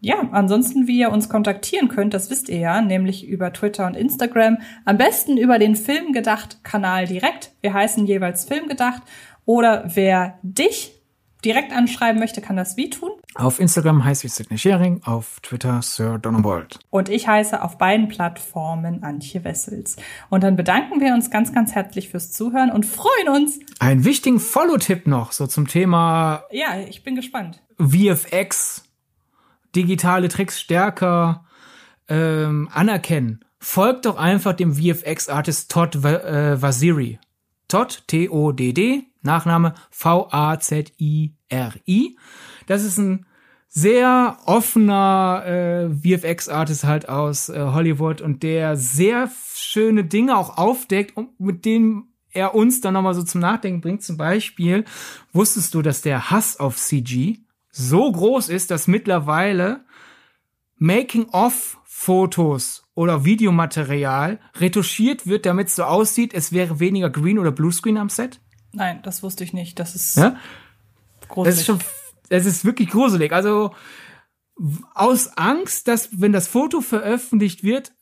Ja, 0.00 0.28
ansonsten, 0.32 0.86
wie 0.86 0.98
ihr 0.98 1.12
uns 1.12 1.28
kontaktieren 1.28 1.88
könnt, 1.88 2.14
das 2.14 2.30
wisst 2.30 2.48
ihr 2.48 2.58
ja, 2.58 2.80
nämlich 2.80 3.26
über 3.26 3.52
Twitter 3.52 3.86
und 3.86 3.96
Instagram. 3.96 4.58
Am 4.86 4.96
besten 4.96 5.36
über 5.36 5.58
den 5.58 5.76
Filmgedacht-Kanal 5.76 7.06
direkt. 7.06 7.52
Wir 7.60 7.74
heißen 7.74 8.06
jeweils 8.06 8.46
Filmgedacht. 8.46 9.02
Oder 9.44 9.84
wer 9.94 10.38
dich 10.42 11.00
direkt 11.44 11.72
anschreiben 11.72 12.18
möchte, 12.18 12.40
kann 12.40 12.56
das 12.56 12.76
wie 12.76 12.90
tun? 12.90 13.10
Auf 13.34 13.60
Instagram 13.60 14.04
heiße 14.04 14.26
ich 14.26 14.32
Sidney 14.32 14.58
Schering, 14.58 15.02
auf 15.04 15.40
Twitter 15.40 15.80
Sir 15.82 16.18
Donald. 16.18 16.78
Und 16.90 17.08
ich 17.08 17.28
heiße 17.28 17.62
auf 17.62 17.78
beiden 17.78 18.08
Plattformen 18.08 19.02
Antje 19.02 19.44
Wessels. 19.44 19.96
Und 20.30 20.42
dann 20.44 20.56
bedanken 20.56 21.00
wir 21.00 21.14
uns 21.14 21.30
ganz, 21.30 21.52
ganz 21.52 21.74
herzlich 21.74 22.08
fürs 22.08 22.32
Zuhören 22.32 22.70
und 22.70 22.86
freuen 22.86 23.28
uns. 23.28 23.60
Einen 23.78 24.04
wichtigen 24.04 24.40
Follow-Tipp 24.40 25.06
noch, 25.06 25.32
so 25.32 25.46
zum 25.46 25.66
Thema. 25.66 26.44
Ja, 26.50 26.78
ich 26.88 27.04
bin 27.04 27.14
gespannt. 27.14 27.62
VFX 27.78 28.89
digitale 29.74 30.28
Tricks 30.28 30.60
stärker 30.60 31.44
ähm, 32.08 32.68
anerkennen, 32.72 33.44
folgt 33.58 34.06
doch 34.06 34.16
einfach 34.16 34.54
dem 34.54 34.74
VFX-Artist 34.74 35.70
Todd 35.70 35.96
äh, 35.96 36.60
Vasiri. 36.60 37.18
Todd, 37.68 38.02
T-O-D-D, 38.08 39.04
Nachname 39.22 39.74
V-A-Z-I-R-I. 39.90 40.96
Das 42.66 42.84
ist 42.84 42.98
ein 42.98 43.26
sehr 43.68 44.36
offener 44.46 45.44
äh, 45.46 45.88
VFX-Artist 45.90 46.82
halt 46.84 47.08
aus 47.08 47.48
äh, 47.48 47.60
Hollywood 47.60 48.20
und 48.20 48.42
der 48.42 48.76
sehr 48.76 49.30
schöne 49.54 50.04
Dinge 50.04 50.36
auch 50.36 50.58
aufdeckt 50.58 51.16
und 51.16 51.38
mit 51.38 51.64
denen 51.64 52.08
er 52.32 52.56
uns 52.56 52.80
dann 52.80 52.94
nochmal 52.94 53.14
so 53.14 53.22
zum 53.22 53.40
Nachdenken 53.40 53.80
bringt. 53.80 54.02
Zum 54.02 54.16
Beispiel, 54.16 54.84
wusstest 55.32 55.74
du, 55.74 55.82
dass 55.82 56.02
der 56.02 56.30
Hass 56.30 56.58
auf 56.58 56.76
CG 56.76 57.38
so 57.70 58.10
groß 58.10 58.48
ist, 58.48 58.70
dass 58.70 58.86
mittlerweile 58.86 59.84
Making-of-Fotos 60.76 62.84
oder 62.94 63.24
Videomaterial 63.24 64.40
retuschiert 64.56 65.26
wird, 65.26 65.46
damit 65.46 65.68
es 65.68 65.76
so 65.76 65.84
aussieht, 65.84 66.34
es 66.34 66.52
wäre 66.52 66.80
weniger 66.80 67.10
Green 67.10 67.38
oder 67.38 67.52
Bluescreen 67.52 67.98
am 67.98 68.08
Set? 68.08 68.40
Nein, 68.72 69.00
das 69.02 69.22
wusste 69.22 69.44
ich 69.44 69.52
nicht. 69.52 69.78
Das 69.78 69.94
ist 69.94 70.16
ja? 70.16 70.36
gruselig. 71.28 71.54
Das 71.54 71.60
ist 71.60 71.66
schon, 71.66 71.78
es 72.28 72.46
ist 72.46 72.64
wirklich 72.64 72.90
gruselig. 72.90 73.32
Also 73.32 73.74
aus 74.94 75.36
Angst, 75.36 75.88
dass 75.88 76.20
wenn 76.20 76.32
das 76.32 76.48
Foto 76.48 76.80
veröffentlicht 76.80 77.62
wird, 77.62 77.92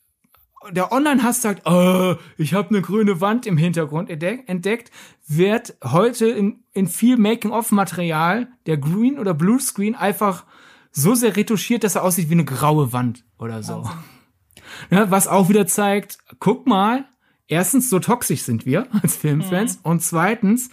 der 0.73 0.93
Online-Hass 0.93 1.43
sagt, 1.43 1.67
oh, 1.67 2.17
ich 2.37 2.55
habe 2.55 2.71
eine 2.71 2.83
grüne 2.83 3.21
Wand 3.21 3.47
im 3.47 3.57
Hintergrund 3.57 4.11
entdeckt, 4.11 4.91
wird 5.27 5.77
heute 5.85 6.29
in, 6.29 6.65
in 6.73 6.87
viel 6.87 7.17
Making-of-Material 7.17 8.49
der 8.67 8.77
Green- 8.77 9.19
oder 9.19 9.35
Blue-Screen 9.35 9.95
einfach 9.95 10.45
so 10.91 11.15
sehr 11.15 11.37
retuschiert, 11.37 11.85
dass 11.85 11.95
er 11.95 12.05
aussieht 12.05 12.29
wie 12.29 12.35
eine 12.35 12.45
graue 12.45 12.93
Wand 12.93 13.25
oder 13.39 13.63
so. 13.63 13.89
Ja, 14.91 15.11
was 15.11 15.27
auch 15.27 15.49
wieder 15.49 15.67
zeigt, 15.67 16.19
guck 16.41 16.67
mal, 16.67 17.07
erstens, 17.47 17.89
so 17.89 18.01
toxisch 18.01 18.43
sind 18.43 18.67
wir 18.67 18.87
als 19.03 19.17
Filmfans 19.17 19.77
mhm. 19.77 19.91
und 19.91 20.03
zweitens, 20.03 20.69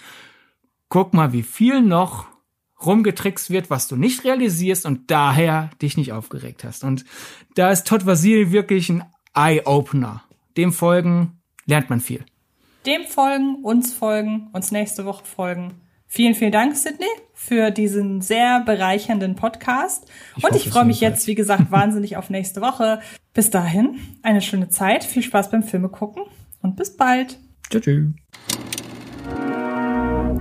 guck 0.89 1.13
mal, 1.13 1.31
wie 1.31 1.43
viel 1.43 1.81
noch 1.81 2.27
rumgetrickst 2.85 3.49
wird, 3.49 3.69
was 3.69 3.87
du 3.87 3.95
nicht 3.95 4.25
realisierst 4.25 4.85
und 4.85 5.09
daher 5.09 5.69
dich 5.81 5.95
nicht 5.95 6.11
aufgeregt 6.11 6.65
hast. 6.65 6.83
Und 6.83 7.05
da 7.55 7.71
ist 7.71 7.87
Todd 7.87 8.05
Vasili 8.05 8.51
wirklich 8.51 8.89
ein 8.89 9.03
Eye-Opener. 9.35 10.23
Dem 10.57 10.71
folgen 10.71 11.39
lernt 11.65 11.89
man 11.89 11.99
viel. 11.99 12.23
Dem 12.85 13.03
folgen, 13.03 13.63
uns 13.63 13.93
folgen, 13.93 14.49
uns 14.53 14.71
nächste 14.71 15.05
Woche 15.05 15.25
folgen. 15.25 15.73
Vielen, 16.07 16.35
vielen 16.35 16.51
Dank, 16.51 16.77
Sydney, 16.77 17.07
für 17.33 17.71
diesen 17.71 18.21
sehr 18.21 18.61
bereichernden 18.61 19.35
Podcast. 19.35 20.05
Ich 20.37 20.43
und 20.43 20.55
ich 20.55 20.69
freue 20.69 20.85
mich 20.85 21.01
jetzt, 21.01 21.27
wie 21.27 21.35
gesagt, 21.35 21.71
wahnsinnig 21.71 22.15
auf 22.15 22.29
nächste 22.29 22.61
Woche. 22.61 23.01
Bis 23.33 23.49
dahin, 23.49 23.99
eine 24.21 24.41
schöne 24.41 24.69
Zeit, 24.69 25.03
viel 25.03 25.23
Spaß 25.23 25.51
beim 25.51 25.63
Filme 25.63 25.89
gucken 25.89 26.23
und 26.61 26.75
bis 26.75 26.95
bald. 26.95 27.37
Tschüss. 27.69 28.13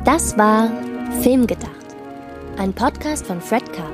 Das 0.04 0.36
war 0.36 0.70
Filmgedacht, 1.22 1.96
ein 2.58 2.72
Podcast 2.72 3.26
von 3.26 3.40
Fred 3.40 3.72
Carpet. 3.72 3.93